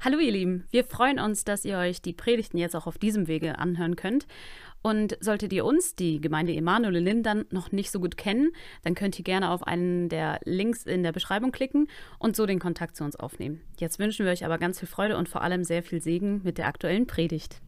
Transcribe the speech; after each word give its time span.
Hallo 0.00 0.20
ihr 0.20 0.30
Lieben, 0.30 0.64
wir 0.70 0.84
freuen 0.84 1.18
uns, 1.18 1.42
dass 1.42 1.64
ihr 1.64 1.76
euch 1.76 2.00
die 2.00 2.12
Predigten 2.12 2.56
jetzt 2.56 2.76
auch 2.76 2.86
auf 2.86 2.98
diesem 2.98 3.26
Wege 3.26 3.58
anhören 3.58 3.96
könnt. 3.96 4.28
Und 4.80 5.18
solltet 5.18 5.52
ihr 5.52 5.64
uns, 5.64 5.96
die 5.96 6.20
Gemeinde 6.20 6.54
Emanuel 6.54 6.94
in 6.94 7.04
Lindern, 7.04 7.46
noch 7.50 7.72
nicht 7.72 7.90
so 7.90 7.98
gut 7.98 8.16
kennen, 8.16 8.52
dann 8.84 8.94
könnt 8.94 9.18
ihr 9.18 9.24
gerne 9.24 9.50
auf 9.50 9.64
einen 9.64 10.08
der 10.08 10.38
Links 10.44 10.84
in 10.84 11.02
der 11.02 11.10
Beschreibung 11.10 11.50
klicken 11.50 11.88
und 12.20 12.36
so 12.36 12.46
den 12.46 12.60
Kontakt 12.60 12.94
zu 12.94 13.02
uns 13.02 13.16
aufnehmen. 13.16 13.60
Jetzt 13.80 13.98
wünschen 13.98 14.24
wir 14.24 14.30
euch 14.30 14.44
aber 14.44 14.58
ganz 14.58 14.78
viel 14.78 14.86
Freude 14.86 15.16
und 15.16 15.28
vor 15.28 15.42
allem 15.42 15.64
sehr 15.64 15.82
viel 15.82 16.00
Segen 16.00 16.42
mit 16.44 16.58
der 16.58 16.68
aktuellen 16.68 17.08
Predigt. 17.08 17.60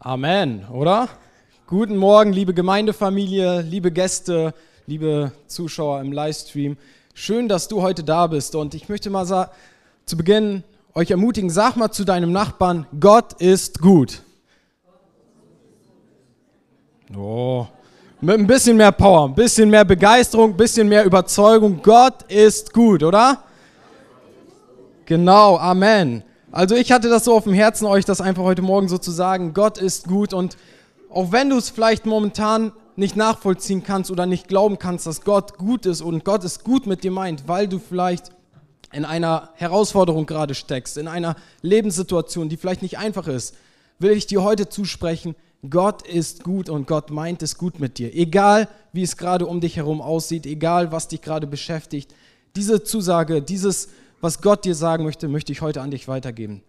Amen, 0.00 0.64
oder? 0.72 1.08
Guten 1.66 1.96
Morgen, 1.96 2.32
liebe 2.32 2.54
Gemeindefamilie, 2.54 3.62
liebe 3.62 3.90
Gäste, 3.90 4.54
liebe 4.86 5.32
Zuschauer 5.48 6.00
im 6.02 6.12
Livestream. 6.12 6.76
Schön, 7.14 7.48
dass 7.48 7.66
du 7.66 7.82
heute 7.82 8.04
da 8.04 8.28
bist. 8.28 8.54
Und 8.54 8.74
ich 8.74 8.88
möchte 8.88 9.10
mal 9.10 9.50
zu 10.06 10.16
Beginn 10.16 10.62
euch 10.94 11.10
ermutigen, 11.10 11.50
sag 11.50 11.74
mal 11.74 11.90
zu 11.90 12.04
deinem 12.04 12.30
Nachbarn, 12.30 12.86
Gott 13.00 13.32
ist 13.40 13.80
gut. 13.80 14.22
Oh, 17.16 17.66
mit 18.20 18.38
ein 18.38 18.46
bisschen 18.46 18.76
mehr 18.76 18.92
Power, 18.92 19.24
ein 19.24 19.34
bisschen 19.34 19.68
mehr 19.68 19.84
Begeisterung, 19.84 20.50
ein 20.50 20.56
bisschen 20.56 20.88
mehr 20.88 21.04
Überzeugung. 21.04 21.82
Gott 21.82 22.22
ist 22.28 22.72
gut, 22.72 23.02
oder? 23.02 23.42
Genau, 25.06 25.56
Amen. 25.56 26.22
Also 26.50 26.76
ich 26.76 26.92
hatte 26.92 27.10
das 27.10 27.26
so 27.26 27.34
auf 27.34 27.44
dem 27.44 27.52
Herzen, 27.52 27.84
euch 27.84 28.06
das 28.06 28.22
einfach 28.22 28.42
heute 28.42 28.62
Morgen 28.62 28.88
so 28.88 28.96
zu 28.96 29.10
sagen. 29.10 29.52
Gott 29.52 29.76
ist 29.76 30.08
gut 30.08 30.32
und 30.32 30.56
auch 31.10 31.30
wenn 31.30 31.50
du 31.50 31.58
es 31.58 31.68
vielleicht 31.68 32.06
momentan 32.06 32.72
nicht 32.96 33.16
nachvollziehen 33.16 33.82
kannst 33.82 34.10
oder 34.10 34.24
nicht 34.24 34.48
glauben 34.48 34.78
kannst, 34.78 35.06
dass 35.06 35.20
Gott 35.20 35.58
gut 35.58 35.84
ist 35.84 36.00
und 36.00 36.24
Gott 36.24 36.44
es 36.44 36.64
gut 36.64 36.86
mit 36.86 37.04
dir 37.04 37.10
meint, 37.10 37.48
weil 37.48 37.68
du 37.68 37.78
vielleicht 37.78 38.32
in 38.92 39.04
einer 39.04 39.50
Herausforderung 39.56 40.24
gerade 40.24 40.54
steckst, 40.54 40.96
in 40.96 41.06
einer 41.06 41.36
Lebenssituation, 41.60 42.48
die 42.48 42.56
vielleicht 42.56 42.80
nicht 42.80 42.96
einfach 42.96 43.28
ist, 43.28 43.54
will 43.98 44.12
ich 44.12 44.26
dir 44.26 44.42
heute 44.42 44.70
zusprechen, 44.70 45.34
Gott 45.68 46.06
ist 46.06 46.44
gut 46.44 46.70
und 46.70 46.86
Gott 46.86 47.10
meint 47.10 47.42
es 47.42 47.58
gut 47.58 47.78
mit 47.78 47.98
dir. 47.98 48.14
Egal, 48.14 48.68
wie 48.92 49.02
es 49.02 49.18
gerade 49.18 49.46
um 49.46 49.60
dich 49.60 49.76
herum 49.76 50.00
aussieht, 50.00 50.46
egal, 50.46 50.92
was 50.92 51.08
dich 51.08 51.20
gerade 51.20 51.46
beschäftigt, 51.46 52.14
diese 52.56 52.82
Zusage, 52.82 53.42
dieses 53.42 53.88
was 54.20 54.40
Gott 54.40 54.64
dir 54.64 54.74
sagen 54.74 55.04
möchte, 55.04 55.28
möchte 55.28 55.52
ich 55.52 55.60
heute 55.60 55.80
an 55.80 55.90
dich 55.90 56.08
weitergeben. 56.08 56.62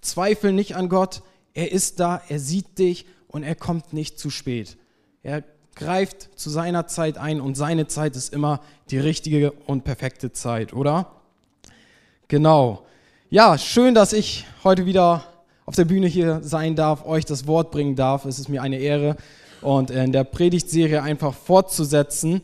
Zweifel 0.00 0.52
nicht 0.52 0.76
an 0.76 0.88
Gott. 0.88 1.22
Er 1.54 1.72
ist 1.72 2.00
da, 2.00 2.22
er 2.28 2.38
sieht 2.38 2.78
dich 2.78 3.06
und 3.28 3.42
er 3.42 3.54
kommt 3.54 3.92
nicht 3.92 4.18
zu 4.18 4.30
spät. 4.30 4.76
Er 5.22 5.42
greift 5.74 6.30
zu 6.38 6.50
seiner 6.50 6.86
Zeit 6.86 7.18
ein 7.18 7.40
und 7.40 7.56
seine 7.56 7.86
Zeit 7.86 8.16
ist 8.16 8.32
immer 8.32 8.60
die 8.90 8.98
richtige 8.98 9.52
und 9.52 9.84
perfekte 9.84 10.32
Zeit, 10.32 10.72
oder? 10.72 11.12
Genau. 12.28 12.84
Ja, 13.30 13.56
schön, 13.56 13.94
dass 13.94 14.12
ich 14.12 14.46
heute 14.64 14.84
wieder 14.86 15.24
auf 15.64 15.74
der 15.74 15.84
Bühne 15.84 16.06
hier 16.06 16.40
sein 16.42 16.76
darf, 16.76 17.06
euch 17.06 17.24
das 17.24 17.46
Wort 17.46 17.70
bringen 17.70 17.96
darf. 17.96 18.24
Es 18.24 18.38
ist 18.38 18.48
mir 18.48 18.62
eine 18.62 18.78
Ehre 18.78 19.16
und 19.62 19.90
in 19.90 20.12
der 20.12 20.24
Predigtserie 20.24 21.02
einfach 21.02 21.34
fortzusetzen. 21.34 22.42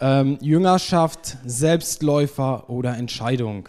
Ähm, 0.00 0.38
Jüngerschaft, 0.40 1.38
Selbstläufer 1.44 2.70
oder 2.70 2.96
Entscheidung. 2.96 3.68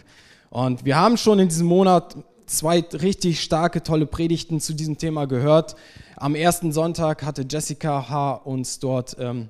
Und 0.50 0.86
wir 0.86 0.98
haben 0.98 1.18
schon 1.18 1.40
in 1.40 1.48
diesem 1.48 1.68
Monat 1.68 2.16
zwei 2.46 2.80
richtig 2.94 3.42
starke, 3.42 3.84
tolle 3.84 4.06
Predigten 4.06 4.60
zu 4.60 4.74
diesem 4.74 4.98
Thema 4.98 5.26
gehört. 5.26 5.76
Am 6.16 6.36
ersten 6.36 6.72
Sonntag 6.72 7.24
hatte 7.24 7.46
Jessica 7.50 8.10
H. 8.10 8.34
uns 8.44 8.80
dort 8.80 9.16
ähm, 9.20 9.50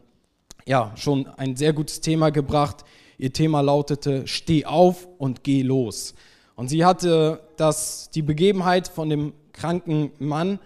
ja, 0.66 0.92
schon 0.96 1.28
ein 1.38 1.56
sehr 1.56 1.74
gutes 1.74 2.02
Thema 2.02 2.30
gebracht. 2.30 2.86
Ihr 3.18 3.34
Thema 3.34 3.62
lautete, 3.62 4.28
steh 4.28 4.66
auf 4.66 5.08
und 5.18 5.44
geh 5.44 5.62
los. 5.62 6.14
Und 6.56 6.68
sie 6.70 6.86
hatte 6.86 7.42
das, 7.58 8.10
die 8.12 8.22
Begebenheit 8.22 8.88
von 8.88 9.10
dem 9.10 9.34
kranken 9.54 10.12
Mann 10.20 10.60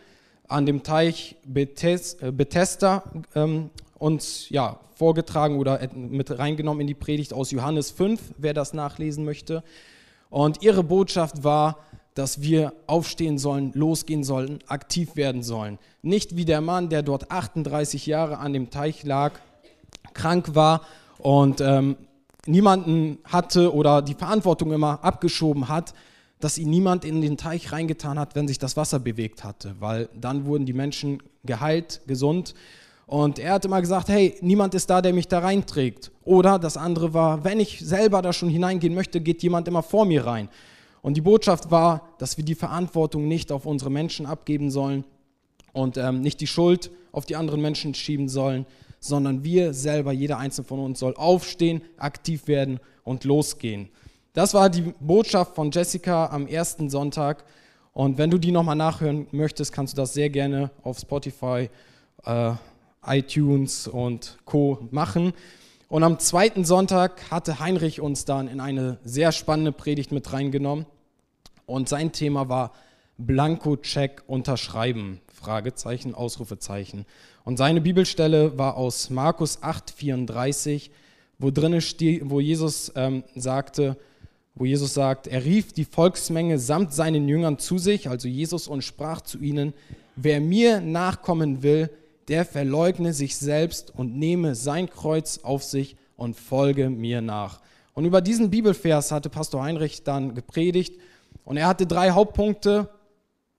an 0.47 0.65
dem 0.65 0.83
Teich 0.83 1.35
äh, 1.45 2.31
Bethesda 2.31 3.03
ähm, 3.35 3.69
uns 4.03 4.49
ja, 4.49 4.79
vorgetragen 4.95 5.57
oder 5.57 5.79
mit 5.95 6.37
reingenommen 6.37 6.81
in 6.81 6.87
die 6.87 6.93
Predigt 6.93 7.33
aus 7.33 7.51
Johannes 7.51 7.89
5, 7.89 8.33
wer 8.37 8.53
das 8.53 8.73
nachlesen 8.73 9.23
möchte. 9.23 9.63
Und 10.29 10.61
ihre 10.61 10.83
Botschaft 10.83 11.45
war, 11.45 11.77
dass 12.13 12.41
wir 12.41 12.73
aufstehen 12.85 13.37
sollen, 13.37 13.71
losgehen 13.73 14.25
sollen, 14.25 14.59
aktiv 14.67 15.15
werden 15.15 15.41
sollen. 15.41 15.79
Nicht 16.01 16.35
wie 16.35 16.43
der 16.43 16.59
Mann, 16.59 16.89
der 16.89 17.01
dort 17.01 17.31
38 17.31 18.05
Jahre 18.05 18.39
an 18.39 18.51
dem 18.51 18.69
Teich 18.69 19.03
lag, 19.03 19.39
krank 20.13 20.53
war 20.53 20.81
und 21.17 21.61
ähm, 21.61 21.95
niemanden 22.45 23.19
hatte 23.23 23.73
oder 23.73 24.01
die 24.01 24.15
Verantwortung 24.15 24.73
immer 24.73 25.01
abgeschoben 25.01 25.69
hat, 25.69 25.93
dass 26.41 26.57
ihn 26.57 26.69
niemand 26.69 27.05
in 27.05 27.21
den 27.21 27.37
Teich 27.37 27.71
reingetan 27.71 28.19
hat, 28.19 28.35
wenn 28.35 28.49
sich 28.49 28.59
das 28.59 28.75
Wasser 28.75 28.99
bewegt 28.99 29.45
hatte, 29.45 29.75
weil 29.79 30.09
dann 30.13 30.45
wurden 30.45 30.65
die 30.65 30.73
Menschen 30.73 31.23
geheilt, 31.45 32.01
gesund 32.05 32.53
und 33.05 33.39
er 33.39 33.53
hat 33.53 33.65
immer 33.65 33.81
gesagt, 33.81 34.09
hey, 34.09 34.35
niemand 34.41 34.73
ist 34.73 34.89
da, 34.89 35.01
der 35.01 35.13
mich 35.13 35.27
da 35.27 35.39
reinträgt. 35.39 36.11
Oder 36.23 36.57
das 36.57 36.77
andere 36.77 37.13
war, 37.13 37.43
wenn 37.43 37.59
ich 37.59 37.79
selber 37.79 38.21
da 38.21 38.31
schon 38.31 38.49
hineingehen 38.49 38.93
möchte, 38.93 39.19
geht 39.21 39.43
jemand 39.43 39.67
immer 39.67 39.83
vor 39.83 40.05
mir 40.05 40.25
rein. 40.25 40.49
Und 41.01 41.17
die 41.17 41.21
Botschaft 41.21 41.69
war, 41.69 42.09
dass 42.17 42.37
wir 42.37 42.45
die 42.45 42.55
Verantwortung 42.55 43.27
nicht 43.27 43.51
auf 43.51 43.65
unsere 43.65 43.91
Menschen 43.91 44.25
abgeben 44.25 44.71
sollen 44.71 45.03
und 45.73 45.97
ähm, 45.97 46.21
nicht 46.21 46.39
die 46.39 46.47
Schuld 46.47 46.91
auf 47.11 47.25
die 47.25 47.35
anderen 47.35 47.61
Menschen 47.61 47.93
schieben 47.93 48.29
sollen, 48.29 48.65
sondern 49.01 49.43
wir 49.43 49.73
selber, 49.73 50.13
jeder 50.13 50.37
einzelne 50.37 50.65
von 50.65 50.79
uns 50.79 50.99
soll 50.99 51.13
aufstehen, 51.15 51.81
aktiv 51.97 52.47
werden 52.47 52.79
und 53.03 53.25
losgehen. 53.25 53.89
Das 54.31 54.53
war 54.53 54.69
die 54.69 54.93
Botschaft 55.01 55.55
von 55.55 55.71
Jessica 55.71 56.27
am 56.27 56.47
ersten 56.47 56.89
Sonntag. 56.89 57.43
Und 57.91 58.17
wenn 58.17 58.31
du 58.31 58.37
die 58.37 58.51
nochmal 58.51 58.77
nachhören 58.77 59.27
möchtest, 59.31 59.73
kannst 59.73 59.93
du 59.93 60.01
das 60.01 60.13
sehr 60.13 60.29
gerne 60.29 60.71
auf 60.83 60.97
Spotify 60.97 61.69
äh, 62.25 62.53
iTunes 63.05 63.87
und 63.87 64.37
Co. 64.45 64.87
machen. 64.91 65.33
Und 65.89 66.03
am 66.03 66.19
zweiten 66.19 66.65
Sonntag 66.65 67.29
hatte 67.29 67.59
Heinrich 67.59 68.01
uns 68.01 68.25
dann 68.25 68.47
in 68.47 68.59
eine 68.59 68.97
sehr 69.03 69.31
spannende 69.31 69.71
Predigt 69.71 70.11
mit 70.11 70.33
reingenommen. 70.33 70.85
Und 71.65 71.87
sein 71.87 72.11
Thema 72.11 72.49
war 72.49 72.71
Blanko-Check 73.17 74.23
unterschreiben, 74.27 75.21
Fragezeichen, 75.31 76.15
Ausrufezeichen. 76.15 77.05
Und 77.45 77.57
seine 77.57 77.81
Bibelstelle 77.81 78.57
war 78.57 78.75
aus 78.75 79.09
Markus 79.09 79.61
8,34, 79.61 80.89
wo 81.37 81.51
drin 81.51 81.79
steht, 81.81 82.29
wo 82.29 82.39
Jesus 82.39 82.91
ähm, 82.95 83.23
sagte, 83.35 83.97
wo 84.55 84.65
Jesus 84.65 84.93
sagt, 84.93 85.27
er 85.27 85.43
rief 85.43 85.73
die 85.73 85.85
Volksmenge 85.85 86.59
samt 86.59 86.93
seinen 86.93 87.27
Jüngern 87.27 87.57
zu 87.59 87.77
sich, 87.77 88.09
also 88.09 88.27
Jesus, 88.27 88.67
und 88.67 88.83
sprach 88.83 89.21
zu 89.21 89.39
ihnen, 89.39 89.73
wer 90.15 90.39
mir 90.39 90.79
nachkommen 90.79 91.63
will, 91.63 91.89
der 92.27 92.45
verleugne 92.45 93.13
sich 93.13 93.37
selbst 93.37 93.93
und 93.95 94.17
nehme 94.17 94.55
sein 94.55 94.89
Kreuz 94.89 95.39
auf 95.43 95.63
sich 95.63 95.97
und 96.15 96.35
folge 96.35 96.89
mir 96.89 97.21
nach. 97.21 97.59
Und 97.93 98.05
über 98.05 98.21
diesen 98.21 98.49
Bibelvers 98.49 99.11
hatte 99.11 99.29
Pastor 99.29 99.63
Heinrich 99.63 100.03
dann 100.03 100.33
gepredigt 100.33 100.99
und 101.43 101.57
er 101.57 101.67
hatte 101.67 101.85
drei 101.85 102.11
Hauptpunkte. 102.11 102.89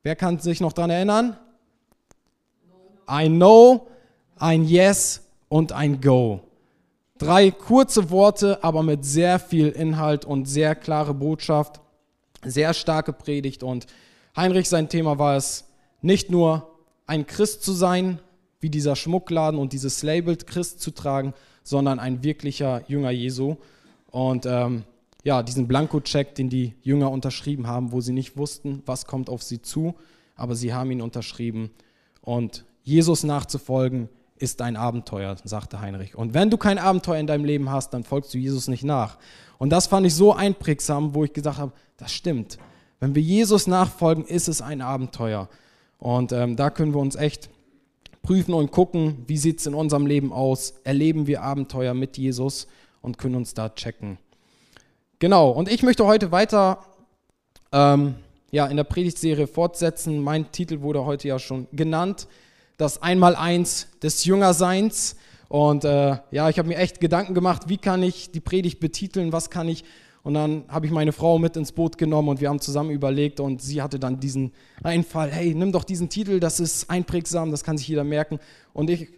Wer 0.02 0.16
kann 0.16 0.38
sich 0.38 0.60
noch 0.60 0.72
daran 0.72 0.90
erinnern? 0.90 1.36
Ein 3.06 3.38
No, 3.38 3.86
ein 4.36 4.64
Yes 4.64 5.22
und 5.48 5.72
ein 5.72 6.00
Go. 6.00 6.40
Drei 7.18 7.50
kurze 7.50 8.10
Worte, 8.10 8.64
aber 8.64 8.82
mit 8.82 9.04
sehr 9.04 9.38
viel 9.38 9.68
Inhalt 9.68 10.24
und 10.24 10.46
sehr 10.46 10.74
klare 10.74 11.14
Botschaft, 11.14 11.80
sehr 12.42 12.74
starke 12.74 13.12
Predigt. 13.12 13.62
Und 13.62 13.86
Heinrich, 14.36 14.68
sein 14.68 14.88
Thema 14.88 15.18
war 15.18 15.36
es, 15.36 15.64
nicht 16.02 16.28
nur 16.30 16.70
ein 17.06 17.26
Christ 17.26 17.62
zu 17.62 17.72
sein, 17.72 18.18
wie 18.64 18.70
dieser 18.70 18.96
Schmuckladen 18.96 19.60
und 19.60 19.74
dieses 19.74 20.02
Label 20.02 20.36
Christ 20.36 20.80
zu 20.80 20.90
tragen, 20.90 21.34
sondern 21.64 21.98
ein 21.98 22.24
wirklicher 22.24 22.82
Jünger 22.88 23.10
Jesu. 23.10 23.56
Und 24.10 24.46
ähm, 24.46 24.84
ja, 25.22 25.42
diesen 25.42 25.68
Blankocheck, 25.68 26.34
den 26.34 26.48
die 26.48 26.72
Jünger 26.80 27.10
unterschrieben 27.10 27.66
haben, 27.66 27.92
wo 27.92 28.00
sie 28.00 28.14
nicht 28.14 28.38
wussten, 28.38 28.82
was 28.86 29.04
kommt 29.04 29.28
auf 29.28 29.42
sie 29.42 29.60
zu, 29.60 29.96
aber 30.34 30.54
sie 30.54 30.72
haben 30.72 30.90
ihn 30.90 31.02
unterschrieben. 31.02 31.72
Und 32.22 32.64
Jesus 32.84 33.22
nachzufolgen 33.22 34.08
ist 34.38 34.62
ein 34.62 34.76
Abenteuer, 34.76 35.36
sagte 35.44 35.82
Heinrich. 35.82 36.14
Und 36.16 36.32
wenn 36.32 36.48
du 36.48 36.56
kein 36.56 36.78
Abenteuer 36.78 37.18
in 37.18 37.26
deinem 37.26 37.44
Leben 37.44 37.70
hast, 37.70 37.92
dann 37.92 38.02
folgst 38.02 38.32
du 38.32 38.38
Jesus 38.38 38.66
nicht 38.68 38.82
nach. 38.82 39.18
Und 39.58 39.68
das 39.68 39.88
fand 39.88 40.06
ich 40.06 40.14
so 40.14 40.32
einprägsam, 40.32 41.14
wo 41.14 41.22
ich 41.24 41.34
gesagt 41.34 41.58
habe, 41.58 41.72
das 41.98 42.14
stimmt. 42.14 42.56
Wenn 42.98 43.14
wir 43.14 43.20
Jesus 43.20 43.66
nachfolgen, 43.66 44.24
ist 44.24 44.48
es 44.48 44.62
ein 44.62 44.80
Abenteuer. 44.80 45.50
Und 45.98 46.32
ähm, 46.32 46.56
da 46.56 46.70
können 46.70 46.94
wir 46.94 47.00
uns 47.00 47.14
echt 47.14 47.50
prüfen 48.24 48.54
und 48.54 48.72
gucken, 48.72 49.22
wie 49.28 49.36
sieht 49.36 49.60
es 49.60 49.66
in 49.66 49.74
unserem 49.74 50.06
Leben 50.06 50.32
aus, 50.32 50.74
erleben 50.82 51.28
wir 51.28 51.42
Abenteuer 51.42 51.94
mit 51.94 52.18
Jesus 52.18 52.66
und 53.00 53.18
können 53.18 53.36
uns 53.36 53.54
da 53.54 53.68
checken. 53.68 54.18
Genau, 55.20 55.50
und 55.50 55.70
ich 55.70 55.84
möchte 55.84 56.04
heute 56.06 56.32
weiter 56.32 56.84
ähm, 57.70 58.16
ja, 58.50 58.66
in 58.66 58.76
der 58.76 58.84
Predigtserie 58.84 59.46
fortsetzen. 59.46 60.20
Mein 60.20 60.50
Titel 60.50 60.80
wurde 60.80 61.04
heute 61.04 61.28
ja 61.28 61.38
schon 61.38 61.68
genannt. 61.72 62.26
das 62.76 63.00
Einmaleins 63.02 63.86
des 64.02 64.24
Jüngerseins. 64.24 65.16
Und 65.48 65.84
äh, 65.84 66.16
ja, 66.32 66.48
ich 66.48 66.58
habe 66.58 66.68
mir 66.68 66.78
echt 66.78 67.00
Gedanken 67.00 67.34
gemacht, 67.34 67.68
wie 67.68 67.78
kann 67.78 68.02
ich 68.02 68.32
die 68.32 68.40
Predigt 68.40 68.80
betiteln, 68.80 69.32
was 69.32 69.50
kann 69.50 69.68
ich. 69.68 69.84
Und 70.24 70.34
dann 70.34 70.64
habe 70.68 70.86
ich 70.86 70.92
meine 70.92 71.12
Frau 71.12 71.38
mit 71.38 71.54
ins 71.56 71.70
Boot 71.70 71.98
genommen 71.98 72.30
und 72.30 72.40
wir 72.40 72.48
haben 72.48 72.58
zusammen 72.58 72.90
überlegt 72.90 73.40
und 73.40 73.60
sie 73.60 73.82
hatte 73.82 73.98
dann 73.98 74.20
diesen 74.20 74.52
Einfall, 74.82 75.30
hey, 75.30 75.54
nimm 75.54 75.70
doch 75.70 75.84
diesen 75.84 76.08
Titel, 76.08 76.40
das 76.40 76.60
ist 76.60 76.90
einprägsam, 76.90 77.50
das 77.50 77.62
kann 77.62 77.76
sich 77.76 77.86
jeder 77.86 78.04
merken. 78.04 78.40
Und 78.72 78.88
ich 78.88 79.08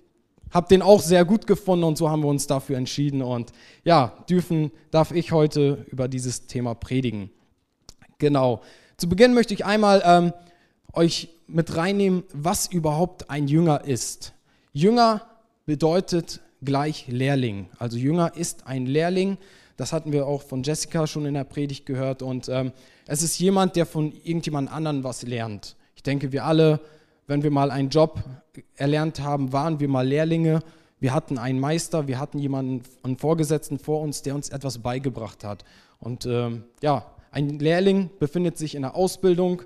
habe 0.50 0.67
den 0.69 0.82
auch 0.82 1.00
sehr 1.00 1.25
gut 1.25 1.47
gefunden 1.47 1.85
und 1.85 1.97
so 1.97 2.11
haben 2.11 2.23
wir 2.23 2.29
uns 2.29 2.49
dafür 2.49 2.76
entschieden. 2.76 3.23
Und 3.23 3.53
ja, 3.85 4.14
dürfen, 4.29 4.73
darf 4.91 5.12
ich 5.12 5.31
heute 5.31 5.87
über 5.93 6.08
dieses 6.08 6.49
Thema 6.49 6.75
predigen. 6.75 7.31
Genau. 8.19 8.62
Zu 8.97 9.08
Beginn 9.08 9.32
möchte 9.32 9.55
ich 9.55 9.64
einmal 9.64 10.03
ähm, 10.05 10.32
euch 10.93 11.29
mit 11.47 11.76
reinnehmen, 11.76 12.25
was 12.32 12.67
überhaupt 12.67 13.31
ein 13.31 13.47
Jünger 13.47 13.85
ist. 13.85 14.32
Jünger 14.73 15.23
bedeutet 15.67 16.41
gleich 16.62 17.06
Lehrling. 17.06 17.69
Also 17.79 17.97
Jünger 17.97 18.32
ist 18.35 18.67
ein 18.67 18.87
Lehrling. 18.87 19.38
Das 19.76 19.93
hatten 19.93 20.12
wir 20.12 20.26
auch 20.26 20.43
von 20.43 20.62
Jessica 20.62 21.06
schon 21.06 21.26
in 21.26 21.34
der 21.34 21.44
Predigt 21.44 21.87
gehört. 21.87 22.23
Und 22.23 22.49
ähm, 22.49 22.73
es 23.06 23.23
ist 23.23 23.38
jemand, 23.38 23.76
der 23.76 23.87
von 23.87 24.12
irgendjemand 24.25 24.73
anderen 24.73 25.05
was 25.05 25.23
lernt. 25.23 25.76
Ich 25.94 26.02
denke, 26.02 26.32
wir 26.32 26.44
alle, 26.44 26.81
wenn 27.26 27.43
wir 27.43 27.50
mal 27.50 27.70
einen 27.70 27.90
Job 27.90 28.23
erlernt 28.76 29.20
haben, 29.20 29.52
waren 29.52 29.81
wir 29.81 29.88
mal 29.88 30.06
Lehrlinge. 30.06 30.61
Wir 30.99 31.12
hatten 31.12 31.37
einen 31.37 31.61
Meister, 31.61 32.08
wir 32.08 32.19
hatten 32.19 32.38
jemanden, 32.38 32.82
einen 33.02 33.19
Vorgesetzten 33.19 33.78
vor 33.78 34.00
uns, 34.00 34.23
der 34.23 34.34
uns 34.34 34.49
etwas 34.49 34.78
beigebracht 34.78 35.44
hat. 35.44 35.64
Und 35.99 36.25
ähm, 36.26 36.64
ja, 36.82 37.05
ein 37.31 37.58
Lehrling 37.58 38.08
befindet 38.19 38.56
sich 38.56 38.75
in 38.75 38.82
der 38.82 38.94
Ausbildung. 38.94 39.62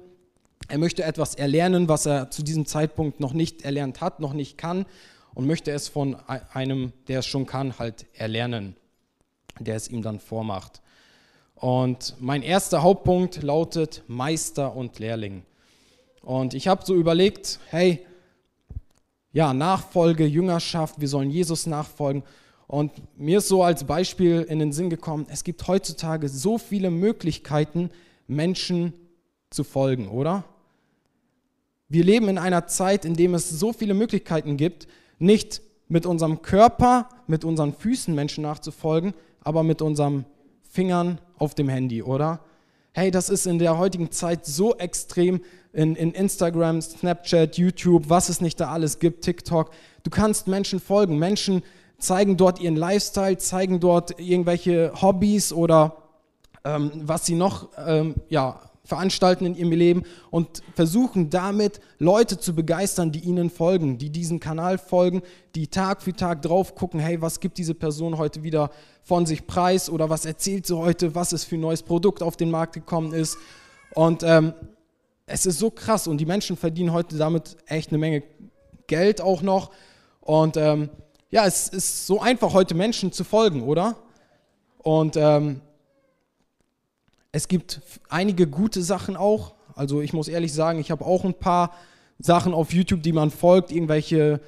Er 0.69 0.79
möchte 0.79 1.05
etwas 1.05 1.37
erlernen, 1.37 1.89
was 1.89 2.07
er 2.07 2.31
zu 2.31 2.43
diesem 2.43 2.67
Zeitpunkt 2.67 3.21
noch 3.21 3.33
nicht 3.33 3.63
erlernt 3.63 4.01
hat, 4.01 4.19
noch 4.19 4.33
nicht 4.33 4.59
kann 4.59 4.87
und 5.35 5.47
möchte 5.47 5.71
es 5.71 5.89
von 5.89 6.17
einem, 6.53 6.93
der 7.09 7.21
es 7.21 7.27
schon 7.27 7.47
kann, 7.47 7.79
halt 7.79 8.07
erlernen, 8.13 8.77
der 9.59 9.77
es 9.77 9.89
ihm 9.89 10.03
dann 10.03 10.21
vormacht. 10.21 10.81
Und 11.55 12.17
mein 12.21 12.43
erster 12.43 12.83
Hauptpunkt 12.83 13.43
lautet 13.43 14.03
Meister 14.07 14.75
und 14.75 14.99
Lehrling. 14.99 15.43
Und 16.23 16.55
ich 16.55 16.69
habe 16.69 16.85
so 16.85 16.95
überlegt, 16.95 17.61
hey, 17.69 18.07
ja, 19.33 19.53
Nachfolge, 19.53 20.25
Jüngerschaft, 20.27 21.01
wir 21.01 21.09
sollen 21.09 21.31
Jesus 21.31 21.67
nachfolgen. 21.67 22.23
Und 22.67 22.93
mir 23.19 23.39
ist 23.39 23.49
so 23.49 23.63
als 23.63 23.85
Beispiel 23.85 24.43
in 24.49 24.59
den 24.59 24.73
Sinn 24.73 24.91
gekommen, 24.91 25.27
es 25.29 25.45
gibt 25.45 25.67
heutzutage 25.67 26.29
so 26.29 26.57
viele 26.57 26.91
Möglichkeiten, 26.91 27.91
Menschen 28.27 28.93
zu 29.51 29.65
folgen, 29.65 30.09
oder? 30.09 30.45
Wir 31.89 32.05
leben 32.05 32.29
in 32.29 32.39
einer 32.39 32.69
Zeit, 32.69 33.05
in 33.05 33.15
der 33.15 33.33
es 33.35 33.51
so 33.51 33.73
viele 33.73 33.95
Möglichkeiten 33.95 34.57
gibt, 34.57 34.87
nicht 35.19 35.61
mit 35.89 36.07
unserem 36.07 36.41
Körper, 36.41 37.09
mit 37.27 37.45
unseren 37.45 37.75
Füßen 37.75 38.15
Menschen 38.15 38.43
nachzufolgen, 38.43 39.13
aber 39.43 39.63
mit 39.63 39.83
unseren 39.83 40.25
Fingern 40.63 41.21
auf 41.39 41.55
dem 41.55 41.69
Handy, 41.69 42.03
oder? 42.03 42.41
Hey, 42.93 43.11
das 43.11 43.29
ist 43.29 43.47
in 43.47 43.59
der 43.59 43.79
heutigen 43.79 44.11
Zeit 44.11 44.47
so 44.47 44.77
extrem 44.77 45.41
in, 45.73 45.95
in 45.95 46.13
Instagram, 46.13 46.81
Snapchat, 46.83 47.57
YouTube, 47.57 48.09
was 48.09 48.29
es 48.29 48.41
nicht 48.41 48.59
da 48.61 48.71
alles 48.71 48.99
gibt, 48.99 49.25
TikTok. 49.25 49.71
Du 50.03 50.11
kannst 50.11 50.49
Menschen 50.49 50.81
folgen. 50.81 51.19
Menschen 51.19 51.63
zeigen 51.99 52.37
dort 52.37 52.61
ihren 52.61 52.77
Lifestyle, 52.77 53.39
zeigen 53.39 53.79
dort 53.79 54.19
irgendwelche 54.19 54.93
Hobbys 55.01 55.53
oder 55.53 55.97
ähm, 56.65 56.91
was 57.05 57.27
sie 57.27 57.35
noch 57.35 57.69
ähm, 57.87 58.17
ja, 58.29 58.61
veranstalten 58.91 59.47
in 59.47 59.55
ihrem 59.55 59.73
Leben 59.73 60.03
und 60.31 60.63
versuchen 60.75 61.31
damit 61.31 61.81
Leute 61.99 62.39
zu 62.39 62.55
begeistern, 62.55 63.13
die 63.13 63.21
ihnen 63.21 63.49
folgen, 63.49 63.97
die 63.97 64.11
diesen 64.11 64.41
Kanal 64.41 64.77
folgen, 64.77 65.23
die 65.55 65.69
Tag 65.69 66.03
für 66.03 66.13
Tag 66.13 66.43
drauf 66.43 66.75
gucken, 66.75 67.01
hey, 67.01 67.23
was 67.23 67.41
gibt 67.41 67.57
diese 67.57 67.75
Person 67.75 68.19
heute 68.19 68.43
wieder 68.43 68.71
von 69.03 69.25
sich 69.27 69.47
preis 69.47 69.89
oder 69.89 70.11
was 70.11 70.25
erzählt 70.27 70.67
sie 70.67 70.77
heute, 70.77 71.15
was 71.15 71.33
es 71.33 71.45
für 71.45 71.55
ein 71.55 71.61
neues 71.61 71.83
Produkt 71.83 72.23
auf 72.23 72.37
den 72.37 72.51
Markt 72.51 72.75
gekommen 72.75 73.15
ist. 73.15 73.39
Und 73.95 74.23
ähm, 74.25 74.53
es 75.27 75.47
ist 75.47 75.59
so 75.59 75.71
krass 75.71 76.09
und 76.09 76.19
die 76.19 76.27
Menschen 76.27 76.57
verdienen 76.57 76.93
heute 76.93 77.17
damit 77.17 77.57
echt 77.67 77.91
eine 77.91 77.99
Menge 77.99 78.25
Geld 78.89 79.21
auch 79.21 79.41
noch. 79.41 79.71
Und 80.21 80.57
ähm, 80.57 80.91
ja, 81.31 81.47
es 81.47 81.69
ist 81.69 82.09
so 82.09 82.21
einfach 82.21 82.53
heute 82.53 82.75
Menschen 82.75 83.13
zu 83.13 83.23
folgen, 83.23 83.63
oder? 83.63 83.97
Und 84.79 85.17
ähm, 85.17 85.61
es 87.33 87.49
gibt 87.49 87.81
einige 88.09 88.47
gute 88.47 88.83
Sachen 88.83 89.17
auch. 89.17 89.55
Also 89.75 90.01
ich 90.01 90.13
muss 90.13 90.29
ehrlich 90.29 90.53
sagen, 90.53 90.79
ich 90.81 90.91
habe 90.91 91.05
auch 91.05 91.25
ein 91.25 91.35
paar 91.35 91.73
Sachen 92.19 92.53
auf 92.53 92.73
YouTube, 92.73 93.03
die 93.03 93.13
man 93.13 93.31
folgt, 93.31 93.73
irgendwelche 93.73 94.41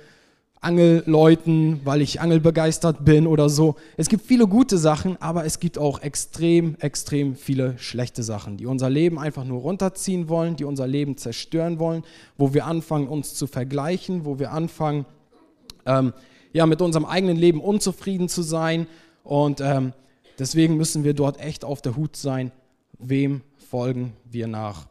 Angelleuten, 0.60 1.80
weil 1.84 2.02
ich 2.02 2.20
angelbegeistert 2.20 3.04
bin 3.04 3.26
oder 3.26 3.48
so. 3.48 3.74
Es 3.96 4.08
gibt 4.08 4.24
viele 4.24 4.46
gute 4.46 4.78
Sachen, 4.78 5.20
aber 5.20 5.44
es 5.44 5.58
gibt 5.58 5.76
auch 5.76 6.00
extrem, 6.02 6.76
extrem 6.78 7.34
viele 7.34 7.76
schlechte 7.78 8.22
Sachen, 8.22 8.58
die 8.58 8.66
unser 8.66 8.88
Leben 8.88 9.18
einfach 9.18 9.44
nur 9.44 9.60
runterziehen 9.60 10.28
wollen, 10.28 10.54
die 10.54 10.64
unser 10.64 10.86
Leben 10.86 11.16
zerstören 11.16 11.80
wollen, 11.80 12.04
wo 12.38 12.54
wir 12.54 12.66
anfangen, 12.66 13.08
uns 13.08 13.34
zu 13.34 13.48
vergleichen, 13.48 14.24
wo 14.24 14.38
wir 14.38 14.52
anfangen, 14.52 15.04
ähm, 15.84 16.12
ja, 16.52 16.66
mit 16.66 16.80
unserem 16.80 17.06
eigenen 17.06 17.36
Leben 17.36 17.60
unzufrieden 17.60 18.28
zu 18.28 18.42
sein. 18.42 18.86
Und 19.24 19.60
ähm, 19.60 19.94
deswegen 20.38 20.76
müssen 20.76 21.02
wir 21.02 21.14
dort 21.14 21.40
echt 21.40 21.64
auf 21.64 21.82
der 21.82 21.96
Hut 21.96 22.14
sein, 22.14 22.52
wem 22.98 23.42
folgen 23.70 24.12
wir 24.24 24.46
nach? 24.46 24.86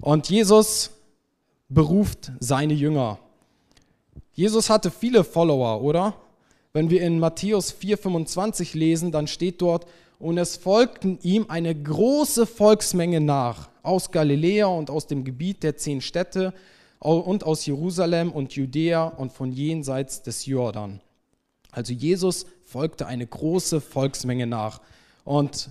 Und 0.00 0.28
Jesus 0.28 0.90
beruft 1.68 2.32
seine 2.40 2.74
Jünger. 2.74 3.18
Jesus 4.32 4.70
hatte 4.70 4.90
viele 4.90 5.24
Follower, 5.24 5.82
oder? 5.82 6.14
Wenn 6.72 6.90
wir 6.90 7.02
in 7.02 7.18
Matthäus 7.18 7.72
4:25 7.72 8.76
lesen, 8.76 9.10
dann 9.10 9.26
steht 9.26 9.60
dort, 9.60 9.86
und 10.18 10.36
es 10.38 10.56
folgten 10.56 11.18
ihm 11.22 11.46
eine 11.48 11.74
große 11.74 12.46
Volksmenge 12.46 13.20
nach, 13.20 13.68
aus 13.82 14.10
Galiläa 14.10 14.66
und 14.66 14.90
aus 14.90 15.06
dem 15.06 15.24
Gebiet 15.24 15.62
der 15.62 15.76
zehn 15.76 16.00
Städte 16.00 16.52
und 16.98 17.44
aus 17.44 17.66
Jerusalem 17.66 18.32
und 18.32 18.52
Judäa 18.54 19.04
und 19.04 19.32
von 19.32 19.52
jenseits 19.52 20.22
des 20.22 20.46
Jordan. 20.46 21.00
Also 21.70 21.92
Jesus 21.92 22.46
folgte 22.64 23.06
eine 23.06 23.26
große 23.26 23.80
Volksmenge 23.80 24.46
nach. 24.46 24.80
Und 25.24 25.70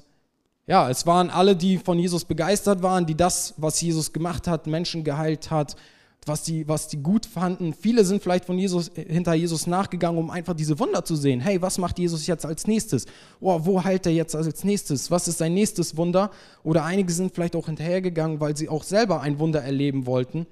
ja, 0.68 0.90
es 0.90 1.06
waren 1.06 1.30
alle, 1.30 1.56
die 1.56 1.78
von 1.78 1.98
Jesus 1.98 2.26
begeistert 2.26 2.84
waren, 2.84 3.06
die 3.06 3.16
das, 3.16 3.54
was 3.56 3.80
Jesus 3.80 4.12
gemacht 4.12 4.48
hat, 4.48 4.68
Menschen 4.68 5.06
geheilt 5.06 5.50
hat, 5.50 5.78
was 6.26 6.44
die, 6.44 6.68
was 6.68 6.90
die 6.90 6.98
gut 6.98 7.26
fanden. 7.26 7.74
Viele 7.74 8.04
sind 8.04 8.22
vielleicht 8.22 8.44
von 8.44 8.60
Jesus, 8.60 8.92
hinter 8.94 9.34
Jesus 9.34 9.66
nachgegangen, 9.66 10.20
um 10.20 10.30
einfach 10.30 10.54
diese 10.54 10.78
Wunder 10.78 11.06
zu 11.06 11.16
sehen. 11.16 11.40
Hey, 11.40 11.62
was 11.62 11.78
macht 11.78 11.98
Jesus 12.00 12.28
jetzt 12.28 12.46
als 12.46 12.68
nächstes? 12.68 13.06
Oh, 13.40 13.62
wo 13.64 13.82
heilt 13.82 14.06
er 14.06 14.12
jetzt 14.12 14.36
als 14.36 14.66
nächstes? 14.66 15.10
Was 15.10 15.30
ist 15.30 15.38
sein 15.38 15.54
nächstes 15.54 15.96
Wunder? 15.96 16.32
Oder 16.64 16.84
einige 16.84 17.14
sind 17.14 17.34
vielleicht 17.34 17.56
auch 17.56 17.68
hinterhergegangen, 17.68 18.42
weil 18.42 18.58
sie 18.58 18.68
auch 18.68 18.84
selber 18.84 19.22
ein 19.22 19.40
Wunder 19.40 19.64
erleben 19.64 20.06
wollten, 20.06 20.48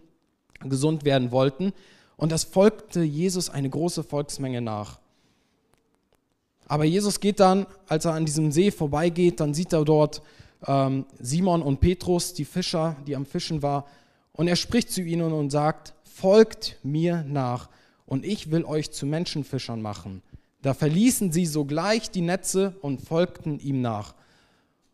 gesund 0.61 1.03
werden 1.03 1.31
wollten. 1.31 1.73
Und 2.15 2.31
das 2.31 2.45
folgte 2.45 3.03
Jesus 3.03 3.49
eine 3.49 3.69
große 3.69 4.03
Volksmenge 4.03 4.61
nach. 4.61 4.99
Aber 6.67 6.83
Jesus 6.83 7.19
geht 7.19 7.39
dann, 7.39 7.67
als 7.87 8.05
er 8.05 8.13
an 8.13 8.25
diesem 8.25 8.51
See 8.51 8.71
vorbeigeht, 8.71 9.39
dann 9.39 9.53
sieht 9.53 9.73
er 9.73 9.85
dort 9.85 10.21
ähm, 10.67 11.05
Simon 11.19 11.61
und 11.61 11.79
Petrus, 11.79 12.33
die 12.33 12.45
Fischer, 12.45 12.95
die 13.05 13.15
am 13.15 13.25
Fischen 13.25 13.61
war, 13.61 13.85
und 14.33 14.47
er 14.47 14.55
spricht 14.55 14.91
zu 14.91 15.01
ihnen 15.01 15.31
und 15.31 15.49
sagt, 15.49 15.93
folgt 16.03 16.77
mir 16.83 17.23
nach 17.27 17.69
und 18.05 18.25
ich 18.25 18.51
will 18.51 18.65
euch 18.65 18.91
zu 18.91 19.05
Menschenfischern 19.05 19.81
machen. 19.81 20.21
Da 20.61 20.73
verließen 20.73 21.31
sie 21.31 21.45
sogleich 21.45 22.09
die 22.09 22.21
Netze 22.21 22.75
und 22.81 23.01
folgten 23.01 23.59
ihm 23.59 23.81
nach. 23.81 24.15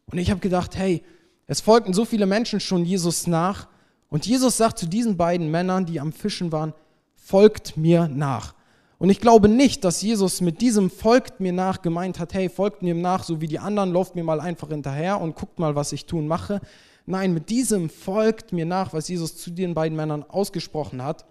Und 0.05 0.17
ich 0.17 0.29
habe 0.29 0.41
gedacht, 0.41 0.75
hey, 0.75 1.01
es 1.47 1.61
folgten 1.61 1.93
so 1.93 2.05
viele 2.05 2.25
Menschen 2.25 2.59
schon 2.59 2.85
Jesus 2.85 3.27
nach. 3.27 3.67
Und 4.09 4.25
Jesus 4.25 4.57
sagt 4.57 4.77
zu 4.77 4.85
diesen 4.85 5.17
beiden 5.17 5.49
Männern, 5.49 5.85
die 5.85 5.99
am 5.99 6.11
Fischen 6.11 6.51
waren, 6.51 6.73
folgt 7.15 7.77
mir 7.77 8.07
nach. 8.07 8.53
Und 9.01 9.09
ich 9.09 9.19
glaube 9.19 9.49
nicht, 9.49 9.83
dass 9.83 10.03
Jesus 10.03 10.41
mit 10.41 10.61
diesem 10.61 10.91
folgt 10.91 11.39
mir 11.39 11.53
nach 11.53 11.81
gemeint 11.81 12.19
hat, 12.19 12.35
hey, 12.35 12.49
folgt 12.49 12.83
mir 12.83 12.93
nach, 12.93 13.23
so 13.23 13.41
wie 13.41 13.47
die 13.47 13.57
anderen, 13.57 13.91
lauft 13.91 14.13
mir 14.13 14.23
mal 14.23 14.39
einfach 14.39 14.67
hinterher 14.67 15.19
und 15.19 15.35
guckt 15.35 15.57
mal, 15.57 15.73
was 15.73 15.91
ich 15.91 16.05
tun 16.05 16.27
mache. 16.27 16.61
Nein, 17.07 17.33
mit 17.33 17.49
diesem 17.49 17.89
folgt 17.89 18.53
mir 18.53 18.67
nach, 18.67 18.93
was 18.93 19.07
Jesus 19.07 19.37
zu 19.37 19.49
den 19.49 19.73
beiden 19.73 19.95
Männern 19.95 20.21
ausgesprochen 20.21 21.03
hat, 21.03 21.25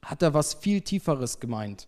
hat 0.00 0.22
er 0.22 0.32
was 0.32 0.54
viel 0.54 0.80
Tieferes 0.80 1.38
gemeint. 1.38 1.86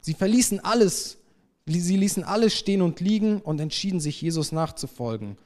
Sie 0.00 0.14
verließen 0.14 0.64
alles, 0.64 1.18
sie 1.66 1.98
ließen 1.98 2.24
alles 2.24 2.54
stehen 2.54 2.80
und 2.80 2.98
liegen 3.00 3.42
und 3.42 3.60
entschieden 3.60 4.00
sich, 4.00 4.22
Jesus 4.22 4.52
nachzufolgen. 4.52 5.36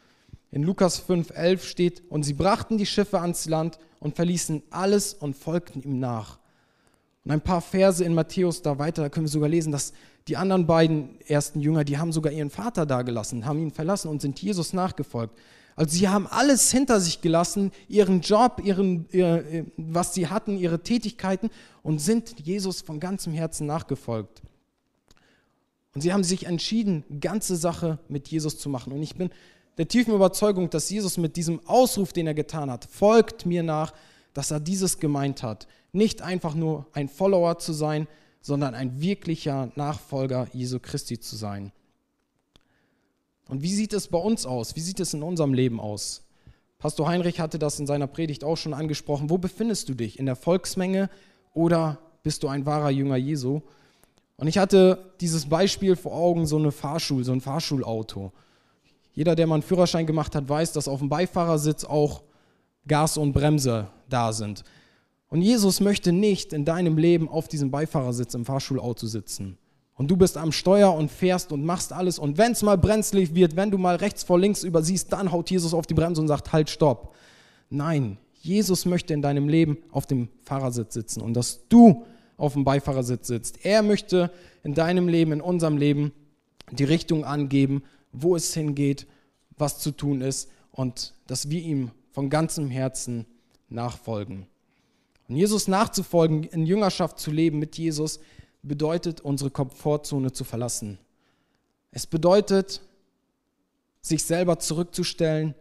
In 0.53 0.63
Lukas 0.63 1.03
5,11 1.05 1.65
steht, 1.65 2.03
und 2.11 2.23
sie 2.23 2.35
brachten 2.35 2.79
die 2.79 2.87
Schiffe 2.87 3.21
ans 3.21 3.47
Land 3.47 3.81
und 3.99 4.15
verließen 4.15 4.63
alles 4.71 5.15
und 5.15 5.35
folgten 5.35 5.83
ihm 5.83 5.99
nach. 5.99 6.40
Und 7.25 7.31
ein 7.33 7.41
paar 7.41 7.61
Verse 7.61 8.05
in 8.05 8.15
Matthäus 8.15 8.63
da 8.63 8.79
weiter, 8.79 9.03
da 9.03 9.09
können 9.09 9.27
wir 9.27 9.31
sogar 9.31 9.49
lesen, 9.49 9.73
dass 9.73 9.93
die 10.29 10.37
anderen 10.37 10.67
beiden 10.67 11.21
ersten 11.23 11.61
Jünger, 11.61 11.85
die 11.85 11.99
haben 11.99 12.13
sogar 12.13 12.33
ihren 12.33 12.51
Vater 12.51 12.87
da 12.87 13.03
gelassen, 13.03 13.45
haben 13.47 13.59
ihn 13.59 13.71
verlassen 13.71 14.09
und 14.09 14.23
sind 14.23 14.41
Jesus 14.41 14.73
nachgefolgt. 14.73 15.37
Also 15.77 15.97
sie 15.97 16.09
haben 16.09 16.27
alles 16.27 16.71
hinter 16.71 17.01
sich 17.01 17.21
gelassen, 17.21 17.73
ihren 17.89 18.21
Job, 18.21 18.61
ihren, 18.63 19.07
ihr, 19.13 19.67
was 19.77 20.15
sie 20.15 20.29
hatten, 20.29 20.59
ihre 20.59 20.83
Tätigkeiten 20.83 21.51
und 21.83 22.01
sind 22.01 22.41
Jesus 22.41 22.83
von 22.83 23.01
ganzem 23.01 23.33
Herzen 23.33 23.67
nachgefolgt. 23.67 24.43
Und 25.95 26.03
sie 26.03 26.13
haben 26.13 26.25
sich 26.25 26.47
entschieden, 26.47 27.05
ganze 27.21 27.57
Sache 27.57 27.99
mit 28.09 28.29
Jesus 28.29 28.59
zu 28.59 28.69
machen. 28.69 28.93
Und 28.93 29.03
ich 29.03 29.17
bin 29.17 29.31
der 29.79 29.89
tiefen 29.89 30.15
Überzeugung, 30.15 30.71
dass 30.71 30.91
Jesus 30.91 31.17
mit 31.17 31.37
diesem 31.37 31.67
Ausruf, 31.67 32.13
den 32.13 32.27
er 32.27 32.35
getan 32.35 32.71
hat, 32.71 32.85
folgt 32.85 33.47
mir 33.47 33.63
nach, 33.63 33.93
dass 34.35 34.51
er 34.51 34.61
dieses 34.61 34.99
gemeint 34.99 35.43
hat. 35.43 35.67
Nicht 35.93 36.23
einfach 36.23 36.55
nur 36.55 36.87
ein 36.93 37.09
Follower 37.09 37.59
zu 37.59 37.73
sein, 37.73 38.07
sondern 38.41 38.75
ein 38.75 39.01
wirklicher 39.01 39.71
Nachfolger 39.75 40.49
Jesu 40.53 40.79
Christi 40.81 41.19
zu 41.19 41.37
sein. 41.37 41.73
Und 43.49 43.63
wie 43.63 43.75
sieht 43.75 43.93
es 43.93 44.09
bei 44.09 44.19
uns 44.19 44.47
aus? 44.47 44.77
Wie 44.77 44.81
sieht 44.81 45.01
es 45.01 45.13
in 45.13 45.23
unserem 45.23 45.53
Leben 45.53 45.81
aus? 45.81 46.23
Pastor 46.79 47.09
Heinrich 47.09 47.41
hatte 47.41 47.59
das 47.59 47.79
in 47.79 47.87
seiner 47.87 48.07
Predigt 48.07 48.45
auch 48.45 48.57
schon 48.57 48.73
angesprochen. 48.73 49.29
Wo 49.29 49.39
befindest 49.39 49.89
du 49.89 49.95
dich? 49.95 50.19
In 50.19 50.27
der 50.27 50.37
Volksmenge 50.37 51.11
oder 51.53 51.99
bist 52.23 52.43
du 52.43 52.49
ein 52.49 52.65
wahrer 52.65 52.91
Jünger 52.91 53.17
Jesu? 53.17 53.61
Und 54.37 54.47
ich 54.47 54.57
hatte 54.57 55.13
dieses 55.21 55.47
Beispiel 55.47 55.97
vor 55.97 56.13
Augen, 56.13 56.47
so 56.47 56.57
eine 56.57 56.73
Fahrschul, 56.73 57.25
so 57.25 57.33
ein 57.33 57.43
Fahrschulauto. 57.43 58.33
Jeder, 59.13 59.35
der 59.35 59.47
mal 59.47 59.57
einen 59.57 59.63
Führerschein 59.63 60.07
gemacht 60.07 60.35
hat, 60.35 60.49
weiß, 60.49 60.73
dass 60.73 60.89
auf 60.89 61.01
dem 61.01 61.11
Beifahrersitz 61.11 61.85
auch 61.85 62.23
Gas 62.87 63.19
und 63.19 63.33
Bremse 63.33 63.89
da 64.09 64.33
sind. 64.33 64.65
Und 65.31 65.43
Jesus 65.43 65.81
möchte 65.81 66.13
nicht 66.13 66.53
in 66.53 66.65
deinem 66.65 66.99
Leben 66.99 67.29
auf 67.29 67.49
diesem 67.49 67.71
Beifahrersitz 67.71 68.35
im 68.35 68.45
Fahrschulauto 68.45 69.07
sitzen. 69.07 69.57
Und 69.95 70.11
du 70.11 70.17
bist 70.17 70.37
am 70.37 70.51
Steuer 70.51 70.93
und 70.95 71.11
fährst 71.11 71.53
und 71.53 71.65
machst 71.65 71.93
alles. 71.93 72.19
Und 72.19 72.37
wenn 72.37 72.53
es 72.53 72.63
mal 72.63 72.77
brenzlig 72.77 73.35
wird, 73.35 73.55
wenn 73.55 73.71
du 73.71 73.79
mal 73.79 73.97
rechts 73.97 74.25
vor 74.25 74.39
links 74.39 74.65
übersiehst, 74.65 75.13
dann 75.13 75.31
haut 75.31 75.51
Jesus 75.51 75.73
auf 75.73 75.87
die 75.87 75.95
Bremse 75.95 76.21
und 76.21 76.29
sagt, 76.29 76.53
halt, 76.53 76.69
stopp. 76.69 77.15
Nein, 77.69 78.19
Jesus 78.41 78.87
möchte 78.87 79.15
in 79.15 79.23
deinem 79.23 79.49
Leben 79.49 79.79
auf 79.93 80.07
dem 80.07 80.29
Fahrersitz 80.43 80.95
sitzen 80.95 81.21
und 81.21 81.35
dass 81.35 81.69
du 81.69 82.05
auf 82.37 82.55
dem 82.55 82.65
Beifahrersitz 82.65 83.29
sitzt. 83.29 83.65
Er 83.65 83.83
möchte 83.83 84.31
in 84.65 84.75
deinem 84.75 85.07
Leben, 85.07 85.33
in 85.33 85.41
unserem 85.41 85.77
Leben 85.77 86.13
die 86.73 86.85
Richtung 86.85 87.25
angeben, 87.25 87.83
wo 88.13 88.35
es 88.35 88.55
hingeht, 88.55 89.07
was 89.59 89.79
zu 89.79 89.93
tun 89.93 90.23
ist 90.23 90.51
und 90.73 91.15
dass 91.27 91.51
wir 91.51 91.61
ihm 91.61 91.91
von 92.11 92.31
ganzem 92.31 92.71
Herzen 92.71 93.27
nachfolgen. 93.69 94.47
Und 95.31 95.37
Jesus 95.37 95.69
nachzufolgen, 95.69 96.43
in 96.43 96.67
Jüngerschaft 96.67 97.21
zu 97.21 97.31
leben 97.31 97.61
mit 97.61 97.79
Jesus, 97.79 98.19
bedeutet, 98.63 99.21
unsere 99.21 99.49
Komfortzone 99.49 100.33
zu 100.33 100.43
verlassen. 100.43 100.99
Es 101.93 102.05
bedeutet, 102.05 102.81
sich 104.01 104.25
selber 104.25 104.59
zurückzustellen, 104.59 105.55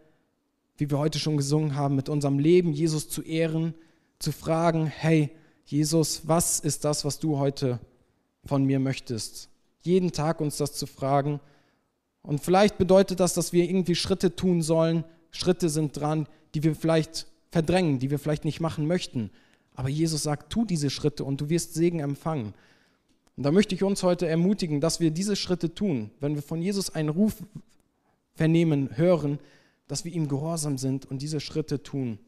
wie 0.76 0.90
wir 0.90 0.98
heute 0.98 1.20
schon 1.20 1.36
gesungen 1.36 1.76
haben, 1.76 1.94
mit 1.94 2.08
unserem 2.08 2.40
Leben 2.40 2.72
Jesus 2.72 3.08
zu 3.08 3.22
ehren, 3.22 3.74
zu 4.18 4.32
fragen, 4.32 4.86
hey 4.86 5.30
Jesus, 5.64 6.22
was 6.24 6.58
ist 6.58 6.84
das, 6.84 7.04
was 7.04 7.20
du 7.20 7.38
heute 7.38 7.78
von 8.44 8.64
mir 8.64 8.80
möchtest? 8.80 9.50
Jeden 9.82 10.10
Tag 10.10 10.40
uns 10.40 10.56
das 10.56 10.72
zu 10.72 10.88
fragen. 10.88 11.38
Und 12.22 12.40
vielleicht 12.40 12.76
bedeutet 12.76 13.20
das, 13.20 13.34
dass 13.34 13.52
wir 13.52 13.62
irgendwie 13.62 13.94
Schritte 13.94 14.34
tun 14.34 14.62
sollen. 14.62 15.04
Schritte 15.30 15.68
sind 15.68 15.96
dran, 15.96 16.26
die 16.54 16.64
wir 16.64 16.74
vielleicht 16.74 17.28
verdrängen, 17.52 18.00
die 18.00 18.10
wir 18.10 18.18
vielleicht 18.18 18.44
nicht 18.44 18.58
machen 18.58 18.88
möchten. 18.88 19.30
Aber 19.74 19.88
Jesus 19.88 20.22
sagt, 20.22 20.52
tu 20.52 20.64
diese 20.64 20.90
Schritte 20.90 21.24
und 21.24 21.40
du 21.40 21.48
wirst 21.48 21.74
Segen 21.74 22.00
empfangen. 22.00 22.54
Und 23.36 23.44
da 23.44 23.52
möchte 23.52 23.74
ich 23.74 23.82
uns 23.82 24.02
heute 24.02 24.26
ermutigen, 24.26 24.80
dass 24.80 25.00
wir 25.00 25.10
diese 25.10 25.36
Schritte 25.36 25.74
tun, 25.74 26.10
wenn 26.20 26.34
wir 26.34 26.42
von 26.42 26.60
Jesus 26.60 26.90
einen 26.90 27.08
Ruf 27.08 27.42
vernehmen, 28.34 28.96
hören, 28.96 29.38
dass 29.88 30.04
wir 30.04 30.12
ihm 30.12 30.28
gehorsam 30.28 30.78
sind 30.78 31.06
und 31.06 31.22
diese 31.22 31.40
Schritte 31.40 31.82
tun. 31.82 32.18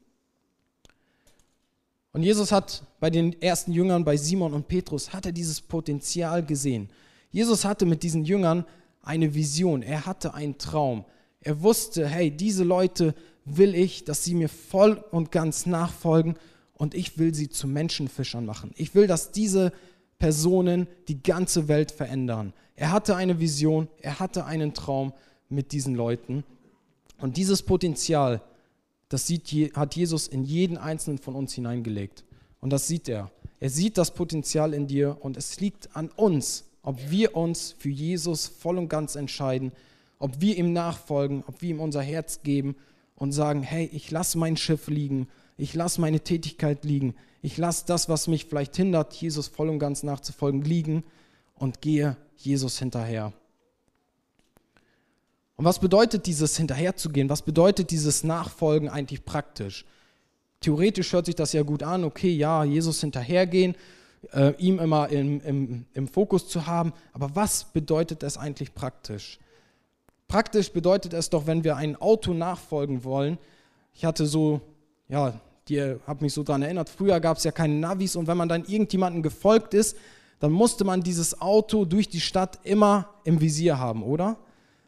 Und 2.13 2.23
Jesus 2.23 2.53
hat 2.53 2.83
bei 3.01 3.11
den 3.11 3.41
ersten 3.41 3.73
Jüngern, 3.73 4.05
bei 4.05 4.17
Simon 4.17 4.53
und 4.53 4.69
Petrus, 4.69 5.13
hat 5.13 5.27
er 5.27 5.33
dieses 5.33 5.61
Potenzial 5.61 6.45
gesehen. 6.45 6.91
Jesus 7.31 7.65
hatte 7.65 7.87
mit 7.87 8.03
diesen 8.03 8.25
Jüngern 8.25 8.67
eine 9.03 9.35
Vision, 9.35 9.83
er 9.83 10.07
hatte 10.07 10.35
einen 10.35 10.59
Traum. 10.59 11.05
Er 11.41 11.63
wusste, 11.63 12.07
hey, 12.07 12.31
diese 12.31 12.65
Leute 12.65 13.15
will 13.45 13.75
ich, 13.75 14.05
dass 14.05 14.25
sie 14.25 14.35
mir 14.35 14.49
voll 14.49 15.03
und 15.11 15.33
ganz 15.33 15.67
nachfolgen 15.67 16.37
und 16.83 16.95
ich 16.95 17.17
will 17.17 17.33
sie 17.33 17.49
zu 17.49 17.69
Menschenfischern 17.69 18.45
machen. 18.45 18.73
Ich 18.75 18.97
will, 18.97 19.07
dass 19.07 19.31
diese 19.31 19.73
Personen 20.19 20.89
die 21.07 21.23
ganze 21.23 21.69
Welt 21.69 21.93
verändern. 21.93 22.53
Er 22.75 22.91
hatte 22.91 23.15
eine 23.15 23.39
Vision, 23.39 23.87
er 24.01 24.19
hatte 24.19 24.47
einen 24.47 24.75
Traum 24.75 25.13
mit 25.49 25.71
diesen 25.71 25.95
Leuten. 25.95 26.43
Und 27.19 27.37
dieses 27.37 27.63
Potenzial, 27.63 28.43
das 29.09 29.29
sieht, 29.29 29.77
hat 29.77 29.95
Jesus 29.95 30.27
in 30.27 30.43
jeden 30.43 30.77
einzelnen 30.77 31.19
von 31.19 31.37
uns 31.37 31.53
hineingelegt. 31.53 32.25
Und 32.59 32.71
das 32.71 32.89
sieht 32.89 33.09
er. 33.09 33.31
Er 33.61 33.71
sieht 33.71 33.97
das 33.97 34.13
Potenzial 34.13 34.75
in 34.75 34.89
dir 34.89 35.19
und 35.21 35.37
es 35.37 35.61
liegt 35.61 35.95
an 35.95 36.09
uns, 36.09 36.65
ob 36.83 36.99
wir 37.13 37.37
uns 37.37 37.77
für 37.79 37.91
Jesus 37.91 38.49
voll 38.49 38.77
und 38.77 38.89
ganz 38.89 39.15
entscheiden, 39.15 39.71
ob 40.19 40.41
wir 40.41 40.59
ihm 40.59 40.73
nachfolgen, 40.73 41.45
ob 41.47 41.63
wir 41.63 41.71
ihm 41.71 41.81
unser 41.81 42.03
Herz 42.03 42.43
geben 42.43 42.75
und 43.15 43.31
sagen, 43.31 43.63
hey, 43.63 43.89
ich 43.93 44.11
lasse 44.11 44.37
mein 44.37 44.57
Schiff 44.57 44.89
liegen, 44.89 45.29
ich 45.63 45.75
lasse 45.75 46.01
meine 46.01 46.21
Tätigkeit 46.21 46.85
liegen, 46.85 47.15
ich 47.41 47.57
lasse 47.57 47.85
das, 47.87 48.09
was 48.09 48.27
mich 48.27 48.47
vielleicht 48.47 48.75
hindert, 48.77 49.15
Jesus 49.15 49.47
voll 49.47 49.69
und 49.69 49.79
ganz 49.79 50.03
nachzufolgen, 50.03 50.63
liegen 50.63 51.05
und 51.55 51.81
gehe 51.81 52.17
Jesus 52.37 52.79
hinterher. 52.79 53.33
Und 55.57 55.65
was 55.65 55.79
bedeutet 55.79 56.27
dieses 56.27 56.57
Hinterherzugehen? 56.57 57.29
Was 57.29 57.43
bedeutet 57.43 57.93
dieses 57.93 58.25
Nachfolgen 58.25 58.89
eigentlich 58.89 59.25
praktisch? 59.25 59.85
Theoretisch 60.61 61.13
hört 61.13 61.27
sich 61.27 61.37
das 61.37 61.53
ja 61.53 61.63
gut 61.63 61.85
an, 61.85 62.03
okay, 62.03 62.33
ja, 62.33 62.65
Jesus 62.65 63.01
hinterhergehen, 63.01 63.77
äh, 64.33 64.55
ihm 64.59 64.81
immer 64.81 65.11
im, 65.11 65.41
im, 65.43 65.87
im 65.95 66.09
Fokus 66.09 66.49
zu 66.49 66.67
haben, 66.67 66.93
aber 67.13 67.37
was 67.37 67.65
bedeutet 67.73 68.25
es 68.25 68.37
eigentlich 68.37 68.75
praktisch? 68.75 69.39
Praktisch 70.27 70.73
bedeutet 70.73 71.13
es 71.13 71.31
doch, 71.31 71.47
wenn 71.47 71.63
wir 71.63 71.77
ein 71.77 71.95
Auto 71.95 72.35
nachfolgen 72.35 73.05
wollen, 73.05 73.39
ich 73.95 74.05
hatte 74.05 74.27
so, 74.27 74.61
ja, 75.09 75.41
die 75.69 75.97
hat 76.07 76.23
mich 76.23 76.33
so 76.33 76.43
daran 76.43 76.63
erinnert, 76.63 76.89
früher 76.89 77.21
gab 77.21 77.37
es 77.39 77.45
ja 77.45 77.53
keine 77.53 77.75
Navis 77.75 78.17
und 78.17 78.27
wenn 78.27 78.37
man 78.37 78.49
dann 78.49 78.65
irgendjemandem 78.65 79.23
gefolgt 79.23 79.75
ist, 79.75 79.97
dann 80.41 80.51
musste 80.51 80.85
man 80.85 81.03
dieses 81.03 81.41
Auto 81.41 81.85
durch 81.85 82.09
die 82.09 82.21
Stadt 82.21 82.59
immer 82.65 83.09
im 83.25 83.41
Visier 83.41 83.79
haben, 83.79 84.03
oder? 84.03 84.39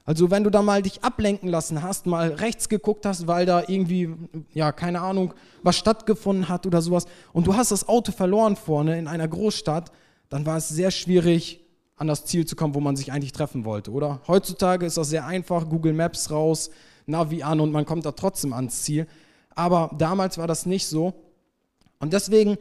Also 0.05 0.31
wenn 0.31 0.45
du 0.45 0.51
da 0.51 0.61
mal 0.61 0.83
dich 0.83 1.03
ablenken 1.03 1.49
lassen 1.49 1.83
hast, 1.83 2.07
mal 2.07 2.29
rechts 2.33 2.69
geguckt 2.69 3.07
hast, 3.07 3.27
weil 3.27 3.47
da 3.47 3.63
irgendwie, 3.67 4.11
ja, 4.53 4.71
keine 4.73 5.01
Ahnung, 5.01 5.33
was 5.63 5.77
stattgefunden 5.77 6.49
hat 6.49 6.67
oder 6.67 6.83
sowas, 6.83 7.07
und 7.33 7.47
du 7.47 7.57
hast 7.57 7.71
das 7.71 7.89
Auto 7.89 8.13
verloren 8.13 8.57
vorne 8.57 8.99
in 8.99 9.07
einer 9.07 9.29
Großstadt, 9.29 9.93
dann 10.29 10.45
war 10.45 10.59
es 10.59 10.69
sehr 10.69 10.91
schwierig, 10.91 11.61
an 11.97 12.09
das 12.09 12.25
Ziel 12.25 12.45
zu 12.45 12.57
kommen, 12.57 12.75
wo 12.75 12.81
man 12.81 12.97
sich 12.97 13.13
eigentlich 13.13 13.33
treffen 13.33 13.65
wollte, 13.65 13.93
oder? 13.93 14.21
Heutzutage 14.27 14.85
ist 14.85 14.97
das 14.97 15.09
sehr 15.09 15.27
einfach, 15.27 15.69
Google 15.69 15.93
Maps 15.93 16.31
raus, 16.31 16.71
Navi 17.07 17.43
an 17.43 17.61
und 17.61 17.71
man 17.71 17.85
kommt 17.85 18.05
da 18.05 18.13
trotzdem 18.13 18.53
ans 18.53 18.83
Ziel. 18.83 19.07
Aber 19.55 19.91
damals 19.97 20.39
war 20.39 20.47
das 20.47 20.67
nicht 20.67 20.87
so. 20.87 21.15
Und 21.99 22.13
deswegen 22.13 22.57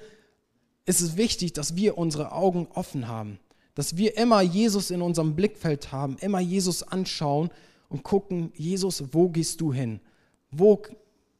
ist 0.85 1.01
es 1.01 1.17
wichtig, 1.17 1.53
dass 1.53 1.75
wir 1.75 1.97
unsere 1.97 2.31
Augen 2.31 2.67
offen 2.73 3.07
haben, 3.07 3.39
dass 3.75 3.97
wir 3.97 4.17
immer 4.17 4.41
Jesus 4.41 4.91
in 4.91 5.01
unserem 5.01 5.35
Blickfeld 5.35 5.91
haben, 5.91 6.17
immer 6.19 6.39
Jesus 6.39 6.83
anschauen 6.83 7.49
und 7.89 8.03
gucken, 8.03 8.51
Jesus, 8.55 9.03
wo 9.11 9.29
gehst 9.29 9.61
du 9.61 9.73
hin? 9.73 9.99
Wo 10.51 10.81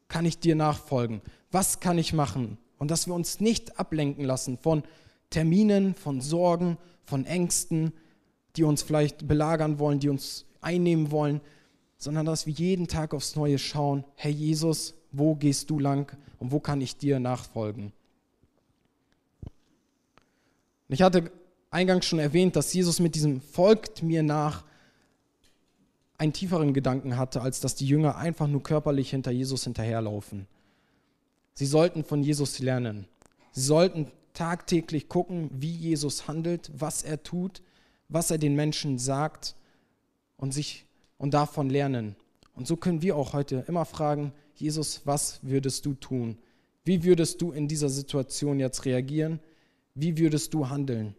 kann 0.08 0.26
ich 0.26 0.40
dir 0.40 0.56
nachfolgen? 0.56 1.22
Was 1.52 1.80
kann 1.80 1.98
ich 1.98 2.14
machen? 2.14 2.58
Und 2.78 2.92
dass 2.92 3.08
wir 3.08 3.14
uns 3.14 3.40
nicht 3.40 3.80
ablenken 3.80 4.26
lassen 4.26 4.58
von 4.58 4.84
Terminen, 5.30 5.96
von 5.96 6.22
Sorgen, 6.22 6.78
von 7.06 7.26
Ängsten, 7.26 7.94
die 8.56 8.64
uns 8.64 8.84
vielleicht 8.84 9.28
belagern 9.28 9.80
wollen, 9.80 10.00
die 10.00 10.10
uns 10.10 10.46
einnehmen 10.62 11.12
wollen, 11.12 11.42
sondern 11.98 12.26
dass 12.26 12.46
wir 12.46 12.54
jeden 12.54 12.88
Tag 12.88 13.14
aufs 13.14 13.36
Neue 13.36 13.58
schauen, 13.58 14.04
Herr 14.16 14.32
Jesus, 14.32 14.94
wo 15.14 15.36
gehst 15.36 15.70
du 15.70 15.80
lang 15.80 16.16
und 16.40 16.52
wo 16.52 16.60
kann 16.60 16.82
ich 16.82 16.98
dir 16.98 17.20
nachfolgen. 17.20 17.94
Ich 20.90 21.02
hatte 21.02 21.32
eingangs 21.72 22.06
schon 22.06 22.20
erwähnt, 22.20 22.56
dass 22.56 22.74
Jesus 22.74 23.00
mit 23.00 23.16
diesem 23.16 23.42
Folgt 23.42 24.04
mir 24.04 24.22
nach 24.22 24.64
einen 26.18 26.34
tieferen 26.34 26.74
Gedanken 26.74 27.18
hatte, 27.18 27.42
als 27.42 27.60
dass 27.60 27.76
die 27.76 27.88
Jünger 27.88 28.18
einfach 28.18 28.48
nur 28.48 28.62
körperlich 28.62 29.10
hinter 29.10 29.32
Jesus 29.32 29.64
hinterherlaufen. 29.64 30.48
Sie 31.54 31.66
sollten 31.66 32.04
von 32.04 32.24
Jesus 32.24 32.60
lernen. 32.60 33.08
Sie 33.52 33.62
sollten 33.62 34.12
tagtäglich 34.34 35.10
gucken, 35.10 35.50
wie 35.54 35.72
Jesus 35.72 36.28
handelt, 36.28 36.72
was 36.76 37.04
er 37.04 37.24
tut, 37.24 37.62
was 38.10 38.32
er 38.32 38.38
den 38.38 38.56
Menschen 38.56 38.98
sagt 39.00 39.56
und 40.38 40.54
sich 40.54 40.86
und 41.18 41.34
davon 41.34 41.70
lernen. 41.70 42.16
Und 42.56 42.68
so 42.68 42.76
können 42.78 43.02
wir 43.02 43.16
auch 43.16 43.34
heute 43.34 43.66
immer 43.68 43.86
fragen, 43.86 44.34
Jesus, 44.56 45.02
was 45.06 45.40
würdest 45.44 45.86
du 45.86 45.94
tun? 45.94 46.38
Wie 46.86 47.04
würdest 47.04 47.42
du 47.42 47.52
in 47.52 47.68
dieser 47.68 47.90
Situation 47.90 48.60
jetzt 48.60 48.86
reagieren? 48.86 49.40
Wie 49.96 50.18
würdest 50.18 50.54
du 50.54 50.70
handeln? 50.70 51.16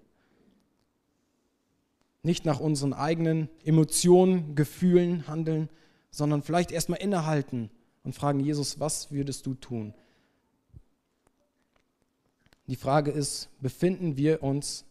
Nicht 2.23 2.45
nach 2.45 2.61
unseren 2.61 2.93
eigenen 2.93 3.49
Emotionen, 3.65 4.55
Gefühlen 4.55 5.27
handeln, 5.27 5.69
sondern 6.11 6.43
vielleicht 6.43 6.71
erstmal 6.71 7.01
innehalten 7.01 7.71
und 8.03 8.15
fragen, 8.15 8.41
Jesus, 8.41 8.79
was 8.81 9.11
würdest 9.11 9.47
du 9.47 9.55
tun? 9.55 9.95
Die 12.67 12.77
Frage 12.77 13.11
ist, 13.11 13.51
befinden 13.61 14.17
wir 14.17 14.43
uns 14.43 14.87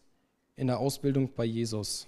in 0.56 0.68
der 0.68 0.80
Ausbildung 0.80 1.32
bei 1.34 1.46
Jesus? 1.46 2.08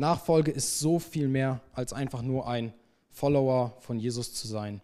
Nachfolge 0.00 0.50
ist 0.50 0.80
so 0.80 0.98
viel 0.98 1.28
mehr 1.28 1.60
als 1.72 1.92
einfach 1.92 2.22
nur 2.22 2.48
ein 2.48 2.72
Follower 3.10 3.76
von 3.80 4.00
Jesus 4.00 4.34
zu 4.34 4.48
sein. 4.48 4.80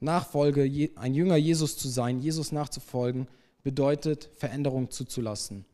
Nachfolge, 0.00 0.90
ein 0.96 1.14
Jünger 1.14 1.36
Jesus 1.36 1.78
zu 1.78 1.88
sein, 1.88 2.20
Jesus 2.20 2.52
nachzufolgen, 2.52 3.28
bedeutet 3.62 4.28
Veränderung 4.36 4.90
zuzulassen. 4.90 5.64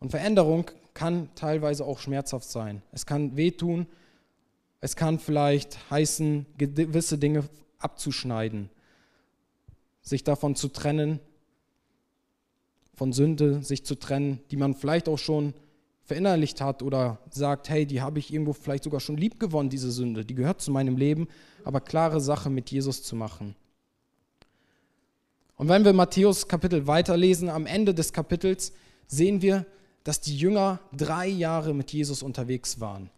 Und 0.00 0.10
Veränderung 0.10 0.70
kann 0.92 1.28
teilweise 1.34 1.86
auch 1.86 1.98
schmerzhaft 1.98 2.48
sein. 2.48 2.82
Es 2.92 3.06
kann 3.06 3.36
wehtun, 3.36 3.86
es 4.80 4.94
kann 4.94 5.18
vielleicht 5.18 5.90
heißen, 5.90 6.44
gewisse 6.58 7.16
Dinge 7.16 7.44
abzuschneiden, 7.78 8.68
sich 10.02 10.24
davon 10.24 10.56
zu 10.56 10.68
trennen, 10.68 11.20
von 12.92 13.14
Sünde 13.14 13.62
sich 13.62 13.84
zu 13.84 13.94
trennen, 13.94 14.40
die 14.50 14.56
man 14.56 14.74
vielleicht 14.74 15.08
auch 15.08 15.18
schon 15.18 15.54
verinnerlicht 16.04 16.60
hat 16.60 16.82
oder 16.82 17.18
sagt, 17.30 17.68
hey, 17.68 17.86
die 17.86 18.00
habe 18.00 18.18
ich 18.18 18.32
irgendwo 18.32 18.52
vielleicht 18.52 18.84
sogar 18.84 19.00
schon 19.00 19.16
lieb 19.16 19.40
gewonnen, 19.40 19.70
diese 19.70 19.90
Sünde, 19.90 20.24
die 20.24 20.34
gehört 20.34 20.60
zu 20.60 20.70
meinem 20.70 20.96
Leben, 20.96 21.28
aber 21.64 21.80
klare 21.80 22.20
Sache 22.20 22.50
mit 22.50 22.70
Jesus 22.70 23.02
zu 23.02 23.16
machen. 23.16 23.56
Und 25.56 25.68
wenn 25.68 25.84
wir 25.84 25.92
Matthäus 25.92 26.48
Kapitel 26.48 26.86
weiterlesen, 26.86 27.48
am 27.48 27.66
Ende 27.66 27.94
des 27.94 28.12
Kapitels 28.12 28.72
sehen 29.06 29.40
wir, 29.40 29.64
dass 30.02 30.20
die 30.20 30.36
Jünger 30.36 30.80
drei 30.92 31.26
Jahre 31.26 31.72
mit 31.72 31.92
Jesus 31.92 32.22
unterwegs 32.22 32.80
waren. 32.80 33.10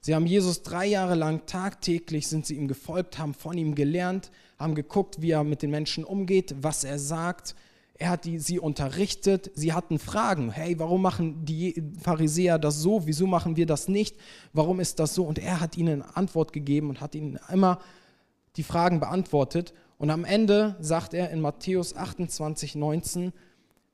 Sie 0.00 0.14
haben 0.14 0.26
Jesus 0.26 0.62
drei 0.62 0.86
Jahre 0.86 1.16
lang 1.16 1.44
tagtäglich 1.46 2.28
sind 2.28 2.46
sie 2.46 2.54
ihm 2.54 2.68
gefolgt, 2.68 3.18
haben 3.18 3.34
von 3.34 3.58
ihm 3.58 3.74
gelernt, 3.74 4.30
haben 4.58 4.74
geguckt, 4.74 5.20
wie 5.20 5.32
er 5.32 5.44
mit 5.44 5.60
den 5.60 5.70
Menschen 5.70 6.04
umgeht, 6.04 6.54
was 6.60 6.84
er 6.84 6.98
sagt, 6.98 7.54
er 7.98 8.10
hat 8.10 8.24
die, 8.24 8.38
sie 8.38 8.60
unterrichtet. 8.60 9.50
Sie 9.54 9.72
hatten 9.72 9.98
Fragen. 9.98 10.52
Hey, 10.52 10.78
warum 10.78 11.02
machen 11.02 11.44
die 11.44 11.82
Pharisäer 12.00 12.58
das 12.58 12.78
so? 12.78 13.06
Wieso 13.06 13.26
machen 13.26 13.56
wir 13.56 13.66
das 13.66 13.88
nicht? 13.88 14.16
Warum 14.52 14.78
ist 14.78 15.00
das 15.00 15.14
so? 15.14 15.24
Und 15.24 15.38
er 15.40 15.60
hat 15.60 15.76
ihnen 15.76 16.02
Antwort 16.02 16.52
gegeben 16.52 16.90
und 16.90 17.00
hat 17.00 17.16
ihnen 17.16 17.40
immer 17.52 17.80
die 18.56 18.62
Fragen 18.62 19.00
beantwortet. 19.00 19.74
Und 19.98 20.10
am 20.10 20.24
Ende 20.24 20.76
sagt 20.78 21.12
er 21.12 21.30
in 21.30 21.40
Matthäus 21.40 21.96
28, 21.96 22.76
19, 22.76 23.32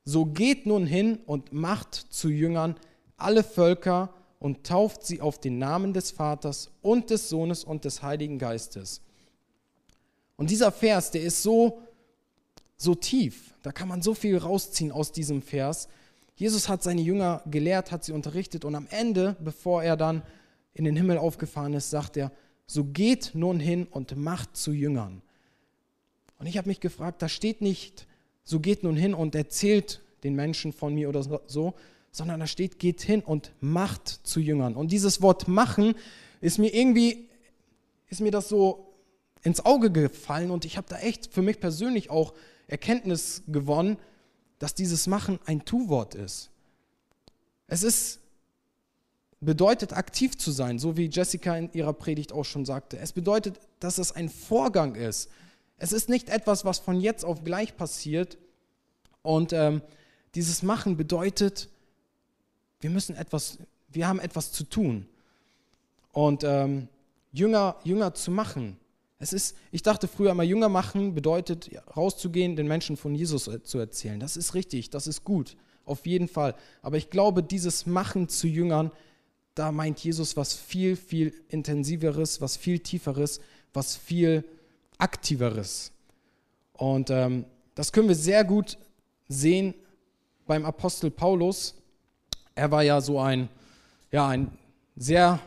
so 0.04 0.26
geht 0.26 0.66
nun 0.66 0.86
hin 0.86 1.18
und 1.24 1.54
macht 1.54 1.94
zu 1.94 2.28
Jüngern 2.28 2.76
alle 3.16 3.42
Völker 3.42 4.12
und 4.38 4.64
tauft 4.64 5.06
sie 5.06 5.22
auf 5.22 5.40
den 5.40 5.56
Namen 5.58 5.94
des 5.94 6.10
Vaters 6.10 6.70
und 6.82 7.08
des 7.08 7.30
Sohnes 7.30 7.64
und 7.64 7.86
des 7.86 8.02
Heiligen 8.02 8.38
Geistes. 8.38 9.00
Und 10.36 10.50
dieser 10.50 10.72
Vers, 10.72 11.10
der 11.10 11.22
ist 11.22 11.42
so, 11.42 11.80
so 12.76 12.94
tief. 12.94 13.54
Da 13.62 13.72
kann 13.72 13.88
man 13.88 14.02
so 14.02 14.14
viel 14.14 14.36
rausziehen 14.36 14.92
aus 14.92 15.12
diesem 15.12 15.42
Vers. 15.42 15.88
Jesus 16.36 16.68
hat 16.68 16.82
seine 16.82 17.00
Jünger 17.00 17.42
gelehrt, 17.46 17.92
hat 17.92 18.04
sie 18.04 18.12
unterrichtet 18.12 18.64
und 18.64 18.74
am 18.74 18.86
Ende, 18.90 19.36
bevor 19.40 19.82
er 19.82 19.96
dann 19.96 20.22
in 20.72 20.84
den 20.84 20.96
Himmel 20.96 21.18
aufgefahren 21.18 21.74
ist, 21.74 21.90
sagt 21.90 22.16
er, 22.16 22.32
so 22.66 22.84
geht 22.84 23.32
nun 23.34 23.60
hin 23.60 23.86
und 23.90 24.16
macht 24.16 24.56
zu 24.56 24.72
Jüngern. 24.72 25.22
Und 26.38 26.46
ich 26.46 26.58
habe 26.58 26.68
mich 26.68 26.80
gefragt, 26.80 27.22
da 27.22 27.28
steht 27.28 27.60
nicht, 27.60 28.06
so 28.42 28.60
geht 28.60 28.82
nun 28.82 28.96
hin 28.96 29.14
und 29.14 29.34
erzählt 29.34 30.02
den 30.24 30.34
Menschen 30.34 30.72
von 30.72 30.94
mir 30.94 31.08
oder 31.08 31.22
so, 31.46 31.74
sondern 32.10 32.40
da 32.40 32.46
steht, 32.46 32.78
geht 32.78 33.02
hin 33.02 33.20
und 33.20 33.52
macht 33.60 34.08
zu 34.08 34.40
Jüngern. 34.40 34.74
Und 34.74 34.92
dieses 34.92 35.22
Wort 35.22 35.48
machen 35.48 35.94
ist 36.40 36.58
mir 36.58 36.74
irgendwie, 36.74 37.28
ist 38.08 38.20
mir 38.20 38.30
das 38.30 38.48
so 38.48 38.94
ins 39.42 39.64
Auge 39.64 39.90
gefallen 39.90 40.50
und 40.50 40.64
ich 40.64 40.76
habe 40.76 40.86
da 40.88 40.98
echt 40.98 41.32
für 41.32 41.42
mich 41.42 41.60
persönlich 41.60 42.10
auch 42.10 42.34
Erkenntnis 42.66 43.42
gewonnen, 43.48 43.98
dass 44.58 44.74
dieses 44.74 45.06
Machen 45.06 45.38
ein 45.46 45.64
Tu-Wort 45.64 46.14
ist. 46.14 46.50
Es 47.66 47.82
ist, 47.82 48.20
bedeutet 49.40 49.92
aktiv 49.92 50.38
zu 50.38 50.50
sein, 50.50 50.78
so 50.78 50.96
wie 50.96 51.08
Jessica 51.10 51.56
in 51.56 51.72
ihrer 51.72 51.92
Predigt 51.92 52.32
auch 52.32 52.44
schon 52.44 52.64
sagte. 52.64 52.98
Es 52.98 53.12
bedeutet, 53.12 53.60
dass 53.80 53.98
es 53.98 54.12
ein 54.12 54.28
Vorgang 54.28 54.94
ist. 54.94 55.30
Es 55.76 55.92
ist 55.92 56.08
nicht 56.08 56.28
etwas, 56.28 56.64
was 56.64 56.78
von 56.78 57.00
jetzt 57.00 57.24
auf 57.24 57.44
gleich 57.44 57.76
passiert. 57.76 58.38
Und 59.22 59.52
ähm, 59.52 59.82
dieses 60.34 60.62
Machen 60.62 60.96
bedeutet, 60.96 61.68
wir 62.80 62.90
müssen 62.90 63.16
etwas, 63.16 63.58
wir 63.88 64.08
haben 64.08 64.20
etwas 64.20 64.52
zu 64.52 64.64
tun. 64.64 65.06
Und 66.12 66.44
ähm, 66.44 66.88
Jünger, 67.32 67.76
Jünger 67.84 68.14
zu 68.14 68.30
machen, 68.30 68.78
es 69.24 69.32
ist, 69.32 69.56
ich 69.72 69.82
dachte 69.82 70.06
früher 70.06 70.32
immer, 70.32 70.42
Jünger 70.42 70.68
machen 70.68 71.14
bedeutet 71.14 71.70
rauszugehen, 71.96 72.56
den 72.56 72.68
Menschen 72.68 72.98
von 72.98 73.14
Jesus 73.14 73.50
zu 73.62 73.78
erzählen. 73.78 74.20
Das 74.20 74.36
ist 74.36 74.52
richtig, 74.52 74.90
das 74.90 75.06
ist 75.06 75.24
gut, 75.24 75.56
auf 75.86 76.04
jeden 76.04 76.28
Fall. 76.28 76.54
Aber 76.82 76.98
ich 76.98 77.08
glaube, 77.08 77.42
dieses 77.42 77.86
Machen 77.86 78.28
zu 78.28 78.46
Jüngern, 78.46 78.90
da 79.54 79.72
meint 79.72 79.98
Jesus 80.00 80.36
was 80.36 80.52
viel, 80.52 80.94
viel 80.94 81.32
intensiveres, 81.48 82.42
was 82.42 82.58
viel 82.58 82.80
tieferes, 82.80 83.40
was 83.72 83.96
viel 83.96 84.44
aktiveres. 84.98 85.90
Und 86.74 87.08
ähm, 87.08 87.46
das 87.74 87.92
können 87.92 88.08
wir 88.08 88.16
sehr 88.16 88.44
gut 88.44 88.76
sehen 89.26 89.72
beim 90.46 90.66
Apostel 90.66 91.10
Paulus. 91.10 91.74
Er 92.54 92.70
war 92.70 92.82
ja 92.82 93.00
so 93.00 93.18
ein, 93.18 93.48
ja, 94.12 94.28
ein 94.28 94.50
sehr, 94.96 95.40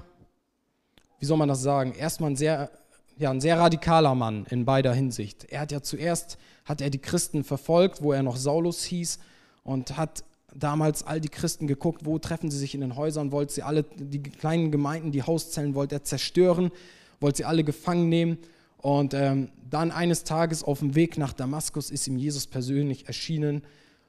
wie 1.19 1.25
soll 1.27 1.37
man 1.37 1.49
das 1.49 1.61
sagen, 1.61 1.93
erstmal 1.93 2.31
ein 2.31 2.35
sehr 2.35 2.71
ja, 3.17 3.31
ein 3.31 3.41
sehr 3.41 3.57
radikaler 3.57 4.15
Mann 4.15 4.45
in 4.49 4.65
beider 4.65 4.93
Hinsicht. 4.93 5.45
Er 5.49 5.61
hat 5.61 5.71
ja 5.71 5.81
zuerst, 5.81 6.37
hat 6.65 6.81
er 6.81 6.89
die 6.89 6.99
Christen 6.99 7.43
verfolgt, 7.43 8.01
wo 8.01 8.13
er 8.13 8.23
noch 8.23 8.37
Saulus 8.37 8.83
hieß 8.83 9.19
und 9.63 9.97
hat 9.97 10.23
damals 10.53 11.03
all 11.03 11.19
die 11.19 11.29
Christen 11.29 11.67
geguckt, 11.67 12.05
wo 12.05 12.19
treffen 12.19 12.51
sie 12.51 12.57
sich 12.57 12.73
in 12.73 12.81
den 12.81 12.95
Häusern, 12.95 13.31
wollte 13.31 13.53
sie 13.53 13.63
alle, 13.63 13.83
die 13.83 14.21
kleinen 14.23 14.71
Gemeinden, 14.71 15.11
die 15.11 15.23
Hauszellen 15.23 15.75
wollte 15.75 15.95
er 15.95 16.03
zerstören, 16.03 16.71
wollte 17.19 17.37
sie 17.37 17.45
alle 17.45 17.63
gefangen 17.63 18.09
nehmen 18.09 18.37
und 18.77 19.13
ähm, 19.13 19.49
dann 19.69 19.91
eines 19.91 20.23
Tages 20.23 20.63
auf 20.63 20.79
dem 20.79 20.95
Weg 20.95 21.17
nach 21.17 21.33
Damaskus 21.33 21.89
ist 21.89 22.07
ihm 22.07 22.17
Jesus 22.17 22.47
persönlich 22.47 23.07
erschienen 23.07 23.63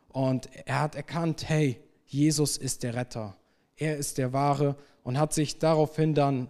und 0.08 0.48
er 0.66 0.80
hat 0.80 0.94
erkannt, 0.94 1.48
hey, 1.48 1.80
Jesus 2.06 2.56
ist 2.56 2.82
der 2.82 2.94
Retter, 2.94 3.36
er 3.76 3.96
ist 3.96 4.18
der 4.18 4.32
Wahre 4.32 4.76
und 5.02 5.18
hat 5.18 5.32
sich 5.32 5.58
daraufhin 5.58 6.14
dann 6.14 6.48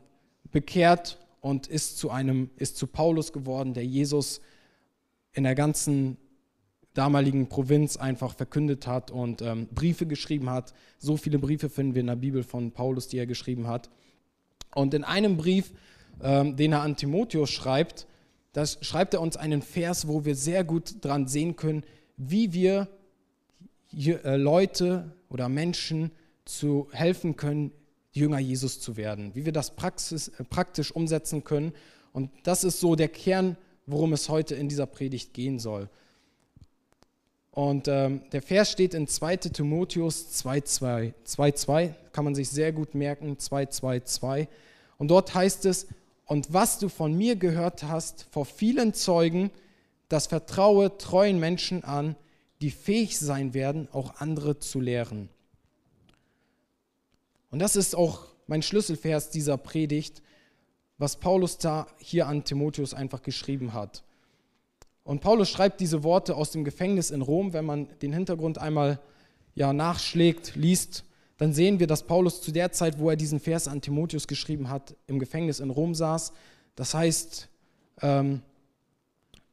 bekehrt 0.50 1.18
und 1.40 1.66
ist 1.66 1.98
zu 1.98 2.10
einem, 2.10 2.50
ist 2.56 2.76
zu 2.76 2.86
Paulus 2.86 3.32
geworden, 3.32 3.74
der 3.74 3.84
Jesus 3.84 4.40
in 5.32 5.44
der 5.44 5.54
ganzen 5.54 6.16
damaligen 6.94 7.48
Provinz 7.48 7.96
einfach 7.96 8.34
verkündet 8.34 8.86
hat 8.86 9.10
und 9.10 9.40
ähm, 9.40 9.68
Briefe 9.68 10.06
geschrieben 10.06 10.50
hat. 10.50 10.74
So 10.98 11.16
viele 11.16 11.38
Briefe 11.38 11.70
finden 11.70 11.94
wir 11.94 12.00
in 12.00 12.08
der 12.08 12.16
Bibel 12.16 12.42
von 12.42 12.72
Paulus, 12.72 13.06
die 13.06 13.18
er 13.18 13.26
geschrieben 13.26 13.68
hat. 13.68 13.88
Und 14.74 14.94
in 14.94 15.04
einem 15.04 15.36
Brief, 15.36 15.72
ähm, 16.20 16.56
den 16.56 16.72
er 16.72 16.82
an 16.82 16.96
Timotheus 16.96 17.50
schreibt, 17.50 18.06
das 18.52 18.78
schreibt 18.80 19.14
er 19.14 19.20
uns 19.20 19.36
einen 19.36 19.62
Vers, 19.62 20.08
wo 20.08 20.24
wir 20.24 20.34
sehr 20.34 20.64
gut 20.64 20.96
dran 21.04 21.28
sehen 21.28 21.54
können, 21.54 21.84
wie 22.16 22.52
wir 22.52 22.88
hier, 23.86 24.24
äh, 24.24 24.36
Leute 24.36 25.12
oder 25.28 25.48
Menschen 25.48 26.10
zu 26.44 26.88
helfen 26.90 27.36
können, 27.36 27.70
Jünger 28.12 28.38
Jesus 28.38 28.80
zu 28.80 28.96
werden, 28.96 29.34
wie 29.34 29.44
wir 29.44 29.52
das 29.52 29.74
praxis, 29.74 30.28
äh, 30.28 30.44
praktisch 30.44 30.92
umsetzen 30.92 31.44
können. 31.44 31.72
Und 32.12 32.30
das 32.42 32.64
ist 32.64 32.80
so 32.80 32.94
der 32.96 33.08
Kern, 33.08 33.56
worum 33.86 34.12
es 34.12 34.28
heute 34.28 34.54
in 34.54 34.68
dieser 34.68 34.86
Predigt 34.86 35.34
gehen 35.34 35.58
soll. 35.58 35.88
Und 37.50 37.88
ähm, 37.88 38.22
der 38.30 38.42
Vers 38.42 38.70
steht 38.70 38.94
in 38.94 39.08
2 39.08 39.36
Timotheus 39.36 40.44
2,2. 40.44 41.94
kann 42.12 42.24
man 42.24 42.34
sich 42.34 42.48
sehr 42.50 42.72
gut 42.72 42.94
merken, 42.94 43.36
2,2,2. 43.36 44.46
Und 44.96 45.08
dort 45.08 45.34
heißt 45.34 45.64
es, 45.66 45.88
und 46.24 46.52
was 46.52 46.78
du 46.78 46.88
von 46.88 47.16
mir 47.16 47.36
gehört 47.36 47.84
hast 47.84 48.26
vor 48.30 48.44
vielen 48.44 48.94
Zeugen, 48.94 49.50
das 50.08 50.26
vertraue 50.26 50.98
treuen 50.98 51.40
Menschen 51.40 51.84
an, 51.84 52.16
die 52.60 52.70
fähig 52.70 53.18
sein 53.18 53.54
werden, 53.54 53.88
auch 53.92 54.20
andere 54.20 54.58
zu 54.58 54.80
lehren. 54.80 55.28
Und 57.50 57.60
das 57.60 57.76
ist 57.76 57.94
auch 57.94 58.26
mein 58.46 58.62
Schlüsselvers 58.62 59.30
dieser 59.30 59.56
Predigt, 59.56 60.22
was 60.98 61.16
Paulus 61.16 61.58
da 61.58 61.86
hier 61.98 62.26
an 62.26 62.44
Timotheus 62.44 62.94
einfach 62.94 63.22
geschrieben 63.22 63.72
hat. 63.72 64.02
Und 65.04 65.20
Paulus 65.20 65.48
schreibt 65.48 65.80
diese 65.80 66.02
Worte 66.02 66.34
aus 66.34 66.50
dem 66.50 66.64
Gefängnis 66.64 67.10
in 67.10 67.22
Rom. 67.22 67.52
Wenn 67.52 67.64
man 67.64 67.88
den 68.00 68.12
Hintergrund 68.12 68.58
einmal 68.58 69.00
ja, 69.54 69.72
nachschlägt, 69.72 70.54
liest, 70.54 71.04
dann 71.38 71.52
sehen 71.52 71.78
wir, 71.78 71.86
dass 71.86 72.02
Paulus 72.02 72.42
zu 72.42 72.52
der 72.52 72.72
Zeit, 72.72 72.98
wo 72.98 73.08
er 73.08 73.16
diesen 73.16 73.40
Vers 73.40 73.68
an 73.68 73.80
Timotheus 73.80 74.26
geschrieben 74.26 74.68
hat, 74.68 74.96
im 75.06 75.18
Gefängnis 75.18 75.60
in 75.60 75.70
Rom 75.70 75.94
saß. 75.94 76.32
Das 76.74 76.94
heißt, 76.94 77.48
ähm, 78.02 78.42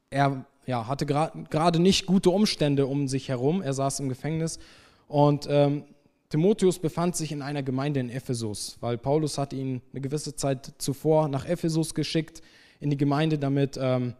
er 0.10 0.46
ja, 0.66 0.88
hatte 0.88 1.06
gerade 1.06 1.80
nicht 1.80 2.06
gute 2.06 2.32
Umstände 2.32 2.88
um 2.88 3.08
sich 3.08 3.30
herum. 3.30 3.62
Er 3.62 3.74
saß 3.74 4.00
im 4.00 4.10
Gefängnis 4.10 4.60
und 5.08 5.48
ähm, 5.50 5.84
Timotheus 6.30 6.80
befand 6.80 7.16
sich 7.16 7.32
in 7.32 7.42
einer 7.42 7.64
Gemeinde 7.64 8.00
in 8.00 8.10
Ephesus, 8.10 8.78
weil 8.82 8.98
Paulus 8.98 9.38
hat 9.38 9.54
ihn 9.54 9.82
eine 9.92 10.02
gewisse 10.02 10.36
Zeit 10.36 10.74
zuvor 10.80 11.28
nach 11.28 11.46
Ephesus 11.46 11.94
geschickt 11.94 12.42
in 12.80 12.90
die 12.90 12.98
Gemeinde, 12.98 13.38
damit 13.38 13.78
ähm, 13.80 14.16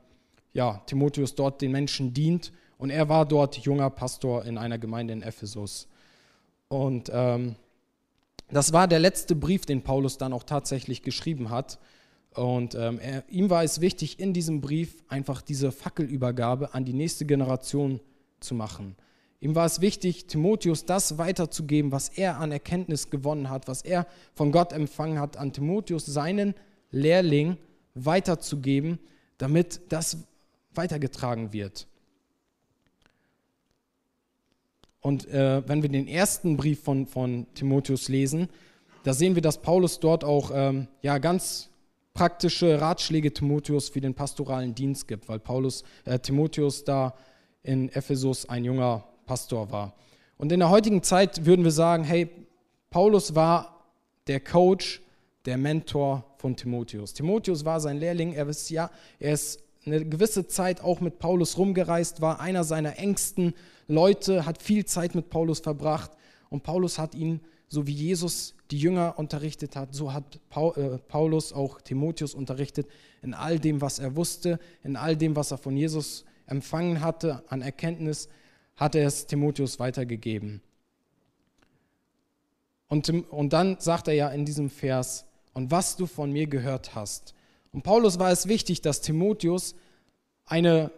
ja, 0.54 0.82
Timotheus 0.86 1.36
dort 1.36 1.62
den 1.62 1.72
Menschen 1.72 2.14
dient. 2.14 2.52
Und 2.78 2.90
er 2.90 3.10
war 3.10 3.26
dort 3.26 3.58
junger 3.58 3.90
Pastor 3.90 4.46
in 4.46 4.58
einer 4.58 4.78
Gemeinde 4.78 5.14
in 5.14 5.22
Ephesus. 5.22 5.88
Und 6.68 7.10
ähm, 7.14 7.56
das 8.50 8.74
war 8.74 8.88
der 8.88 9.00
letzte 9.00 9.36
Brief, 9.36 9.66
den 9.66 9.82
Paulus 9.82 10.18
dann 10.18 10.34
auch 10.34 10.44
tatsächlich 10.44 11.02
geschrieben 11.02 11.50
hat. 11.50 11.80
Und 12.34 12.76
ähm, 12.76 13.00
er, 13.00 13.24
ihm 13.30 13.50
war 13.50 13.64
es 13.64 13.82
wichtig, 13.82 14.20
in 14.20 14.34
diesem 14.34 14.62
Brief 14.62 15.04
einfach 15.08 15.42
diese 15.42 15.72
Fackelübergabe 15.72 16.74
an 16.74 16.86
die 16.86 16.94
nächste 16.94 17.26
Generation 17.26 18.00
zu 18.40 18.56
machen. 18.56 18.96
Ihm 19.42 19.56
war 19.56 19.66
es 19.66 19.82
wichtig, 19.82 20.28
Timotheus 20.28 20.86
das 20.86 21.18
weiterzugeben, 21.18 21.92
was 21.92 22.10
er 22.10 22.40
an 22.40 22.52
Erkenntnis 22.52 23.10
gewonnen 23.10 23.50
hat, 23.50 23.68
was 23.68 23.82
er 23.82 24.08
von 24.34 24.52
Gott 24.52 24.74
empfangen 24.74 25.20
hat, 25.20 25.38
an 25.38 25.54
Timotheus, 25.54 26.06
seinen 26.06 26.56
Lehrling, 26.92 27.58
weiterzugeben, 27.96 29.00
damit 29.38 29.82
das 29.90 30.18
weitergetragen 30.74 31.54
wird. 31.54 31.88
Und 35.02 35.28
äh, 35.28 35.62
wenn 35.68 35.82
wir 35.82 35.90
den 35.90 36.08
ersten 36.08 36.58
Brief 36.58 36.82
von, 36.82 37.06
von 37.06 37.46
Timotheus 37.54 38.10
lesen, 38.10 38.50
da 39.04 39.14
sehen 39.14 39.36
wir, 39.36 39.42
dass 39.42 39.62
Paulus 39.62 40.00
dort 40.00 40.24
auch 40.24 40.52
ähm, 40.54 40.88
ja, 41.04 41.20
ganz 41.20 41.70
praktische 42.16 42.82
Ratschläge 42.82 43.32
Timotheus 43.32 43.90
für 43.90 44.02
den 44.02 44.16
pastoralen 44.16 44.74
Dienst 44.74 45.08
gibt, 45.08 45.30
weil 45.30 45.40
Paulus, 45.40 45.84
äh, 46.06 46.18
Timotheus 46.18 46.84
da 46.84 47.14
in 47.62 47.90
Ephesus 47.90 48.50
ein 48.50 48.66
junger 48.66 49.04
Pastor 49.26 49.72
war. 49.72 49.94
Und 50.38 50.52
in 50.52 50.60
der 50.60 50.70
heutigen 50.70 51.04
Zeit 51.04 51.46
würden 51.46 51.64
wir 51.64 51.72
sagen, 51.72 52.04
hey, 52.04 52.30
Paulus 52.90 53.36
war 53.36 53.86
der 54.28 54.40
Coach, 54.40 55.02
der 55.46 55.58
Mentor 55.58 56.24
von 56.38 56.56
Timotheus. 56.56 57.14
Timotheus 57.14 57.66
war 57.66 57.80
sein 57.80 57.98
Lehrling, 57.98 58.34
er 58.34 58.48
ist, 58.48 58.70
ja, 58.70 58.90
er 59.20 59.34
ist 59.34 59.62
eine 59.86 60.04
gewisse 60.04 60.48
Zeit 60.48 60.82
auch 60.82 61.00
mit 61.00 61.20
Paulus 61.20 61.58
rumgereist, 61.58 62.22
war 62.22 62.40
einer 62.40 62.64
seiner 62.64 62.98
engsten 62.98 63.54
Leute, 63.88 64.46
hat 64.46 64.62
viel 64.62 64.86
Zeit 64.86 65.14
mit 65.14 65.30
Paulus 65.30 65.60
verbracht 65.60 66.12
und 66.50 66.64
Paulus 66.64 66.98
hat 66.98 67.14
ihn, 67.14 67.42
so 67.68 67.86
wie 67.86 67.94
Jesus 67.94 68.56
die 68.72 68.80
Jünger 68.80 69.16
unterrichtet 69.18 69.76
hat, 69.76 69.94
so 69.94 70.14
hat 70.14 70.40
äh, 70.56 70.98
Paulus 71.08 71.54
auch 71.54 71.82
Timotheus 71.82 72.34
unterrichtet 72.34 72.88
in 73.22 73.34
all 73.34 73.60
dem, 73.60 73.82
was 73.82 74.00
er 74.00 74.16
wusste, 74.16 74.60
in 74.84 74.96
all 74.96 75.16
dem, 75.16 75.36
was 75.36 75.52
er 75.52 75.58
von 75.58 75.78
Jesus 75.78 76.26
empfangen 76.48 77.02
hatte 77.02 77.44
an 77.50 77.62
Erkenntnis, 77.62 78.30
hat 78.76 78.96
er 78.96 79.08
es 79.08 79.26
Timotheus 79.28 79.80
weitergegeben. 79.80 80.62
Und, 82.88 83.10
und 83.10 83.54
dann 83.54 83.78
sagt 83.80 84.08
er 84.08 84.14
ja 84.14 84.30
in 84.30 84.46
diesem 84.46 84.70
Vers, 84.70 85.26
und 85.54 85.72
was 85.72 85.96
du 85.96 86.06
von 86.06 86.32
mir 86.32 86.48
gehört 86.48 86.96
hast. 86.96 87.34
Und 87.72 87.84
Paulus 87.84 88.20
war 88.20 88.30
es 88.30 88.48
wichtig, 88.48 88.82
dass 88.82 89.02
Timotheus 89.02 89.76
eine 90.46 90.92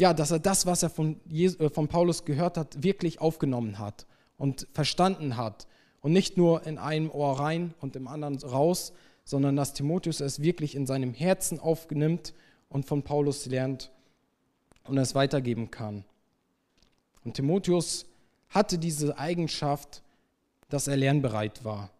ja, 0.00 0.14
dass 0.14 0.30
er 0.30 0.38
das, 0.38 0.64
was 0.64 0.82
er 0.82 0.88
von, 0.88 1.20
Jesus, 1.26 1.60
äh, 1.60 1.68
von 1.68 1.86
Paulus 1.86 2.24
gehört 2.24 2.56
hat, 2.56 2.82
wirklich 2.82 3.20
aufgenommen 3.20 3.78
hat 3.78 4.06
und 4.38 4.66
verstanden 4.72 5.36
hat. 5.36 5.66
Und 6.00 6.12
nicht 6.12 6.38
nur 6.38 6.66
in 6.66 6.78
einem 6.78 7.10
Ohr 7.10 7.38
rein 7.38 7.74
und 7.80 7.94
im 7.96 8.08
anderen 8.08 8.38
raus, 8.38 8.94
sondern 9.24 9.56
dass 9.56 9.74
Timotheus 9.74 10.20
es 10.20 10.40
wirklich 10.40 10.74
in 10.74 10.86
seinem 10.86 11.12
Herzen 11.12 11.60
aufnimmt 11.60 12.32
und 12.70 12.86
von 12.86 13.02
Paulus 13.02 13.44
lernt 13.44 13.90
und 14.84 14.96
es 14.96 15.14
weitergeben 15.14 15.70
kann. 15.70 16.04
Und 17.24 17.34
Timotheus 17.34 18.06
hatte 18.48 18.78
diese 18.78 19.16
Eigenschaft, 19.18 20.02
dass 20.68 20.88
er 20.88 20.96
lernbereit 20.96 21.64
war. 21.64 21.90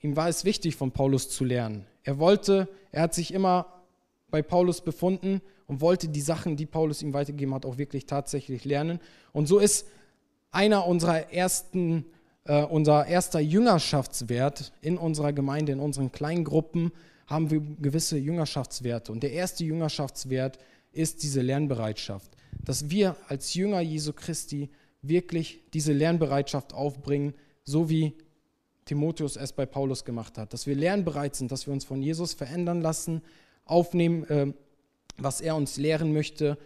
Ihm 0.00 0.16
war 0.16 0.28
es 0.28 0.44
wichtig, 0.44 0.76
von 0.76 0.92
Paulus 0.92 1.28
zu 1.28 1.44
lernen. 1.44 1.86
Er 2.04 2.18
wollte, 2.18 2.68
er 2.90 3.02
hat 3.02 3.14
sich 3.14 3.34
immer 3.34 3.66
bei 4.30 4.42
Paulus 4.42 4.80
befunden 4.80 5.42
und 5.66 5.80
wollte 5.80 6.08
die 6.08 6.20
Sachen, 6.20 6.56
die 6.56 6.66
Paulus 6.66 7.02
ihm 7.02 7.12
weitergegeben 7.12 7.54
hat, 7.54 7.66
auch 7.66 7.76
wirklich 7.76 8.06
tatsächlich 8.06 8.64
lernen. 8.64 8.98
Und 9.32 9.46
so 9.46 9.58
ist 9.58 9.86
einer 10.50 10.86
unserer 10.86 11.32
ersten, 11.32 12.06
äh, 12.44 12.62
unser 12.64 13.06
erster 13.06 13.40
Jüngerschaftswert 13.40 14.72
in 14.80 14.96
unserer 14.96 15.32
Gemeinde, 15.32 15.72
in 15.72 15.80
unseren 15.80 16.10
kleinen 16.10 16.44
Gruppen, 16.44 16.92
haben 17.26 17.50
wir 17.50 17.60
gewisse 17.60 18.18
Jüngerschaftswerte. 18.18 19.12
Und 19.12 19.22
der 19.22 19.32
erste 19.32 19.64
Jüngerschaftswert 19.64 20.58
ist 20.92 21.22
diese 21.22 21.42
Lernbereitschaft. 21.42 22.36
Dass 22.64 22.90
wir 22.90 23.16
als 23.28 23.54
Jünger 23.54 23.80
Jesu 23.80 24.12
Christi 24.12 24.70
wirklich 25.02 25.60
diese 25.72 25.92
Lernbereitschaft 25.92 26.74
aufbringen, 26.74 27.34
so 27.64 27.88
wie 27.88 28.14
Timotheus 28.84 29.36
es 29.36 29.52
bei 29.52 29.66
Paulus 29.66 30.04
gemacht 30.04 30.36
hat. 30.38 30.52
Dass 30.52 30.66
wir 30.66 30.74
lernbereit 30.74 31.36
sind, 31.36 31.52
dass 31.52 31.66
wir 31.66 31.72
uns 31.72 31.84
von 31.84 32.02
Jesus 32.02 32.34
verändern 32.34 32.80
lassen, 32.80 33.22
aufnehmen, 33.64 34.24
äh, 34.24 34.52
was 35.16 35.40
er 35.40 35.56
uns 35.56 35.76
lehren 35.76 36.12
möchte 36.12 36.58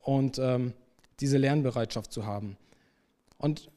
und 0.00 0.38
ähm, 0.38 0.72
diese 1.20 1.38
Lernbereitschaft 1.38 2.12
zu 2.12 2.26
haben. 2.26 2.56
Und 3.38 3.70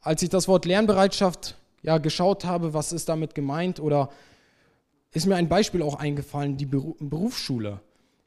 als 0.00 0.22
ich 0.22 0.28
das 0.28 0.48
Wort 0.48 0.64
Lernbereitschaft 0.64 1.56
ja 1.82 1.98
geschaut 1.98 2.44
habe, 2.44 2.74
was 2.74 2.92
ist 2.92 3.08
damit 3.08 3.34
gemeint 3.34 3.80
oder 3.80 4.10
ist 5.12 5.26
mir 5.26 5.36
ein 5.36 5.48
Beispiel 5.48 5.82
auch 5.82 5.96
eingefallen, 5.96 6.56
die 6.56 6.66
Berufsschule. 6.66 7.80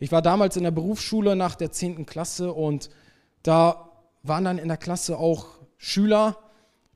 Ich 0.04 0.12
war 0.12 0.22
damals 0.22 0.58
in 0.58 0.64
der 0.64 0.72
Berufsschule 0.72 1.38
nach 1.38 1.56
der 1.56 1.72
10. 1.72 2.06
Klasse 2.06 2.52
und 2.52 2.90
da 3.42 3.90
waren 4.22 4.44
dann 4.44 4.58
in 4.58 4.68
der 4.68 4.76
Klasse 4.76 5.18
auch 5.18 5.46
Schüler, 5.78 6.40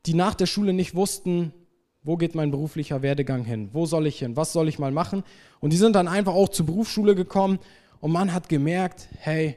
die 0.04 0.12
nach 0.12 0.34
der 0.34 0.44
Schule 0.44 0.74
nicht 0.74 0.94
wussten, 0.94 1.54
wo 2.02 2.18
geht 2.18 2.34
mein 2.34 2.50
beruflicher 2.50 3.00
Werdegang 3.00 3.44
hin? 3.44 3.70
Wo 3.72 3.86
soll 3.86 4.06
ich 4.06 4.18
hin? 4.18 4.36
Was 4.36 4.52
soll 4.52 4.68
ich 4.68 4.78
mal 4.78 4.92
machen? 4.92 5.24
Und 5.60 5.72
die 5.72 5.78
sind 5.78 5.96
dann 5.96 6.06
einfach 6.06 6.34
auch 6.34 6.50
zur 6.50 6.66
Berufsschule 6.66 7.14
gekommen 7.14 7.60
und 8.02 8.12
man 8.12 8.34
hat 8.34 8.50
gemerkt, 8.50 9.08
hey, 9.20 9.56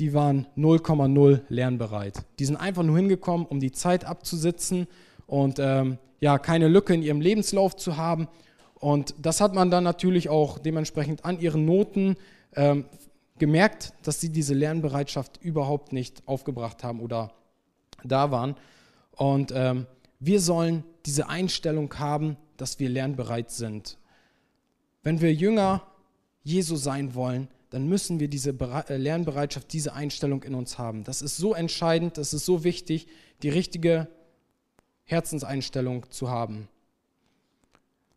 die 0.00 0.12
waren 0.12 0.48
0,0 0.56 1.42
lernbereit. 1.48 2.24
Die 2.40 2.44
sind 2.44 2.56
einfach 2.56 2.82
nur 2.82 2.96
hingekommen, 2.96 3.46
um 3.46 3.60
die 3.60 3.70
Zeit 3.70 4.04
abzusitzen 4.04 4.88
und 5.28 5.60
ähm, 5.60 5.98
ja, 6.18 6.38
keine 6.38 6.66
Lücke 6.66 6.92
in 6.92 7.04
ihrem 7.04 7.20
Lebenslauf 7.20 7.76
zu 7.76 7.96
haben. 7.96 8.26
Und 8.74 9.14
das 9.22 9.40
hat 9.40 9.54
man 9.54 9.70
dann 9.70 9.84
natürlich 9.84 10.28
auch 10.28 10.58
dementsprechend 10.58 11.24
an 11.24 11.38
ihren 11.38 11.64
Noten 11.66 12.16
ähm, 12.56 12.86
gemerkt, 13.38 13.92
dass 14.02 14.20
sie 14.20 14.30
diese 14.30 14.54
Lernbereitschaft 14.54 15.42
überhaupt 15.42 15.92
nicht 15.92 16.22
aufgebracht 16.26 16.84
haben 16.84 17.00
oder 17.00 17.32
da 18.04 18.30
waren. 18.30 18.56
Und 19.12 19.52
ähm, 19.54 19.86
wir 20.20 20.40
sollen 20.40 20.84
diese 21.06 21.28
Einstellung 21.28 21.92
haben, 21.98 22.36
dass 22.56 22.78
wir 22.78 22.88
lernbereit 22.88 23.50
sind. 23.50 23.98
Wenn 25.02 25.20
wir 25.20 25.32
Jünger 25.34 25.82
Jesu 26.42 26.76
sein 26.76 27.14
wollen, 27.14 27.48
dann 27.70 27.88
müssen 27.88 28.20
wir 28.20 28.28
diese 28.28 28.50
äh, 28.50 28.96
Lernbereitschaft, 28.96 29.72
diese 29.72 29.94
Einstellung 29.94 30.42
in 30.44 30.54
uns 30.54 30.78
haben. 30.78 31.04
Das 31.04 31.22
ist 31.22 31.36
so 31.36 31.54
entscheidend, 31.54 32.18
das 32.18 32.32
ist 32.32 32.46
so 32.46 32.62
wichtig, 32.62 33.08
die 33.42 33.48
richtige 33.48 34.08
Herzenseinstellung 35.04 36.10
zu 36.10 36.30
haben. 36.30 36.68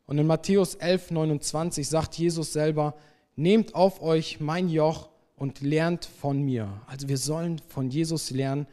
Und 0.06 0.20
in 0.20 0.28
Matthäus 0.28 0.76
11, 0.76 1.12
29 1.12 1.88
sagt 1.88 2.16
Jesus 2.16 2.54
selber, 2.54 2.96
nehmt 3.38 3.76
auf 3.76 4.02
euch 4.02 4.42
mein 4.42 4.68
Joch 4.68 5.10
und 5.38 5.62
lernt 5.62 6.04
von 6.04 6.42
mir. 6.42 6.82
Also 6.88 7.08
wir 7.08 7.18
sollen 7.18 7.62
von 7.70 7.90
Jesus 7.90 8.32
lernen, 8.32 8.68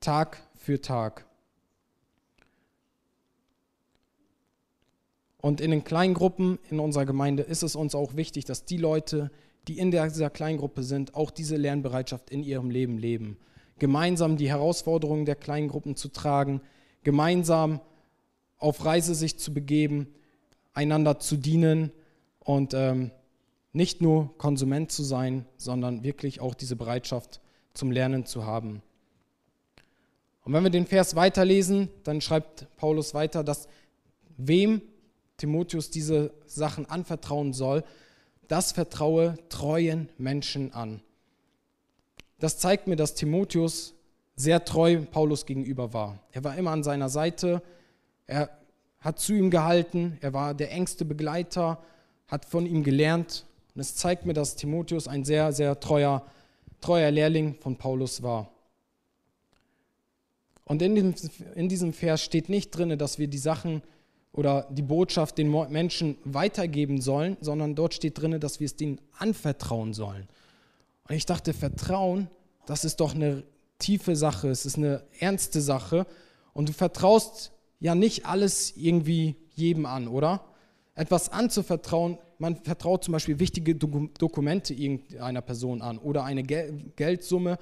Tag 0.00 0.42
für 0.54 0.80
Tag. 0.80 1.24
Und 5.38 5.60
in 5.60 5.70
den 5.70 5.84
Kleingruppen 5.84 6.58
in 6.70 6.78
unserer 6.78 7.06
Gemeinde 7.06 7.42
ist 7.42 7.62
es 7.62 7.74
uns 7.74 7.94
auch 7.94 8.14
wichtig, 8.16 8.44
dass 8.44 8.64
die 8.64 8.76
Leute, 8.76 9.30
die 9.68 9.78
in 9.78 9.90
dieser 9.90 10.30
Kleingruppe 10.30 10.82
sind, 10.82 11.14
auch 11.14 11.30
diese 11.30 11.56
Lernbereitschaft 11.56 12.30
in 12.30 12.42
ihrem 12.42 12.70
Leben 12.70 12.98
leben. 12.98 13.38
Gemeinsam 13.78 14.36
die 14.36 14.48
Herausforderungen 14.48 15.24
der 15.24 15.36
Kleingruppen 15.36 15.96
zu 15.96 16.08
tragen, 16.08 16.60
gemeinsam 17.02 17.80
auf 18.58 18.84
Reise 18.84 19.14
sich 19.14 19.38
zu 19.38 19.52
begeben, 19.52 20.08
einander 20.72 21.18
zu 21.18 21.36
dienen 21.36 21.90
und 22.38 22.74
ähm, 22.74 23.10
nicht 23.72 24.00
nur 24.00 24.36
Konsument 24.38 24.92
zu 24.92 25.02
sein, 25.02 25.46
sondern 25.56 26.04
wirklich 26.04 26.40
auch 26.40 26.54
diese 26.54 26.76
Bereitschaft 26.76 27.40
zum 27.74 27.90
Lernen 27.90 28.26
zu 28.26 28.44
haben. 28.44 28.82
Und 30.44 30.52
wenn 30.52 30.62
wir 30.62 30.70
den 30.70 30.86
Vers 30.86 31.14
weiterlesen, 31.14 31.88
dann 32.02 32.20
schreibt 32.20 32.66
Paulus 32.76 33.14
weiter, 33.14 33.44
dass 33.44 33.68
wem 34.36 34.82
Timotheus 35.36 35.90
diese 35.90 36.32
Sachen 36.46 36.86
anvertrauen 36.86 37.52
soll, 37.52 37.84
das 38.48 38.72
vertraue 38.72 39.36
treuen 39.48 40.08
Menschen 40.18 40.72
an. 40.74 41.00
Das 42.38 42.58
zeigt 42.58 42.88
mir, 42.88 42.96
dass 42.96 43.14
Timotheus 43.14 43.94
sehr 44.36 44.64
treu 44.64 45.02
Paulus 45.10 45.46
gegenüber 45.46 45.92
war. 45.92 46.18
Er 46.32 46.44
war 46.44 46.56
immer 46.56 46.72
an 46.72 46.82
seiner 46.82 47.08
Seite, 47.08 47.62
er 48.26 48.50
hat 48.98 49.18
zu 49.20 49.32
ihm 49.32 49.50
gehalten, 49.50 50.18
er 50.20 50.32
war 50.32 50.54
der 50.54 50.72
engste 50.72 51.04
Begleiter, 51.04 51.82
hat 52.28 52.44
von 52.44 52.66
ihm 52.66 52.82
gelernt. 52.82 53.46
Und 53.74 53.80
es 53.80 53.96
zeigt 53.96 54.26
mir, 54.26 54.34
dass 54.34 54.56
Timotheus 54.56 55.08
ein 55.08 55.24
sehr, 55.24 55.52
sehr 55.52 55.80
treuer, 55.80 56.26
treuer 56.80 57.10
Lehrling 57.10 57.54
von 57.54 57.76
Paulus 57.76 58.22
war. 58.22 58.50
Und 60.64 60.82
in 60.82 60.94
diesem, 60.94 61.14
in 61.54 61.68
diesem 61.68 61.92
Vers 61.92 62.22
steht 62.22 62.48
nicht 62.48 62.70
drin, 62.70 62.96
dass 62.98 63.18
wir 63.18 63.28
die 63.28 63.38
Sachen 63.38 63.82
oder 64.32 64.66
die 64.70 64.82
Botschaft 64.82 65.36
den 65.38 65.50
Menschen 65.70 66.16
weitergeben 66.24 67.00
sollen, 67.00 67.36
sondern 67.40 67.74
dort 67.74 67.94
steht 67.94 68.20
drin, 68.20 68.38
dass 68.40 68.60
wir 68.60 68.66
es 68.66 68.76
denen 68.76 69.00
anvertrauen 69.18 69.92
sollen. 69.92 70.28
Und 71.08 71.14
ich 71.14 71.26
dachte, 71.26 71.52
Vertrauen, 71.52 72.28
das 72.66 72.84
ist 72.84 73.00
doch 73.00 73.14
eine 73.14 73.42
tiefe 73.78 74.16
Sache, 74.16 74.48
es 74.48 74.64
ist 74.64 74.78
eine 74.78 75.02
ernste 75.18 75.60
Sache. 75.60 76.06
Und 76.54 76.68
du 76.68 76.72
vertraust 76.72 77.52
ja 77.80 77.94
nicht 77.94 78.24
alles 78.26 78.74
irgendwie 78.76 79.36
jedem 79.54 79.84
an, 79.84 80.08
oder? 80.08 80.44
Etwas 80.94 81.28
anzuvertrauen, 81.28 82.18
man 82.42 82.56
vertraut 82.56 83.04
zum 83.04 83.12
Beispiel 83.12 83.38
wichtige 83.38 83.76
Dokumente 83.76 84.74
irgendeiner 84.74 85.42
Person 85.42 85.80
an 85.80 85.96
oder 85.96 86.24
eine 86.24 86.42
Geldsumme 86.42 87.56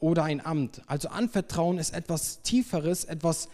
oder 0.00 0.24
ein 0.24 0.44
Amt. 0.44 0.82
Also 0.86 1.08
anvertrauen 1.08 1.78
ist 1.78 1.94
etwas 1.94 2.42
Tieferes, 2.42 3.04
etwas 3.04 3.48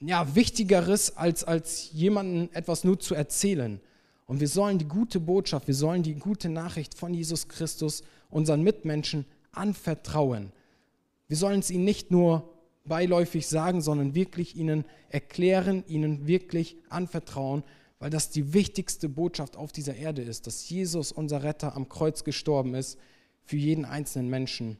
ja, 0.00 0.34
Wichtigeres, 0.34 1.18
als, 1.18 1.44
als 1.44 1.92
jemandem 1.92 2.48
etwas 2.54 2.84
nur 2.84 2.98
zu 2.98 3.14
erzählen. 3.14 3.78
Und 4.24 4.40
wir 4.40 4.48
sollen 4.48 4.78
die 4.78 4.88
gute 4.88 5.20
Botschaft, 5.20 5.66
wir 5.66 5.74
sollen 5.74 6.02
die 6.02 6.14
gute 6.14 6.48
Nachricht 6.48 6.96
von 6.96 7.12
Jesus 7.12 7.48
Christus 7.48 8.04
unseren 8.30 8.62
Mitmenschen 8.62 9.26
anvertrauen. 9.52 10.50
Wir 11.28 11.36
sollen 11.36 11.60
es 11.60 11.70
ihnen 11.70 11.84
nicht 11.84 12.10
nur 12.10 12.48
beiläufig 12.86 13.46
sagen, 13.46 13.82
sondern 13.82 14.14
wirklich 14.14 14.56
ihnen 14.56 14.86
erklären, 15.10 15.84
ihnen 15.86 16.26
wirklich 16.26 16.78
anvertrauen, 16.88 17.64
weil 18.04 18.10
das 18.10 18.28
die 18.28 18.52
wichtigste 18.52 19.08
Botschaft 19.08 19.56
auf 19.56 19.72
dieser 19.72 19.96
Erde 19.96 20.20
ist, 20.20 20.46
dass 20.46 20.68
Jesus, 20.68 21.10
unser 21.10 21.42
Retter, 21.42 21.74
am 21.74 21.88
Kreuz 21.88 22.22
gestorben 22.22 22.74
ist 22.74 22.98
für 23.46 23.56
jeden 23.56 23.86
einzelnen 23.86 24.28
Menschen. 24.28 24.76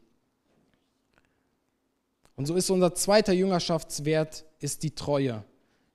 Und 2.37 2.45
so 2.45 2.55
ist 2.55 2.69
unser 2.69 2.95
zweiter 2.95 3.33
Jüngerschaftswert 3.33 4.45
ist 4.61 4.83
die 4.83 4.95
Treue. 4.95 5.43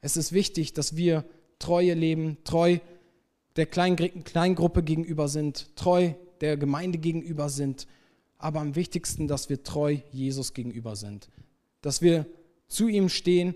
Es 0.01 0.17
ist 0.17 0.31
wichtig, 0.31 0.73
dass 0.73 0.95
wir 0.95 1.23
Treue 1.59 1.93
leben, 1.93 2.39
treu 2.45 2.79
der 3.57 3.67
Kleingruppe 3.67 4.81
gegenüber 4.81 5.27
sind, 5.27 5.75
treu 5.75 6.13
der 6.41 6.57
Gemeinde 6.57 6.97
gegenüber 6.97 7.49
sind, 7.49 7.85
aber 8.39 8.59
am 8.59 8.73
wichtigsten, 8.73 9.27
dass 9.27 9.49
wir 9.49 9.61
treu 9.61 9.97
Jesus 10.11 10.55
gegenüber 10.55 10.95
sind. 10.95 11.29
Dass 11.81 12.01
wir 12.01 12.25
zu 12.67 12.87
ihm 12.87 13.07
stehen, 13.07 13.53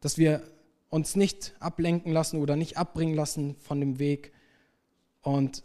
dass 0.00 0.18
wir 0.18 0.42
uns 0.90 1.16
nicht 1.16 1.54
ablenken 1.60 2.12
lassen 2.12 2.40
oder 2.40 2.56
nicht 2.56 2.76
abbringen 2.76 3.14
lassen 3.14 3.56
von 3.56 3.80
dem 3.80 3.98
Weg 3.98 4.32
und 5.22 5.64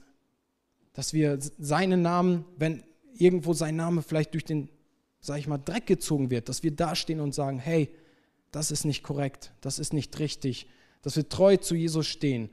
dass 0.93 1.13
wir 1.13 1.39
seinen 1.59 2.01
Namen, 2.01 2.45
wenn 2.57 2.83
irgendwo 3.17 3.53
sein 3.53 3.75
Name 3.75 4.01
vielleicht 4.01 4.33
durch 4.33 4.45
den 4.45 4.69
sage 5.25 5.39
ich 5.39 5.47
mal, 5.47 5.57
Dreck 5.57 5.87
gezogen 5.87 6.29
wird, 6.29 6.49
dass 6.49 6.63
wir 6.63 6.71
da 6.71 6.95
stehen 6.95 7.19
und 7.19 7.33
sagen, 7.33 7.57
hey, 7.57 7.89
das 8.51 8.71
ist 8.71 8.85
nicht 8.85 9.03
korrekt, 9.03 9.51
das 9.59 9.79
ist 9.79 9.91
nicht 9.91 10.17
richtig, 10.19 10.67
dass 11.01 11.15
wir 11.15 11.27
treu 11.27 11.57
zu 11.57 11.75
Jesus 11.75 12.05
stehen. 12.05 12.49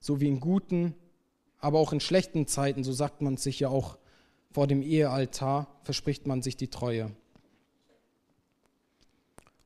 So 0.00 0.20
wie 0.20 0.28
in 0.28 0.40
guten, 0.40 0.94
aber 1.58 1.78
auch 1.78 1.92
in 1.92 2.00
schlechten 2.00 2.46
Zeiten, 2.46 2.82
so 2.82 2.92
sagt 2.92 3.22
man 3.22 3.36
sich 3.36 3.60
ja 3.60 3.68
auch 3.68 3.98
vor 4.50 4.66
dem 4.66 4.82
Ehealtar, 4.82 5.78
verspricht 5.84 6.26
man 6.26 6.42
sich 6.42 6.56
die 6.56 6.68
Treue. 6.68 7.12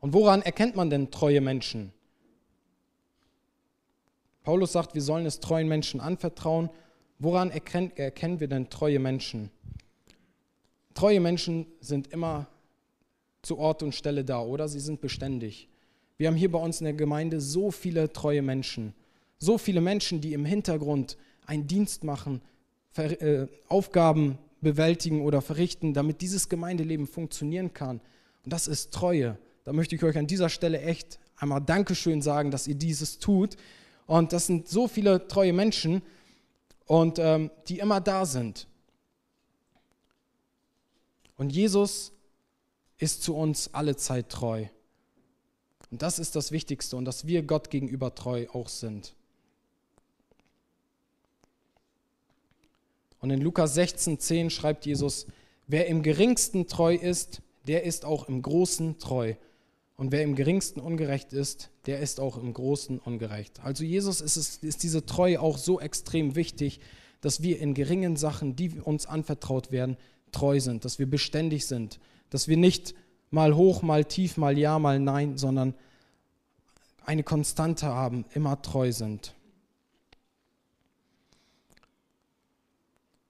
Und 0.03 0.13
woran 0.13 0.43
erkennt 0.43 0.77
man 0.77 0.91
denn 0.91 1.11
treue 1.11 1.41
Menschen? 1.41 1.95
Paulus 4.43 4.73
sagt, 4.73 4.95
wir 4.95 5.01
sollen 5.01 5.25
es 5.25 5.41
treuen 5.41 5.69
Menschen 5.69 6.01
anvertrauen 6.01 6.69
Woran 7.23 7.53
erkennen, 7.53 7.93
erkennen 7.95 8.41
wir 8.41 8.49
denn 8.49 8.69
treue 8.69 8.99
Menschen? 8.99 9.53
Treue 10.93 11.21
Menschen 11.21 11.67
sind 11.81 12.09
immer 12.09 12.49
zu 13.43 13.59
Ort 13.59 13.85
und 13.85 13.95
Stelle 13.95 14.25
da, 14.25 14.43
oder? 14.43 14.67
Sie 14.67 14.81
sind 14.81 15.01
beständig. 15.01 15.69
Wir 16.17 16.27
haben 16.27 16.35
hier 16.35 16.51
bei 16.51 16.59
uns 16.59 16.81
in 16.81 16.87
der 16.87 16.95
Gemeinde 16.95 17.41
so 17.41 17.71
viele 17.71 18.13
treue 18.13 18.43
Menschen. 18.43 18.93
So 19.39 19.57
viele 19.57 19.81
Menschen, 19.81 20.21
die 20.21 20.33
im 20.33 20.45
Hintergrund 20.45 21.17
einen 21.47 21.69
Dienst 21.69 22.03
machen, 22.03 22.43
äh, 22.97 23.47
Aufgaben 23.69 24.37
bewältigen 24.61 25.23
oder 25.23 25.43
verrichten, 25.43 25.95
damit 25.95 26.23
dieses 26.23 26.49
Gemeindeleben 26.49 27.07
funktionieren 27.07 27.73
kann. 27.73 28.01
Und 28.45 28.53
das 28.53 28.67
ist 28.67 28.93
Treue. 28.93 29.39
Da 29.65 29.73
möchte 29.73 29.95
ich 29.95 30.03
euch 30.03 30.19
an 30.19 30.27
dieser 30.27 30.49
Stelle 30.49 30.81
echt 30.81 31.19
einmal 31.37 31.61
Dankeschön 31.61 32.23
sagen, 32.23 32.51
dass 32.51 32.67
ihr 32.67 32.75
dieses 32.75 33.19
tut. 33.19 33.57
Und 34.07 34.33
das 34.33 34.47
sind 34.47 34.69
so 34.69 34.89
viele 34.89 35.29
treue 35.29 35.53
Menschen, 35.53 36.03
und 36.93 37.19
ähm, 37.19 37.51
die 37.69 37.79
immer 37.79 38.01
da 38.01 38.27
sind. 38.27 38.67
Und 41.37 41.51
Jesus 41.51 42.13
ist 42.99 43.23
zu 43.23 43.35
uns 43.35 43.73
alle 43.73 43.97
Zeit 43.97 44.29
treu. 44.29 44.67
Und 45.91 46.03
das 46.03 46.19
ist 46.19 46.37
das 46.37 46.53
Wichtigste 46.53 46.97
und 46.97 47.07
dass 47.07 47.27
wir 47.27 47.43
Gott 47.43 47.71
gegenüber 47.71 48.15
treu 48.15 48.47
auch 48.53 48.69
sind. 48.69 49.15
Und 53.21 53.31
in 53.31 53.41
Lukas 53.41 53.75
16, 53.75 54.19
10 54.19 54.51
schreibt 54.51 54.85
Jesus, 54.85 55.27
wer 55.67 55.87
im 55.87 56.03
geringsten 56.03 56.67
treu 56.67 56.95
ist, 56.95 57.41
der 57.67 57.85
ist 57.85 58.05
auch 58.05 58.29
im 58.29 58.43
Großen 58.43 58.99
treu. 58.99 59.35
Und 59.97 60.11
wer 60.11 60.23
im 60.23 60.35
geringsten 60.35 60.81
ungerecht 60.81 61.33
ist, 61.33 61.71
der 61.87 62.01
ist 62.01 62.19
auch 62.19 62.37
im 62.37 62.53
Großen 62.53 62.99
ungerecht. 62.99 63.61
Also 63.63 63.85
Jesus 63.85 64.21
ist, 64.21 64.37
es, 64.37 64.57
ist 64.59 64.83
diese 64.83 65.07
Treue 65.07 65.41
auch 65.41 65.59
so 65.59 65.81
extrem 65.81 66.35
wichtig, 66.35 66.81
dass 67.21 67.43
wir 67.43 67.61
in 67.61 67.75
geringen 67.75 68.17
Sachen, 68.17 68.57
die 68.57 68.81
uns 68.81 69.07
anvertraut 69.07 69.71
werden, 69.71 69.97
treu 70.33 70.61
sind, 70.61 70.85
dass 70.85 70.99
wir 70.99 71.09
beständig 71.09 71.67
sind, 71.67 72.01
dass 72.31 72.49
wir 72.49 72.57
nicht 72.57 72.95
mal 73.31 73.55
hoch, 73.55 73.83
mal 73.83 74.05
tief, 74.05 74.37
mal 74.37 74.59
ja, 74.59 74.79
mal 74.79 74.99
nein, 74.99 75.39
sondern 75.39 75.75
eine 77.05 77.23
Konstante 77.23 77.87
haben, 77.87 78.25
immer 78.35 78.61
treu 78.63 78.93
sind. 78.93 79.35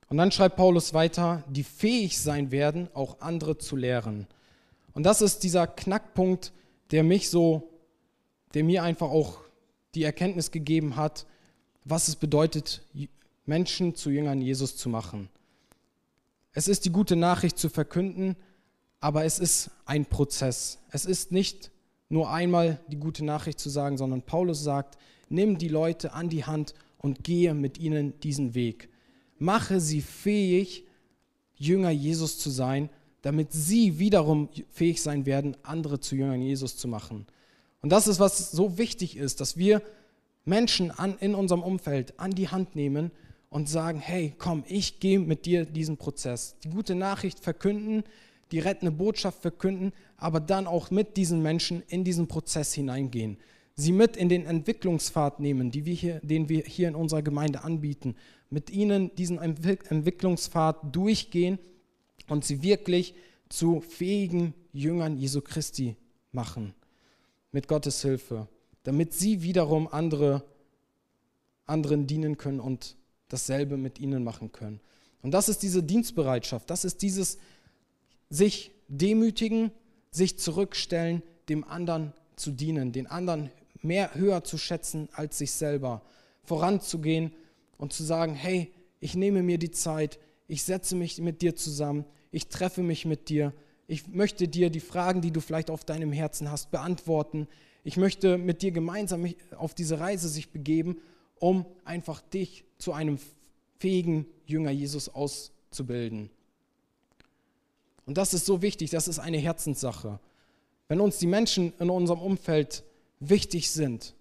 Und 0.09 0.18
dann 0.18 0.31
schreibt 0.31 0.57
Paulus 0.57 0.92
weiter, 0.92 1.42
die 1.48 1.64
fähig 1.64 2.18
sein 2.20 2.51
werden, 2.51 2.88
auch 2.92 3.20
andere 3.20 3.57
zu 3.57 3.77
lehren. 3.77 4.27
Und 4.94 5.05
das 5.05 5.22
ist 5.22 5.42
dieser 5.42 5.66
Knackpunkt, 5.66 6.52
der 6.90 7.02
mich 7.02 7.31
so, 7.31 7.70
der 8.55 8.64
mir 8.64 8.83
einfach 8.83 9.09
auch 9.09 9.38
die 9.94 10.05
Erkenntnis 10.05 10.50
gegeben 10.50 10.96
hat, 10.96 11.26
was 11.85 12.09
es 12.09 12.16
bedeutet, 12.16 12.83
Menschen 13.46 13.94
zu 13.94 14.11
Jüngern 14.11 14.40
Jesus 14.40 14.76
zu 14.76 14.88
machen. 14.88 15.28
Es 16.52 16.68
ist 16.68 16.85
die 16.85 16.90
gute 16.90 17.16
Nachricht 17.16 17.59
zu 17.59 17.68
verkünden, 17.68 18.37
aber 19.00 19.24
es 19.24 19.38
ist 19.38 19.70
ein 19.87 20.07
Prozess. 20.07 20.78
Es 20.90 21.07
ist 21.07 21.33
nicht 21.33 21.70
nur 22.09 22.31
einmal 22.31 22.78
die 22.88 22.98
gute 22.98 23.24
Nachricht 23.24 23.59
zu 23.59 23.70
sagen, 23.70 23.96
sondern 23.96 24.22
Paulus 24.22 24.62
sagt, 24.62 24.98
nimm 25.28 25.57
die 25.59 25.68
Leute 25.68 26.12
an 26.12 26.28
die 26.28 26.44
Hand 26.44 26.74
und 26.98 27.24
gehe 27.24 27.55
mit 27.55 27.78
ihnen 27.78 28.18
diesen 28.20 28.55
Weg. 28.55 28.90
Mache 29.38 29.81
sie 29.81 30.02
fähig, 30.02 30.87
Jünger 31.55 31.90
Jesus 31.90 32.38
zu 32.38 32.50
sein 32.50 32.90
damit 33.23 33.53
sie 33.53 33.99
wiederum 33.99 34.49
fähig 34.71 35.01
sein 35.01 35.27
werden, 35.27 35.57
andere 35.63 36.01
zu 36.01 36.17
Jüngern 36.17 36.43
Jesus 36.43 36.77
zu 36.77 36.89
machen. 36.89 37.27
Und 37.81 37.91
das 37.91 38.07
ist, 38.07 38.21
was 38.21 38.51
so 38.51 38.79
wichtig 38.79 39.17
ist, 39.17 39.41
dass 39.41 39.57
wir 39.57 39.83
Menschen 40.45 40.91
an, 40.91 41.17
in 41.21 41.35
unserem 41.35 41.63
Umfeld 41.63 42.19
an 42.19 42.33
die 42.33 42.49
Hand 42.49 42.77
nehmen 42.77 43.11
und 43.49 43.69
sagen, 43.69 44.01
hey, 44.01 44.35
komm, 44.39 44.65
ich 44.67 44.99
gehe 44.99 45.21
mit 45.21 45.47
dir 45.47 45.65
diesen 45.65 45.97
Prozess. 45.97 46.57
Die 46.65 46.71
gute 46.71 46.95
Nachricht 46.95 47.39
verkünden, 47.39 48.03
die 48.51 48.59
rettende 48.59 48.93
Botschaft 48.93 49.41
verkünden, 49.41 49.93
aber 50.17 50.41
dann 50.41 50.67
auch 50.67 50.91
mit 50.91 51.17
diesen 51.17 51.43
Menschen 51.43 51.83
in 51.89 52.05
diesen 52.05 52.29
Prozess 52.29 52.73
hineingehen. 52.73 53.39
Sie 53.75 53.93
mit 53.93 54.17
in 54.17 54.29
den 54.29 54.47
Entwicklungspfad 54.47 55.41
nehmen, 55.41 55.71
die 55.71 55.87
wir 55.87 55.95
hier, 55.95 56.21
den 56.21 56.49
wir 56.49 56.63
hier 56.63 56.89
in 56.89 56.95
unserer 56.95 57.23
Gemeinde 57.23 57.65
anbieten. 57.65 58.17
Mit 58.51 58.71
ihnen 58.71 59.15
diesen 59.17 59.39
Entwicklungspfad 59.39 60.95
durchgehen 60.95 61.59
und 62.29 62.45
sie 62.45 62.63
wirklich 62.63 63.15
zu 63.49 63.81
fähigen 63.81 64.55
Jüngern 64.73 65.17
Jesu 65.17 65.41
Christi 65.41 65.97
machen. 66.33 66.75
Mit 67.51 67.69
Gottes 67.69 68.03
Hilfe. 68.03 68.49
Damit 68.85 69.13
sie 69.13 69.43
wiederum 69.43 69.87
andere, 69.89 70.45
anderen 71.67 72.07
dienen 72.07 72.37
können 72.37 72.61
und 72.61 72.97
dasselbe 73.29 73.77
mit 73.77 73.99
ihnen 73.99 74.25
machen 74.25 74.53
können. 74.53 74.81
Und 75.23 75.33
das 75.33 75.49
ist 75.49 75.63
diese 75.63 75.83
Dienstbereitschaft. 75.83 76.69
Das 76.69 76.85
ist 76.85 77.03
dieses 77.03 77.39
sich 78.29 78.73
demütigen, 78.89 79.71
sich 80.11 80.39
zurückstellen, 80.39 81.23
dem 81.49 81.65
anderen 81.65 82.13
zu 82.37 82.51
dienen, 82.51 82.93
den 82.93 83.07
anderen 83.07 83.51
mehr 83.83 84.15
höher 84.15 84.45
zu 84.45 84.59
schätzen 84.59 85.09
als 85.13 85.39
sich 85.39 85.53
selber, 85.53 86.03
voranzugehen 86.45 87.33
und 87.79 87.93
zu 87.93 88.05
sagen, 88.05 88.35
hey, 88.35 88.73
ich 89.01 89.15
nehme 89.15 89.43
mir 89.43 89.59
die 89.59 89.71
Zeit, 89.71 90.19
ich 90.53 90.65
setze 90.65 90.95
mich 90.97 91.19
mit 91.19 91.41
dir 91.41 91.57
zusammen, 91.57 92.05
ich 92.31 92.49
treffe 92.49 92.83
mich 92.83 93.07
mit 93.07 93.31
dir, 93.31 93.55
ich 93.87 94.07
möchte 94.09 94.49
dir 94.49 94.69
die 94.69 94.81
Fragen, 94.81 95.23
die 95.23 95.31
du 95.31 95.41
vielleicht 95.41 95.71
auf 95.71 95.83
deinem 95.83 96.12
Herzen 96.12 96.51
hast, 96.51 96.71
beantworten. 96.71 97.49
Ich 97.85 97.97
möchte 97.97 98.37
mit 98.37 98.61
dir 98.61 98.71
gemeinsam 98.71 99.27
auf 99.57 99.73
diese 99.73 99.99
Reise 99.99 100.29
sich 100.29 100.51
begeben, 100.51 101.01
um 101.38 101.65
einfach 101.87 102.21
dich 102.21 102.65
zu 102.77 102.93
einem 102.93 103.19
fähigen 103.79 104.27
Jünger 104.45 104.71
Jesus 104.71 105.09
auszubilden. 105.09 106.29
Und 108.05 108.19
das 108.19 108.35
ist 108.35 108.45
so 108.45 108.61
wichtig, 108.61 108.91
das 108.91 109.09
ist 109.09 109.21
eine 109.21 109.38
Herzenssache. 109.38 110.21
Wenn 110.87 111.01
uns 111.01 111.17
die 111.17 111.29
Menschen 111.29 111.73
in 111.79 111.88
unserem 111.88 112.21
Umfeld 112.21 112.85
wichtig 113.21 113.71
sind, 113.71 114.15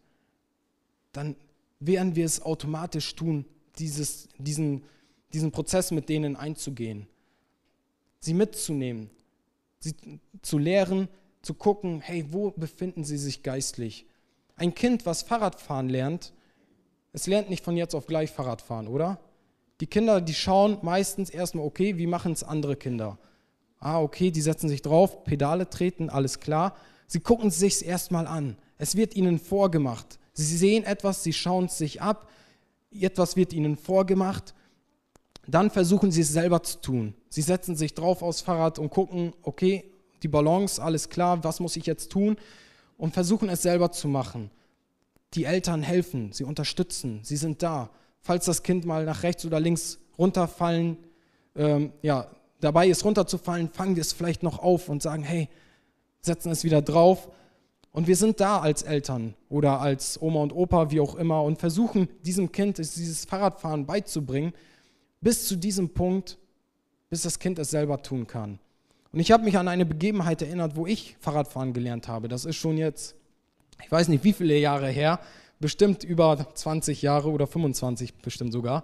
dann 1.12 1.36
werden 1.82 2.16
wir 2.16 2.24
es 2.24 2.42
automatisch 2.42 3.16
tun, 3.16 3.44
dieses, 3.80 4.30
diesen, 4.38 4.84
diesen 5.34 5.52
Prozess 5.52 5.92
mit 5.92 6.10
denen 6.10 6.36
einzugehen, 6.36 7.08
sie 8.20 8.34
mitzunehmen, 8.34 9.10
sie 9.80 9.96
zu 10.42 10.58
lehren, 10.58 11.08
zu 11.42 11.54
gucken, 11.54 12.02
hey, 12.02 12.26
wo 12.30 12.52
befinden 12.52 13.04
sie 13.04 13.18
sich 13.18 13.44
geistlich? 13.44 14.06
Ein 14.56 14.76
Kind, 14.76 15.06
was 15.06 15.24
Fahrradfahren 15.24 15.90
lernt, 15.90 16.34
es 17.14 17.28
lernt 17.28 17.50
nicht 17.50 17.64
von 17.64 17.76
jetzt 17.76 17.96
auf 17.96 18.08
gleich 18.08 18.32
Fahrradfahren, 18.32 18.88
oder? 18.88 19.20
Die 19.82 19.88
Kinder, 19.88 20.22
die 20.22 20.34
schauen 20.34 20.78
meistens 20.82 21.30
erstmal, 21.30 21.66
okay, 21.66 21.98
wie 21.98 22.08
machen 22.08 22.34
es 22.34 22.44
andere 22.44 22.76
Kinder? 22.76 23.18
Ah, 23.80 24.00
okay, 24.00 24.30
die 24.30 24.42
setzen 24.42 24.70
sich 24.70 24.84
drauf, 24.84 25.24
Pedale 25.24 25.70
treten, 25.70 26.10
alles 26.10 26.40
klar. 26.40 26.76
Sie 27.08 27.20
gucken 27.20 27.50
es 27.50 27.60
sich 27.60 27.84
erstmal 27.84 28.28
an. 28.28 28.58
Es 28.78 28.96
wird 28.96 29.16
ihnen 29.16 29.40
vorgemacht. 29.40 30.20
Sie 30.34 30.56
sehen 30.56 30.84
etwas, 30.84 31.24
sie 31.24 31.34
schauen 31.34 31.66
es 31.66 31.78
sich 31.78 32.02
ab, 32.02 32.30
etwas 32.92 33.36
wird 33.36 33.54
ihnen 33.54 33.76
vorgemacht. 33.76 34.54
Dann 35.52 35.70
versuchen 35.70 36.12
sie 36.12 36.22
es 36.22 36.32
selber 36.32 36.64
zu 36.64 36.80
tun. 36.80 37.14
Sie 37.28 37.42
setzen 37.42 37.76
sich 37.76 37.94
drauf 37.94 38.22
aufs 38.22 38.40
Fahrrad 38.40 38.80
und 38.80 38.90
gucken, 38.90 39.34
okay, 39.44 39.84
die 40.24 40.30
Balance, 40.30 40.82
alles 40.82 41.10
klar, 41.10 41.44
was 41.44 41.60
muss 41.60 41.76
ich 41.76 41.86
jetzt 41.86 42.10
tun? 42.10 42.38
Und 42.98 43.14
versuchen 43.14 43.50
es 43.50 43.62
selber 43.62 43.92
zu 43.92 44.08
machen. 44.08 44.50
Die 45.34 45.44
Eltern 45.44 45.84
helfen, 45.84 46.32
sie 46.32 46.46
unterstützen, 46.46 47.20
sie 47.24 47.36
sind 47.36 47.62
da. 47.64 47.90
Falls 48.22 48.46
das 48.46 48.64
Kind 48.64 48.86
mal 48.86 49.04
nach 49.04 49.24
rechts 49.24 49.46
oder 49.46 49.60
links 49.60 50.00
runterfallen, 50.18 50.98
ähm, 51.56 51.92
ja, 52.02 52.28
dabei 52.62 52.88
ist 52.88 53.04
runterzufallen, 53.04 53.70
fangen 53.70 53.96
wir 53.98 54.02
es 54.02 54.14
vielleicht 54.14 54.44
noch 54.44 54.60
auf 54.60 54.88
und 54.88 55.02
sagen, 55.02 55.24
hey, 55.24 55.50
setzen 56.22 56.52
es 56.52 56.64
wieder 56.64 56.82
drauf. 56.82 57.28
Und 57.92 58.08
wir 58.08 58.16
sind 58.16 58.40
da 58.40 58.60
als 58.60 58.84
Eltern 58.84 59.34
oder 59.50 59.82
als 59.82 60.22
Oma 60.22 60.42
und 60.42 60.54
Opa, 60.54 60.92
wie 60.92 61.02
auch 61.02 61.16
immer, 61.16 61.44
und 61.44 61.60
versuchen 61.60 62.08
diesem 62.24 62.54
Kind 62.54 62.78
dieses 62.78 63.26
Fahrradfahren 63.26 63.86
beizubringen, 63.86 64.54
bis 65.22 65.48
zu 65.48 65.56
diesem 65.56 65.90
Punkt, 65.90 66.38
bis 67.10 67.22
das 67.22 67.40
Kind 67.40 67.60
es 67.60 67.70
selber 67.70 68.02
tun 68.02 68.28
kann. 68.28 68.60
Und 69.14 69.20
ich 69.20 69.32
habe 69.32 69.44
mich 69.44 69.58
an 69.58 69.68
eine 69.68 69.86
Begebenheit 69.86 70.42
erinnert, 70.42 70.76
wo 70.76 70.88
ich 70.88 71.16
Fahrradfahren 71.20 71.74
gelernt 71.74 72.08
habe. 72.08 72.28
Das 72.28 72.46
ist 72.46 72.56
schon 72.56 72.78
jetzt, 72.78 73.16
ich 73.84 73.92
weiß 73.92 74.08
nicht 74.08 74.24
wie 74.24 74.34
viele 74.34 74.58
Jahre 74.58 74.90
her, 74.90 75.20
bestimmt 75.60 76.04
über 76.04 76.48
20 76.54 77.02
Jahre 77.02 77.30
oder 77.30 77.46
25 77.46 78.16
bestimmt 78.16 78.54
sogar. 78.54 78.84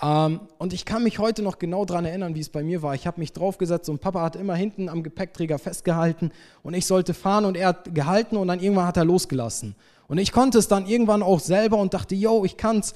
Ähm, 0.00 0.40
und 0.58 0.74
ich 0.74 0.84
kann 0.84 1.02
mich 1.02 1.18
heute 1.18 1.42
noch 1.42 1.58
genau 1.58 1.86
daran 1.86 2.04
erinnern, 2.04 2.34
wie 2.34 2.40
es 2.40 2.50
bei 2.50 2.62
mir 2.62 2.82
war. 2.82 2.94
Ich 2.94 3.06
habe 3.06 3.18
mich 3.18 3.32
draufgesetzt 3.32 3.88
und 3.88 4.00
Papa 4.00 4.20
hat 4.20 4.36
immer 4.36 4.54
hinten 4.54 4.88
am 4.88 5.02
Gepäckträger 5.02 5.58
festgehalten 5.58 6.32
und 6.62 6.74
ich 6.74 6.86
sollte 6.86 7.14
fahren 7.14 7.46
und 7.46 7.56
er 7.56 7.68
hat 7.68 7.94
gehalten 7.94 8.36
und 8.36 8.48
dann 8.48 8.60
irgendwann 8.60 8.86
hat 8.86 8.98
er 8.98 9.06
losgelassen. 9.06 9.74
Und 10.06 10.18
ich 10.18 10.32
konnte 10.32 10.58
es 10.58 10.68
dann 10.68 10.86
irgendwann 10.86 11.22
auch 11.22 11.40
selber 11.40 11.78
und 11.78 11.94
dachte, 11.94 12.14
yo, 12.14 12.44
ich 12.44 12.56
kann's. 12.56 12.94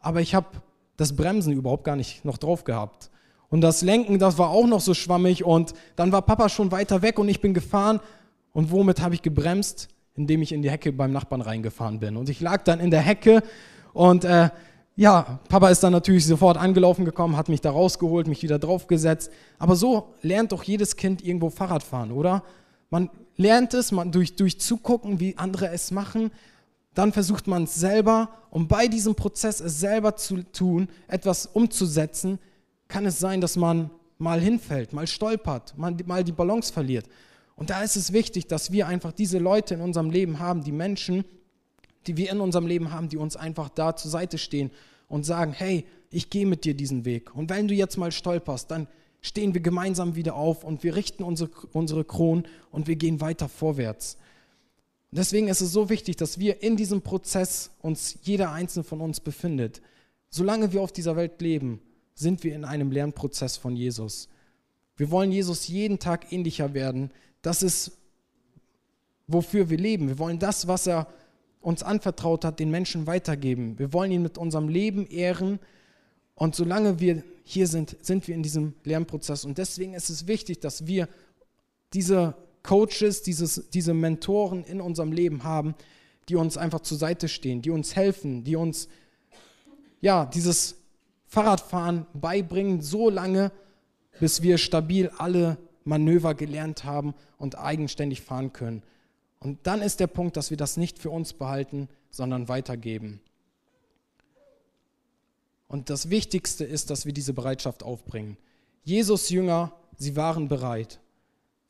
Aber 0.00 0.22
ich 0.22 0.34
habe 0.34 0.48
das 1.00 1.16
Bremsen 1.16 1.54
überhaupt 1.54 1.84
gar 1.84 1.96
nicht 1.96 2.26
noch 2.26 2.36
drauf 2.36 2.64
gehabt. 2.64 3.10
Und 3.48 3.62
das 3.62 3.80
Lenken, 3.80 4.18
das 4.18 4.36
war 4.36 4.50
auch 4.50 4.66
noch 4.66 4.80
so 4.80 4.92
schwammig 4.92 5.44
und 5.44 5.72
dann 5.96 6.12
war 6.12 6.20
Papa 6.20 6.50
schon 6.50 6.70
weiter 6.72 7.00
weg 7.00 7.18
und 7.18 7.28
ich 7.30 7.40
bin 7.40 7.54
gefahren. 7.54 8.00
Und 8.52 8.70
womit 8.70 9.00
habe 9.00 9.14
ich 9.14 9.22
gebremst? 9.22 9.88
Indem 10.14 10.42
ich 10.42 10.52
in 10.52 10.60
die 10.60 10.70
Hecke 10.70 10.92
beim 10.92 11.10
Nachbarn 11.10 11.40
reingefahren 11.40 12.00
bin. 12.00 12.18
Und 12.18 12.28
ich 12.28 12.40
lag 12.40 12.64
dann 12.64 12.80
in 12.80 12.90
der 12.90 13.00
Hecke 13.00 13.42
und 13.94 14.24
äh, 14.24 14.50
ja, 14.94 15.40
Papa 15.48 15.70
ist 15.70 15.82
dann 15.82 15.92
natürlich 15.92 16.26
sofort 16.26 16.58
angelaufen 16.58 17.06
gekommen, 17.06 17.38
hat 17.38 17.48
mich 17.48 17.62
da 17.62 17.70
rausgeholt, 17.70 18.26
mich 18.26 18.42
wieder 18.42 18.58
draufgesetzt. 18.58 19.30
Aber 19.58 19.76
so 19.76 20.12
lernt 20.20 20.52
doch 20.52 20.62
jedes 20.64 20.96
Kind 20.96 21.24
irgendwo 21.24 21.48
Fahrrad 21.48 21.82
fahren, 21.82 22.12
oder? 22.12 22.42
Man 22.90 23.08
lernt 23.36 23.72
es, 23.72 23.90
man 23.90 24.12
durch, 24.12 24.36
durch 24.36 24.60
Zugucken, 24.60 25.18
wie 25.18 25.38
andere 25.38 25.70
es 25.70 25.90
machen, 25.92 26.30
dann 26.94 27.12
versucht 27.12 27.46
man 27.46 27.64
es 27.64 27.74
selber 27.74 28.28
und 28.50 28.68
bei 28.68 28.88
diesem 28.88 29.14
Prozess 29.14 29.60
es 29.60 29.80
selber 29.80 30.16
zu 30.16 30.42
tun, 30.42 30.88
etwas 31.08 31.46
umzusetzen, 31.46 32.38
kann 32.88 33.06
es 33.06 33.18
sein, 33.18 33.40
dass 33.40 33.56
man 33.56 33.90
mal 34.18 34.40
hinfällt, 34.40 34.92
mal 34.92 35.06
stolpert, 35.06 35.76
mal, 35.78 36.24
die 36.24 36.32
Balance 36.32 36.72
verliert. 36.72 37.06
Und 37.56 37.70
da 37.70 37.82
ist 37.82 37.96
es 37.96 38.12
wichtig, 38.12 38.46
dass 38.48 38.72
wir 38.72 38.86
einfach 38.86 39.12
diese 39.12 39.38
Leute 39.38 39.74
in 39.74 39.80
unserem 39.80 40.10
Leben 40.10 40.38
haben, 40.38 40.64
die 40.64 40.72
Menschen, 40.72 41.24
die 42.06 42.16
wir 42.16 42.30
in 42.30 42.40
unserem 42.40 42.66
Leben 42.66 42.92
haben, 42.92 43.08
die 43.08 43.16
uns 43.16 43.36
einfach 43.36 43.68
da 43.68 43.94
zur 43.96 44.10
Seite 44.10 44.38
stehen 44.38 44.70
und 45.08 45.24
sagen, 45.24 45.52
hey, 45.52 45.84
ich 46.10 46.30
gehe 46.30 46.46
mit 46.46 46.64
dir 46.64 46.74
diesen 46.74 47.04
Weg. 47.04 47.34
Und 47.34 47.50
wenn 47.50 47.68
du 47.68 47.74
jetzt 47.74 47.96
mal 47.96 48.12
stolperst, 48.12 48.70
dann 48.70 48.88
stehen 49.20 49.54
wir 49.54 49.60
gemeinsam 49.60 50.16
wieder 50.16 50.34
auf 50.34 50.64
und 50.64 50.82
wir 50.82 50.96
richten 50.96 51.22
unsere, 51.22 51.50
unsere 51.72 52.04
Kronen 52.04 52.46
und 52.70 52.86
wir 52.86 52.96
gehen 52.96 53.20
weiter 53.20 53.48
vorwärts. 53.48 54.16
Deswegen 55.12 55.48
ist 55.48 55.60
es 55.60 55.72
so 55.72 55.88
wichtig, 55.88 56.16
dass 56.16 56.38
wir 56.38 56.62
in 56.62 56.76
diesem 56.76 57.02
Prozess 57.02 57.70
uns 57.80 58.18
jeder 58.22 58.52
einzelne 58.52 58.84
von 58.84 59.00
uns 59.00 59.20
befindet. 59.20 59.82
Solange 60.28 60.72
wir 60.72 60.82
auf 60.82 60.92
dieser 60.92 61.16
Welt 61.16 61.40
leben, 61.40 61.80
sind 62.14 62.44
wir 62.44 62.54
in 62.54 62.64
einem 62.64 62.92
Lernprozess 62.92 63.56
von 63.56 63.74
Jesus. 63.74 64.28
Wir 64.96 65.10
wollen 65.10 65.32
Jesus 65.32 65.66
jeden 65.66 65.98
Tag 65.98 66.32
ähnlicher 66.32 66.74
werden. 66.74 67.10
Das 67.42 67.62
ist, 67.62 67.92
wofür 69.26 69.70
wir 69.70 69.78
leben. 69.78 70.08
Wir 70.08 70.18
wollen 70.18 70.38
das, 70.38 70.68
was 70.68 70.86
er 70.86 71.08
uns 71.60 71.82
anvertraut 71.82 72.44
hat, 72.44 72.60
den 72.60 72.70
Menschen 72.70 73.06
weitergeben. 73.06 73.78
Wir 73.78 73.92
wollen 73.92 74.12
ihn 74.12 74.22
mit 74.22 74.38
unserem 74.38 74.68
Leben 74.68 75.06
ehren. 75.06 75.58
Und 76.34 76.54
solange 76.54 77.00
wir 77.00 77.22
hier 77.42 77.66
sind, 77.66 77.96
sind 78.00 78.28
wir 78.28 78.34
in 78.34 78.42
diesem 78.42 78.74
Lernprozess. 78.84 79.44
Und 79.44 79.58
deswegen 79.58 79.94
ist 79.94 80.08
es 80.08 80.26
wichtig, 80.26 80.60
dass 80.60 80.86
wir 80.86 81.08
diese 81.92 82.34
Coaches, 82.62 83.22
dieses, 83.22 83.70
diese 83.70 83.94
Mentoren 83.94 84.64
in 84.64 84.80
unserem 84.80 85.12
Leben 85.12 85.44
haben, 85.44 85.74
die 86.28 86.36
uns 86.36 86.56
einfach 86.56 86.80
zur 86.80 86.98
Seite 86.98 87.28
stehen, 87.28 87.62
die 87.62 87.70
uns 87.70 87.96
helfen, 87.96 88.44
die 88.44 88.56
uns 88.56 88.88
ja 90.00 90.26
dieses 90.26 90.76
Fahrradfahren 91.26 92.06
beibringen, 92.12 92.80
so 92.80 93.10
lange, 93.10 93.52
bis 94.18 94.42
wir 94.42 94.58
stabil 94.58 95.10
alle 95.18 95.58
Manöver 95.84 96.34
gelernt 96.34 96.84
haben 96.84 97.14
und 97.38 97.58
eigenständig 97.58 98.20
fahren 98.20 98.52
können. 98.52 98.82
Und 99.38 99.58
dann 99.66 99.80
ist 99.80 100.00
der 100.00 100.06
Punkt, 100.06 100.36
dass 100.36 100.50
wir 100.50 100.56
das 100.56 100.76
nicht 100.76 100.98
für 100.98 101.10
uns 101.10 101.32
behalten, 101.32 101.88
sondern 102.10 102.48
weitergeben. 102.48 103.20
Und 105.66 105.88
das 105.88 106.10
Wichtigste 106.10 106.64
ist, 106.64 106.90
dass 106.90 107.06
wir 107.06 107.12
diese 107.12 107.32
Bereitschaft 107.32 107.82
aufbringen. 107.82 108.36
Jesus 108.82 109.30
Jünger, 109.30 109.72
sie 109.96 110.16
waren 110.16 110.48
bereit. 110.48 111.00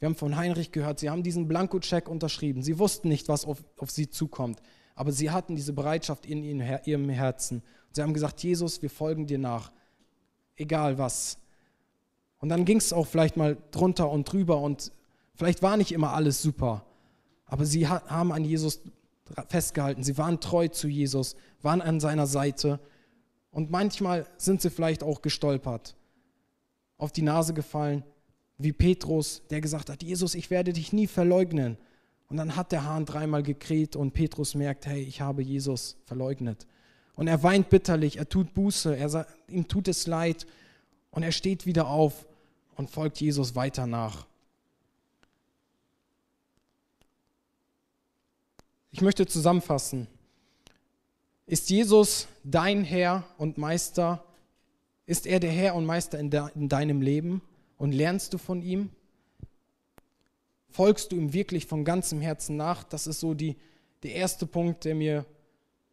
Wir 0.00 0.06
haben 0.06 0.16
von 0.16 0.36
Heinrich 0.36 0.72
gehört, 0.72 0.98
sie 0.98 1.10
haben 1.10 1.22
diesen 1.22 1.46
Blankocheck 1.46 2.08
unterschrieben. 2.08 2.62
Sie 2.62 2.78
wussten 2.78 3.08
nicht, 3.08 3.28
was 3.28 3.44
auf, 3.44 3.62
auf 3.76 3.90
sie 3.90 4.08
zukommt, 4.08 4.60
aber 4.94 5.12
sie 5.12 5.30
hatten 5.30 5.56
diese 5.56 5.74
Bereitschaft 5.74 6.24
in 6.26 6.42
ihrem 6.42 7.08
Herzen. 7.10 7.62
Sie 7.92 8.02
haben 8.02 8.14
gesagt, 8.14 8.42
Jesus, 8.42 8.80
wir 8.80 8.88
folgen 8.88 9.26
dir 9.26 9.38
nach, 9.38 9.70
egal 10.56 10.96
was. 10.96 11.38
Und 12.38 12.48
dann 12.48 12.64
ging 12.64 12.78
es 12.78 12.94
auch 12.94 13.06
vielleicht 13.06 13.36
mal 13.36 13.58
drunter 13.70 14.10
und 14.10 14.32
drüber 14.32 14.62
und 14.62 14.90
vielleicht 15.34 15.62
war 15.62 15.76
nicht 15.76 15.92
immer 15.92 16.14
alles 16.14 16.40
super, 16.40 16.86
aber 17.44 17.66
sie 17.66 17.86
haben 17.86 18.32
an 18.32 18.44
Jesus 18.44 18.80
festgehalten, 19.48 20.02
sie 20.02 20.16
waren 20.16 20.40
treu 20.40 20.68
zu 20.68 20.88
Jesus, 20.88 21.36
waren 21.60 21.82
an 21.82 22.00
seiner 22.00 22.26
Seite 22.26 22.80
und 23.50 23.70
manchmal 23.70 24.26
sind 24.38 24.62
sie 24.62 24.70
vielleicht 24.70 25.02
auch 25.02 25.20
gestolpert, 25.20 25.96
auf 26.96 27.12
die 27.12 27.22
Nase 27.22 27.52
gefallen, 27.52 28.04
wie 28.62 28.72
Petrus, 28.72 29.42
der 29.50 29.60
gesagt 29.60 29.90
hat, 29.90 30.02
Jesus, 30.02 30.34
ich 30.34 30.50
werde 30.50 30.72
dich 30.72 30.92
nie 30.92 31.06
verleugnen. 31.06 31.76
Und 32.28 32.36
dann 32.36 32.54
hat 32.56 32.72
der 32.72 32.84
Hahn 32.84 33.06
dreimal 33.06 33.42
gekräht 33.42 33.96
und 33.96 34.12
Petrus 34.12 34.54
merkt, 34.54 34.86
hey, 34.86 35.02
ich 35.02 35.20
habe 35.20 35.42
Jesus 35.42 35.96
verleugnet. 36.04 36.66
Und 37.14 37.26
er 37.26 37.42
weint 37.42 37.70
bitterlich, 37.70 38.18
er 38.18 38.28
tut 38.28 38.54
Buße, 38.54 38.96
er 38.96 39.26
ihm 39.48 39.66
tut 39.66 39.88
es 39.88 40.06
leid 40.06 40.46
und 41.10 41.22
er 41.22 41.32
steht 41.32 41.66
wieder 41.66 41.88
auf 41.88 42.26
und 42.76 42.90
folgt 42.90 43.20
Jesus 43.20 43.54
weiter 43.56 43.86
nach. 43.86 44.26
Ich 48.92 49.00
möchte 49.00 49.26
zusammenfassen. 49.26 50.06
Ist 51.46 51.70
Jesus 51.70 52.28
dein 52.44 52.84
Herr 52.84 53.24
und 53.38 53.58
Meister? 53.58 54.24
Ist 55.06 55.26
er 55.26 55.40
der 55.40 55.50
Herr 55.50 55.74
und 55.74 55.84
Meister 55.84 56.18
in, 56.18 56.30
de 56.30 56.48
in 56.54 56.68
deinem 56.68 57.02
Leben? 57.02 57.42
Und 57.80 57.92
lernst 57.92 58.34
du 58.34 58.38
von 58.38 58.60
ihm? 58.60 58.90
Folgst 60.68 61.12
du 61.12 61.16
ihm 61.16 61.32
wirklich 61.32 61.64
von 61.64 61.82
ganzem 61.82 62.20
Herzen 62.20 62.58
nach? 62.58 62.84
Das 62.84 63.06
ist 63.06 63.20
so 63.20 63.32
die, 63.32 63.56
der 64.02 64.16
erste 64.16 64.44
Punkt, 64.44 64.84
der 64.84 64.94
mir 64.94 65.24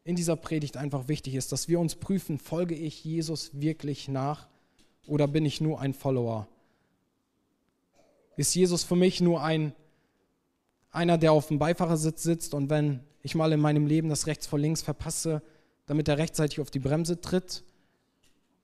in 0.04 0.18
dieser 0.18 0.36
Predigt 0.36 0.76
einfach 0.76 1.08
wichtig 1.08 1.36
ist, 1.36 1.54
dass 1.54 1.70
wir 1.70 1.80
uns 1.80 1.96
prüfen, 1.96 2.40
folge 2.40 2.76
ich 2.76 3.06
Jesus 3.06 3.62
wirklich 3.62 4.10
nach 4.10 4.50
oder 5.06 5.30
bin 5.30 5.46
ich 5.46 5.62
nur 5.62 5.80
ein 5.80 5.94
Follower? 5.94 6.50
Ist 8.36 8.54
Jesus 8.54 8.84
für 8.84 8.98
mich 8.98 9.22
nur 9.22 9.42
ein 9.42 9.74
einer, 10.92 11.18
der 11.18 11.32
auf 11.32 11.48
dem 11.48 11.58
Beifahrersitz 11.58 12.22
sitzt 12.22 12.54
und 12.54 12.70
wenn 12.70 13.00
ich 13.22 13.34
mal 13.34 13.54
in 13.54 13.62
meinem 13.62 13.88
Leben 13.88 14.10
das 14.10 14.28
rechts 14.28 14.46
vor 14.46 14.60
links 14.60 14.82
verpasse, 14.82 15.42
damit 15.86 16.10
er 16.10 16.18
rechtzeitig 16.18 16.60
auf 16.60 16.70
die 16.70 16.80
Bremse 16.80 17.22
tritt? 17.22 17.64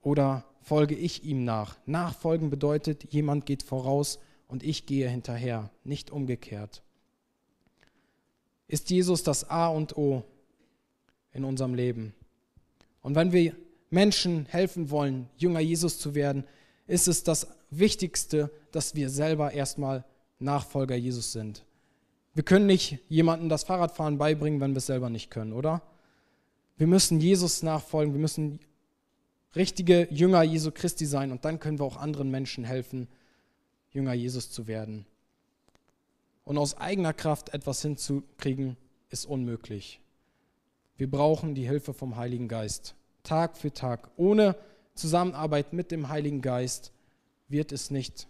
Oder 0.01 0.43
folge 0.63 0.95
ich 0.95 1.23
ihm 1.23 1.43
nach? 1.43 1.77
Nachfolgen 1.85 2.49
bedeutet, 2.49 3.13
jemand 3.13 3.45
geht 3.45 3.63
voraus 3.63 4.19
und 4.47 4.63
ich 4.63 4.85
gehe 4.85 5.09
hinterher, 5.09 5.69
nicht 5.83 6.11
umgekehrt. 6.11 6.81
Ist 8.67 8.89
Jesus 8.89 9.23
das 9.23 9.49
A 9.49 9.67
und 9.67 9.97
O 9.97 10.23
in 11.31 11.43
unserem 11.43 11.75
Leben? 11.75 12.13
Und 13.01 13.15
wenn 13.15 13.31
wir 13.31 13.55
Menschen 13.89 14.45
helfen 14.47 14.89
wollen, 14.89 15.29
Jünger 15.37 15.59
Jesus 15.59 15.99
zu 15.99 16.15
werden, 16.15 16.45
ist 16.87 17.07
es 17.07 17.23
das 17.23 17.47
Wichtigste, 17.69 18.49
dass 18.71 18.95
wir 18.95 19.09
selber 19.09 19.51
erstmal 19.51 20.05
Nachfolger 20.39 20.95
Jesus 20.95 21.31
sind. 21.31 21.63
Wir 22.33 22.43
können 22.43 22.65
nicht 22.65 22.99
jemandem 23.09 23.49
das 23.49 23.63
Fahrradfahren 23.63 24.17
beibringen, 24.17 24.59
wenn 24.59 24.71
wir 24.71 24.79
es 24.79 24.87
selber 24.87 25.09
nicht 25.09 25.29
können, 25.29 25.53
oder? 25.53 25.83
Wir 26.77 26.87
müssen 26.87 27.19
Jesus 27.19 27.61
nachfolgen, 27.61 28.13
wir 28.13 28.19
müssen 28.21 28.59
richtige 29.55 30.07
Jünger 30.11 30.43
Jesu 30.43 30.71
Christi 30.71 31.05
sein 31.05 31.31
und 31.31 31.45
dann 31.45 31.59
können 31.59 31.79
wir 31.79 31.85
auch 31.85 31.97
anderen 31.97 32.29
Menschen 32.31 32.63
helfen, 32.63 33.07
Jünger 33.91 34.13
Jesus 34.13 34.51
zu 34.51 34.67
werden. 34.67 35.05
Und 36.43 36.57
aus 36.57 36.75
eigener 36.77 37.13
Kraft 37.13 37.53
etwas 37.53 37.81
hinzukriegen, 37.81 38.77
ist 39.09 39.25
unmöglich. 39.25 40.01
Wir 40.97 41.09
brauchen 41.09 41.53
die 41.53 41.67
Hilfe 41.67 41.93
vom 41.93 42.15
Heiligen 42.15 42.47
Geist. 42.47 42.95
Tag 43.21 43.57
für 43.57 43.71
Tag. 43.71 44.09
Ohne 44.17 44.55
Zusammenarbeit 44.95 45.71
mit 45.71 45.91
dem 45.91 46.09
Heiligen 46.09 46.41
Geist 46.41 46.91
wird 47.47 47.71
es 47.71 47.91
nicht 47.91 48.27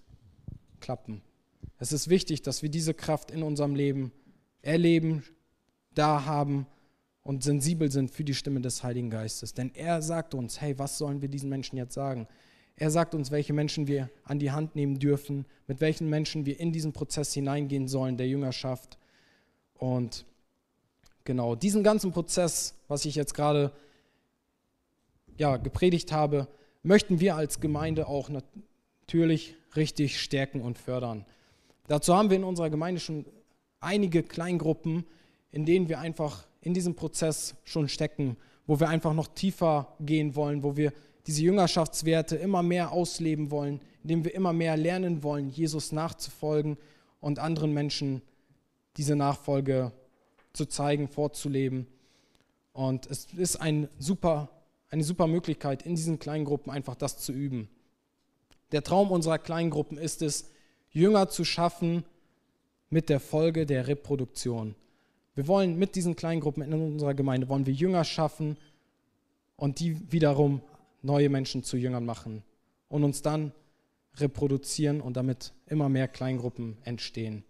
klappen. 0.79 1.21
Es 1.79 1.91
ist 1.91 2.09
wichtig, 2.09 2.41
dass 2.41 2.61
wir 2.61 2.69
diese 2.69 2.93
Kraft 2.93 3.31
in 3.31 3.43
unserem 3.43 3.75
Leben 3.75 4.11
erleben, 4.61 5.23
da 5.93 6.25
haben 6.25 6.67
und 7.23 7.43
sensibel 7.43 7.89
sind 7.91 8.11
für 8.11 8.23
die 8.23 8.33
Stimme 8.33 8.61
des 8.61 8.83
Heiligen 8.83 9.09
Geistes. 9.09 9.53
Denn 9.53 9.71
er 9.73 10.01
sagt 10.01 10.33
uns, 10.33 10.59
hey, 10.59 10.77
was 10.77 10.97
sollen 10.97 11.21
wir 11.21 11.29
diesen 11.29 11.49
Menschen 11.49 11.77
jetzt 11.77 11.93
sagen? 11.93 12.27
Er 12.75 12.91
sagt 12.91 13.15
uns, 13.15 13.31
welche 13.31 13.53
Menschen 13.53 13.87
wir 13.87 14.09
an 14.23 14.39
die 14.39 14.51
Hand 14.51 14.75
nehmen 14.75 14.99
dürfen, 14.99 15.45
mit 15.67 15.79
welchen 15.79 16.09
Menschen 16.09 16.45
wir 16.45 16.59
in 16.59 16.71
diesen 16.71 16.91
Prozess 16.91 17.33
hineingehen 17.33 17.87
sollen, 17.87 18.17
der 18.17 18.27
Jüngerschaft. 18.27 18.97
Und 19.75 20.25
genau, 21.23 21.55
diesen 21.55 21.83
ganzen 21.83 22.11
Prozess, 22.11 22.75
was 22.87 23.05
ich 23.05 23.15
jetzt 23.15 23.33
gerade 23.33 23.71
ja, 25.37 25.57
gepredigt 25.57 26.11
habe, 26.11 26.47
möchten 26.81 27.19
wir 27.19 27.35
als 27.35 27.59
Gemeinde 27.59 28.07
auch 28.07 28.29
natürlich 28.29 29.55
richtig 29.75 30.19
stärken 30.19 30.61
und 30.61 30.77
fördern. 30.77 31.25
Dazu 31.87 32.15
haben 32.15 32.29
wir 32.29 32.37
in 32.37 32.43
unserer 32.43 32.69
Gemeinde 32.69 32.99
schon 32.99 33.25
einige 33.79 34.23
Kleingruppen, 34.23 35.05
in 35.51 35.65
denen 35.65 35.89
wir 35.89 35.99
einfach 35.99 36.45
in 36.63 36.73
diesem 36.73 36.95
Prozess 36.95 37.55
schon 37.63 37.89
stecken, 37.89 38.37
wo 38.65 38.79
wir 38.79 38.89
einfach 38.89 39.13
noch 39.13 39.27
tiefer 39.27 39.95
gehen 39.99 40.35
wollen, 40.35 40.63
wo 40.63 40.77
wir 40.77 40.93
diese 41.27 41.43
Jüngerschaftswerte 41.43 42.35
immer 42.35 42.63
mehr 42.63 42.91
ausleben 42.91 43.51
wollen, 43.51 43.81
indem 44.01 44.23
wir 44.23 44.33
immer 44.33 44.53
mehr 44.53 44.77
lernen 44.77 45.23
wollen, 45.23 45.49
Jesus 45.49 45.91
nachzufolgen 45.91 46.77
und 47.19 47.39
anderen 47.39 47.73
Menschen 47.73 48.21
diese 48.97 49.15
Nachfolge 49.15 49.91
zu 50.53 50.65
zeigen, 50.65 51.07
vorzuleben. 51.07 51.87
Und 52.73 53.07
es 53.07 53.27
ist 53.37 53.57
ein 53.57 53.89
super, 53.99 54.49
eine 54.89 55.03
super 55.03 55.27
Möglichkeit, 55.27 55.85
in 55.85 55.95
diesen 55.95 56.19
Kleingruppen 56.19 56.71
einfach 56.71 56.95
das 56.95 57.17
zu 57.17 57.31
üben. 57.31 57.69
Der 58.71 58.83
Traum 58.83 59.11
unserer 59.11 59.37
Kleingruppen 59.37 59.97
ist 59.97 60.21
es, 60.21 60.49
Jünger 60.91 61.29
zu 61.29 61.43
schaffen 61.43 62.03
mit 62.89 63.09
der 63.09 63.19
Folge 63.19 63.65
der 63.65 63.87
Reproduktion. 63.87 64.75
Wir 65.35 65.47
wollen 65.47 65.79
mit 65.79 65.95
diesen 65.95 66.15
Kleingruppen 66.15 66.61
in 66.63 66.73
unserer 66.73 67.13
Gemeinde, 67.13 67.49
wollen 67.49 67.65
wir 67.65 67.73
Jünger 67.73 68.03
schaffen 68.03 68.57
und 69.55 69.79
die 69.79 70.11
wiederum 70.11 70.61
neue 71.01 71.29
Menschen 71.29 71.63
zu 71.63 71.77
Jüngern 71.77 72.05
machen 72.05 72.43
und 72.87 73.03
uns 73.03 73.21
dann 73.21 73.51
reproduzieren 74.17 75.01
und 75.01 75.17
damit 75.17 75.53
immer 75.65 75.89
mehr 75.89 76.07
Kleingruppen 76.07 76.77
entstehen. 76.83 77.43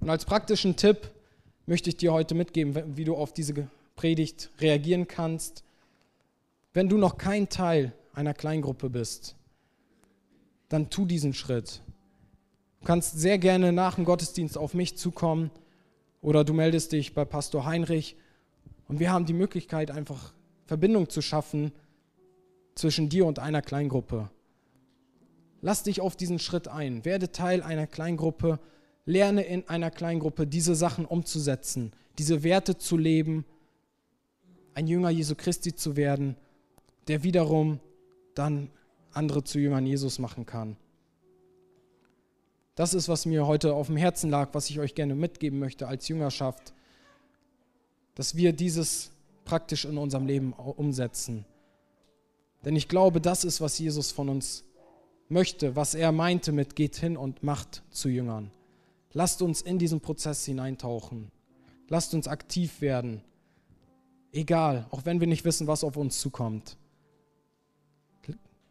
Und 0.00 0.10
als 0.10 0.26
praktischen 0.26 0.76
Tipp 0.76 1.10
möchte 1.66 1.88
ich 1.88 1.96
dir 1.96 2.12
heute 2.12 2.34
mitgeben, 2.34 2.96
wie 2.96 3.04
du 3.04 3.16
auf 3.16 3.32
diese 3.32 3.68
Predigt 3.96 4.50
reagieren 4.60 5.08
kannst. 5.08 5.64
Wenn 6.74 6.90
du 6.90 6.98
noch 6.98 7.16
kein 7.16 7.48
Teil 7.48 7.92
einer 8.12 8.34
Kleingruppe 8.34 8.90
bist, 8.90 9.36
dann 10.68 10.90
tu 10.90 11.06
diesen 11.06 11.32
Schritt. 11.32 11.80
Du 12.80 12.86
kannst 12.86 13.18
sehr 13.18 13.38
gerne 13.38 13.72
nach 13.72 13.94
dem 13.94 14.04
Gottesdienst 14.04 14.58
auf 14.58 14.74
mich 14.74 14.98
zukommen 14.98 15.50
oder 16.24 16.42
du 16.42 16.54
meldest 16.54 16.92
dich 16.92 17.12
bei 17.12 17.26
Pastor 17.26 17.66
Heinrich 17.66 18.16
und 18.88 18.98
wir 18.98 19.12
haben 19.12 19.26
die 19.26 19.34
Möglichkeit, 19.34 19.90
einfach 19.90 20.32
Verbindung 20.64 21.10
zu 21.10 21.20
schaffen 21.20 21.70
zwischen 22.74 23.10
dir 23.10 23.26
und 23.26 23.38
einer 23.38 23.60
Kleingruppe. 23.60 24.30
Lass 25.60 25.82
dich 25.82 26.00
auf 26.00 26.16
diesen 26.16 26.38
Schritt 26.38 26.66
ein. 26.66 27.04
Werde 27.04 27.30
Teil 27.30 27.62
einer 27.62 27.86
Kleingruppe. 27.86 28.58
Lerne 29.04 29.42
in 29.42 29.68
einer 29.68 29.90
Kleingruppe 29.90 30.46
diese 30.46 30.74
Sachen 30.74 31.04
umzusetzen, 31.04 31.92
diese 32.16 32.42
Werte 32.42 32.78
zu 32.78 32.96
leben, 32.96 33.44
ein 34.72 34.86
Jünger 34.86 35.10
Jesu 35.10 35.34
Christi 35.34 35.74
zu 35.74 35.94
werden, 35.94 36.36
der 37.06 37.22
wiederum 37.22 37.80
dann 38.34 38.70
andere 39.12 39.44
zu 39.44 39.58
Jüngern 39.58 39.84
Jesus 39.84 40.18
machen 40.18 40.46
kann. 40.46 40.78
Das 42.74 42.92
ist, 42.92 43.08
was 43.08 43.24
mir 43.24 43.46
heute 43.46 43.74
auf 43.74 43.86
dem 43.86 43.96
Herzen 43.96 44.30
lag, 44.30 44.50
was 44.52 44.68
ich 44.68 44.80
euch 44.80 44.94
gerne 44.94 45.14
mitgeben 45.14 45.58
möchte 45.58 45.86
als 45.86 46.08
Jüngerschaft, 46.08 46.72
dass 48.14 48.36
wir 48.36 48.52
dieses 48.52 49.10
praktisch 49.44 49.84
in 49.84 49.98
unserem 49.98 50.26
Leben 50.26 50.52
umsetzen. 50.52 51.44
Denn 52.64 52.76
ich 52.76 52.88
glaube, 52.88 53.20
das 53.20 53.44
ist, 53.44 53.60
was 53.60 53.78
Jesus 53.78 54.10
von 54.10 54.28
uns 54.28 54.64
möchte, 55.28 55.76
was 55.76 55.94
er 55.94 56.12
meinte 56.12 56.50
mit 56.52 56.76
geht 56.76 56.96
hin 56.96 57.16
und 57.16 57.42
macht 57.42 57.82
zu 57.90 58.08
Jüngern. 58.08 58.50
Lasst 59.12 59.42
uns 59.42 59.62
in 59.62 59.78
diesen 59.78 60.00
Prozess 60.00 60.44
hineintauchen. 60.44 61.30
Lasst 61.88 62.14
uns 62.14 62.26
aktiv 62.26 62.80
werden. 62.80 63.22
Egal, 64.32 64.86
auch 64.90 65.04
wenn 65.04 65.20
wir 65.20 65.28
nicht 65.28 65.44
wissen, 65.44 65.66
was 65.66 65.84
auf 65.84 65.96
uns 65.96 66.18
zukommt. 66.20 66.76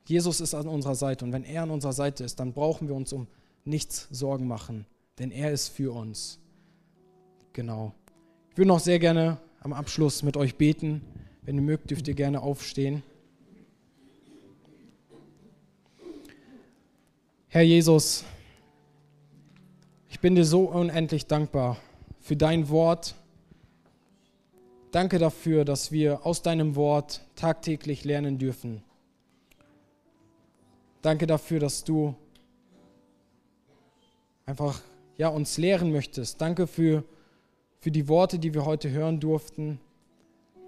Jesus 0.06 0.42
ist 0.42 0.54
an 0.54 0.68
unserer 0.68 0.96
Seite 0.96 1.24
und 1.24 1.32
wenn 1.32 1.46
er 1.46 1.64
an 1.64 1.72
unserer 1.72 1.94
Seite 1.94 2.26
ist, 2.26 2.40
dann 2.40 2.52
brauchen 2.52 2.90
wir 2.90 2.96
uns 2.96 3.14
um 3.14 3.28
nichts 3.66 4.08
Sorgen 4.12 4.48
machen, 4.48 4.86
denn 5.20 5.32
er 5.32 5.52
ist 5.52 5.70
für 5.70 5.94
uns. 5.94 6.40
Genau. 7.54 7.94
Ich 8.52 8.58
würde 8.58 8.68
noch 8.68 8.80
sehr 8.80 9.00
gerne 9.00 9.38
am 9.62 9.74
Abschluss 9.74 10.24
mit 10.24 10.38
euch 10.38 10.56
beten. 10.56 11.02
Wenn 11.44 11.56
ihr 11.56 11.62
mögt, 11.62 11.92
dürft 11.92 12.08
ihr 12.08 12.14
gerne 12.14 12.42
aufstehen. 12.42 13.04
Herr 17.48 17.62
Jesus, 17.62 18.24
ich 20.10 20.20
bin 20.20 20.36
dir 20.36 20.46
so 20.46 20.64
unendlich 20.64 21.28
dankbar 21.28 21.78
für 22.20 22.36
dein 22.36 22.70
Wort. 22.70 23.16
Danke 24.92 25.20
dafür, 25.20 25.66
dass 25.66 25.92
wir 25.92 26.26
aus 26.26 26.42
deinem 26.42 26.76
Wort 26.76 27.22
tagtäglich 27.36 28.06
lernen 28.06 28.38
dürfen. 28.38 28.84
Danke 31.02 31.28
dafür, 31.28 31.60
dass 31.60 31.84
du 31.84 32.16
einfach 34.46 34.82
ja, 35.18 35.28
uns 35.28 35.58
lehren 35.58 35.92
möchtest. 35.92 36.42
Danke 36.42 36.68
für 36.68 37.04
für 37.84 37.92
die 37.92 38.08
Worte, 38.08 38.40
die 38.40 38.54
wir 38.54 38.64
heute 38.64 38.92
hören 38.92 39.20
durften. 39.20 39.78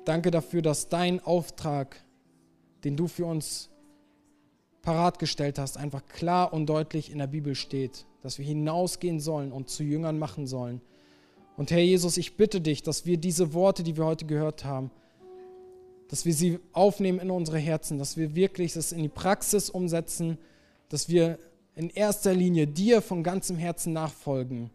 Danke 0.03 0.31
dafür, 0.31 0.61
dass 0.61 0.89
dein 0.89 1.21
Auftrag, 1.21 1.95
den 2.83 2.97
du 2.97 3.07
für 3.07 3.25
uns 3.25 3.69
parat 4.81 5.17
gestellt 5.17 5.57
hast, 5.57 5.77
einfach 5.77 6.05
klar 6.07 6.51
und 6.51 6.65
deutlich 6.65 7.09
in 7.09 7.19
der 7.19 7.27
Bibel 7.27 7.55
steht, 7.55 8.05
dass 8.21 8.37
wir 8.37 8.45
hinausgehen 8.45 9.21
sollen 9.21 9.53
und 9.53 9.69
zu 9.69 9.83
Jüngern 9.83 10.19
machen 10.19 10.45
sollen. 10.45 10.81
Und 11.55 11.71
Herr 11.71 11.79
Jesus, 11.79 12.17
ich 12.17 12.35
bitte 12.35 12.59
dich, 12.59 12.83
dass 12.83 13.05
wir 13.05 13.15
diese 13.15 13.53
Worte, 13.53 13.83
die 13.83 13.95
wir 13.95 14.03
heute 14.05 14.25
gehört 14.25 14.65
haben, 14.65 14.91
dass 16.09 16.25
wir 16.25 16.33
sie 16.33 16.59
aufnehmen 16.73 17.19
in 17.19 17.31
unsere 17.31 17.59
Herzen, 17.59 17.97
dass 17.97 18.17
wir 18.17 18.35
wirklich 18.35 18.73
das 18.73 18.91
in 18.91 19.03
die 19.03 19.07
Praxis 19.07 19.69
umsetzen, 19.69 20.37
dass 20.89 21.07
wir 21.07 21.39
in 21.75 21.89
erster 21.89 22.33
Linie 22.33 22.67
dir 22.67 23.01
von 23.01 23.23
ganzem 23.23 23.57
Herzen 23.57 23.93
nachfolgen 23.93 24.71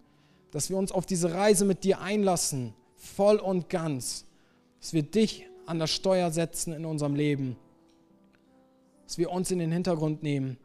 dass 0.51 0.71
wir 0.71 0.77
uns 0.77 0.93
auf 0.93 1.07
diese 1.07 1.33
Reise 1.33 1.65
mit 1.65 1.85
dir 1.85 2.01
einlassen, 2.01 2.75
voll 2.97 3.37
und 3.37 3.69
ganz, 3.69 4.27
dass 4.81 4.93
wir 4.93 5.03
dich 5.03 5.47
an 5.67 5.79
das 5.79 5.91
Steuer 5.91 6.31
setzen 6.31 6.73
in 6.73 6.85
unserem 6.85 7.15
Leben, 7.15 7.57
dass 9.07 9.19
wir 9.19 9.31
uns 9.31 9.51
in 9.51 9.59
den 9.59 9.73
Hintergrund 9.73 10.23
nehmen 10.23 10.59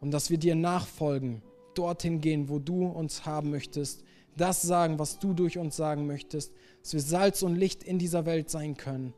und 0.00 0.10
dass 0.10 0.30
wir 0.30 0.38
dir 0.38 0.54
nachfolgen, 0.54 1.42
dorthin 1.74 2.20
gehen, 2.20 2.48
wo 2.48 2.58
du 2.58 2.86
uns 2.86 3.24
haben 3.24 3.50
möchtest, 3.50 4.02
das 4.36 4.62
sagen, 4.62 4.98
was 4.98 5.18
du 5.18 5.34
durch 5.34 5.58
uns 5.58 5.76
sagen 5.76 6.06
möchtest, 6.06 6.52
dass 6.82 6.92
wir 6.92 7.00
Salz 7.00 7.42
und 7.42 7.56
Licht 7.56 7.82
in 7.82 7.98
dieser 7.98 8.26
Welt 8.26 8.50
sein 8.50 8.76
können. 8.76 9.14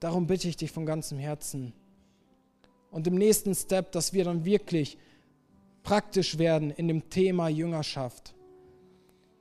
Darum 0.00 0.26
bitte 0.26 0.48
ich 0.48 0.56
dich 0.56 0.70
von 0.70 0.86
ganzem 0.86 1.18
Herzen. 1.18 1.72
Und 2.90 3.06
im 3.06 3.14
nächsten 3.16 3.54
Step, 3.54 3.92
dass 3.92 4.12
wir 4.12 4.24
dann 4.24 4.44
wirklich 4.44 4.98
praktisch 5.84 6.38
werden 6.38 6.72
in 6.72 6.88
dem 6.88 7.08
Thema 7.08 7.48
Jüngerschaft 7.48 8.34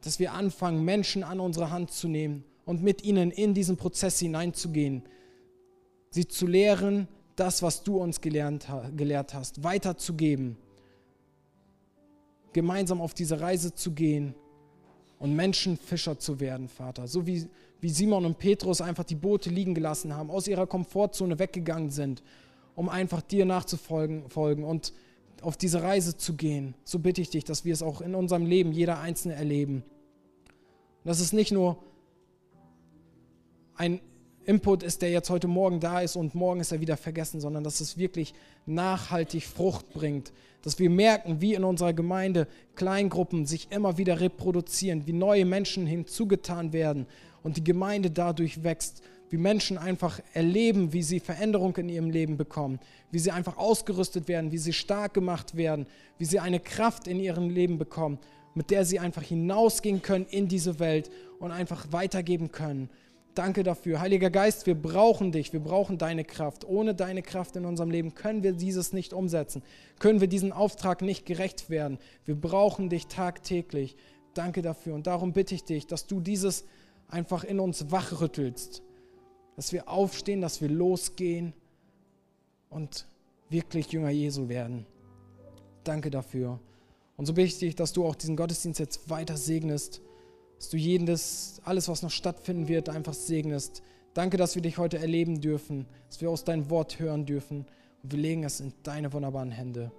dass 0.04 0.20
wir 0.20 0.34
anfangen, 0.34 0.84
Menschen 0.84 1.24
an 1.24 1.40
unsere 1.40 1.72
Hand 1.72 1.92
zu 1.92 2.08
nehmen 2.08 2.44
und 2.66 2.84
mit 2.84 3.04
ihnen 3.04 3.32
in 3.32 3.54
diesen 3.54 3.78
Prozess 3.78 4.20
hineinzugehen, 4.20 5.04
sie 6.10 6.28
zu 6.28 6.46
lehren, 6.46 7.08
das, 7.36 7.64
was 7.64 7.84
du 7.84 7.98
uns 7.98 8.22
gelernt, 8.22 8.68
gelehrt 8.96 9.34
hast, 9.34 9.64
weiterzugeben. 9.64 10.58
gemeinsam 12.52 13.02
auf 13.02 13.16
diese 13.16 13.40
Reise 13.40 13.74
zu 13.74 13.94
gehen 13.94 14.36
und 15.18 15.36
Menschenfischer 15.36 16.20
zu 16.20 16.40
werden, 16.40 16.68
Vater. 16.68 17.08
So 17.08 17.26
wie, 17.26 17.48
wie 17.82 17.90
Simon 17.90 18.26
und 18.26 18.38
Petrus 18.38 18.80
einfach 18.80 19.06
die 19.06 19.16
Boote 19.16 19.50
liegen 19.50 19.74
gelassen 19.74 20.16
haben, 20.16 20.30
aus 20.30 20.48
ihrer 20.48 20.68
Komfortzone 20.68 21.40
weggegangen 21.40 21.90
sind, 21.90 22.22
um 22.76 22.90
einfach 22.90 23.24
dir 23.24 23.46
nachzufolgen 23.46 24.30
folgen 24.30 24.64
und 24.64 24.94
auf 25.44 25.58
diese 25.58 25.84
Reise 25.84 26.18
zu 26.18 26.36
gehen. 26.36 26.74
So 26.84 27.00
bitte 27.00 27.22
ich 27.22 27.30
dich, 27.30 27.44
dass 27.44 27.66
wir 27.66 27.74
es 27.74 27.84
auch 27.84 28.02
in 28.02 28.16
unserem 28.16 28.46
Leben 28.46 28.72
jeder 28.72 29.00
Einzelne 29.00 29.36
erleben. 29.36 29.84
Dass 31.04 31.20
es 31.20 31.34
nicht 31.34 31.52
nur 31.52 31.78
ein 33.76 34.00
Input 34.46 34.84
ist, 34.84 35.02
der 35.02 35.12
jetzt 35.12 35.30
heute 35.30 35.48
Morgen 35.48 35.80
da 35.80 36.02
ist 36.02 36.16
und 36.16 36.36
morgen 36.36 36.60
ist 36.60 36.72
er 36.72 36.82
wieder 36.82 36.98
vergessen, 36.98 37.40
sondern 37.40 37.64
dass 37.64 37.80
es 37.80 37.98
wirklich 37.98 38.34
nachhaltig 38.66 39.46
Frucht 39.46 39.94
bringt. 39.94 40.34
Dass 40.62 40.80
wir 40.80 40.90
merken, 40.90 41.42
wie 41.42 41.54
in 41.54 41.64
unserer 41.64 41.94
Gemeinde 41.94 42.48
Kleingruppen 42.76 43.46
sich 43.46 43.72
immer 43.72 43.98
wieder 43.98 44.20
reproduzieren, 44.20 45.08
wie 45.08 45.14
neue 45.14 45.46
Menschen 45.46 45.86
hinzugetan 45.86 46.74
werden 46.74 47.06
und 47.42 47.58
die 47.58 47.64
Gemeinde 47.64 48.12
dadurch 48.12 48.64
wächst. 48.64 49.02
Wie 49.30 49.38
Menschen 49.38 49.78
einfach 49.78 50.20
erleben, 50.34 50.94
wie 50.94 51.04
sie 51.04 51.20
Veränderung 51.20 51.76
in 51.78 51.90
ihrem 51.90 52.10
Leben 52.10 52.38
bekommen, 52.38 52.80
wie 53.12 53.20
sie 53.20 53.32
einfach 53.32 53.58
ausgerüstet 53.58 54.28
werden, 54.28 54.52
wie 54.52 54.58
sie 54.58 54.74
stark 54.74 55.14
gemacht 55.14 55.56
werden, 55.56 55.88
wie 56.18 56.26
sie 56.26 56.40
eine 56.40 56.60
Kraft 56.60 57.08
in 57.08 57.20
ihrem 57.20 57.50
Leben 57.50 57.78
bekommen, 57.78 58.20
mit 58.54 58.70
der 58.70 58.86
sie 58.86 59.00
einfach 59.00 59.24
hinausgehen 59.24 60.02
können 60.02 60.26
in 60.30 60.48
diese 60.48 60.80
Welt 60.80 61.10
und 61.40 61.52
einfach 61.52 61.92
weitergeben 61.92 62.52
können. 62.52 62.90
Danke 63.36 63.64
dafür. 63.64 64.00
Heiliger 64.00 64.30
Geist, 64.30 64.68
wir 64.68 64.76
brauchen 64.76 65.32
dich, 65.32 65.54
wir 65.54 65.60
brauchen 65.60 65.98
deine 65.98 66.24
Kraft. 66.24 66.66
Ohne 66.66 66.94
deine 66.94 67.24
Kraft 67.24 67.56
in 67.56 67.66
unserem 67.66 67.90
Leben 67.90 68.14
können 68.14 68.44
wir 68.44 68.54
dieses 68.54 68.94
nicht 68.94 69.12
umsetzen, 69.12 69.64
können 69.98 70.22
wir 70.22 70.28
diesen 70.28 70.52
Auftrag 70.52 71.02
nicht 71.02 71.26
gerecht 71.26 71.72
werden. 71.72 71.98
Wir 72.26 72.36
brauchen 72.36 72.90
dich 72.90 73.08
tagtäglich. 73.08 73.96
Danke 74.36 74.62
dafür. 74.62 74.94
Und 74.94 75.08
darum 75.08 75.34
bitte 75.34 75.56
ich 75.56 75.64
dich, 75.64 75.88
dass 75.88 76.06
du 76.06 76.20
dieses 76.20 76.66
einfach 77.08 77.44
in 77.44 77.60
uns 77.60 77.92
wachrüttelst, 77.92 78.84
dass 79.56 79.74
wir 79.74 79.88
aufstehen, 79.88 80.42
dass 80.42 80.62
wir 80.62 80.70
losgehen 80.70 81.54
und 82.70 83.06
wirklich 83.50 83.92
Jünger 83.92 84.10
Jesu 84.10 84.50
werden. 84.50 84.86
Danke 85.84 86.10
dafür. 86.10 86.60
Und 87.18 87.26
so 87.26 87.34
bitte 87.34 87.48
ich 87.48 87.60
dich, 87.60 87.76
dass 87.76 87.94
du 87.94 88.06
auch 88.06 88.16
diesen 88.16 88.36
Gottesdienst 88.36 88.80
jetzt 88.80 89.10
weiter 89.10 89.38
segnest 89.38 90.02
dass 90.64 90.70
du 90.70 90.78
jedes, 90.78 91.62
alles, 91.66 91.90
was 91.90 92.04
noch 92.04 92.10
stattfinden 92.10 92.70
wird, 92.70 92.88
einfach 92.88 93.14
segnest. 93.14 93.84
Danke, 94.14 94.38
dass 94.38 94.56
wir 94.56 94.62
dich 94.62 94.78
heute 94.78 94.98
erleben 94.98 95.42
dürfen, 95.42 95.86
dass 96.08 96.22
wir 96.22 96.30
aus 96.30 96.46
deinem 96.46 96.70
Wort 96.70 97.00
hören 97.00 97.26
dürfen. 97.26 97.66
Und 98.02 98.14
wir 98.14 98.20
legen 98.20 98.46
es 98.46 98.62
in 98.62 98.72
deine 98.82 99.12
wunderbaren 99.12 99.52
Hände. 99.52 99.92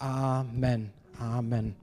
Amen. 0.00 0.90
Amen. 1.20 1.76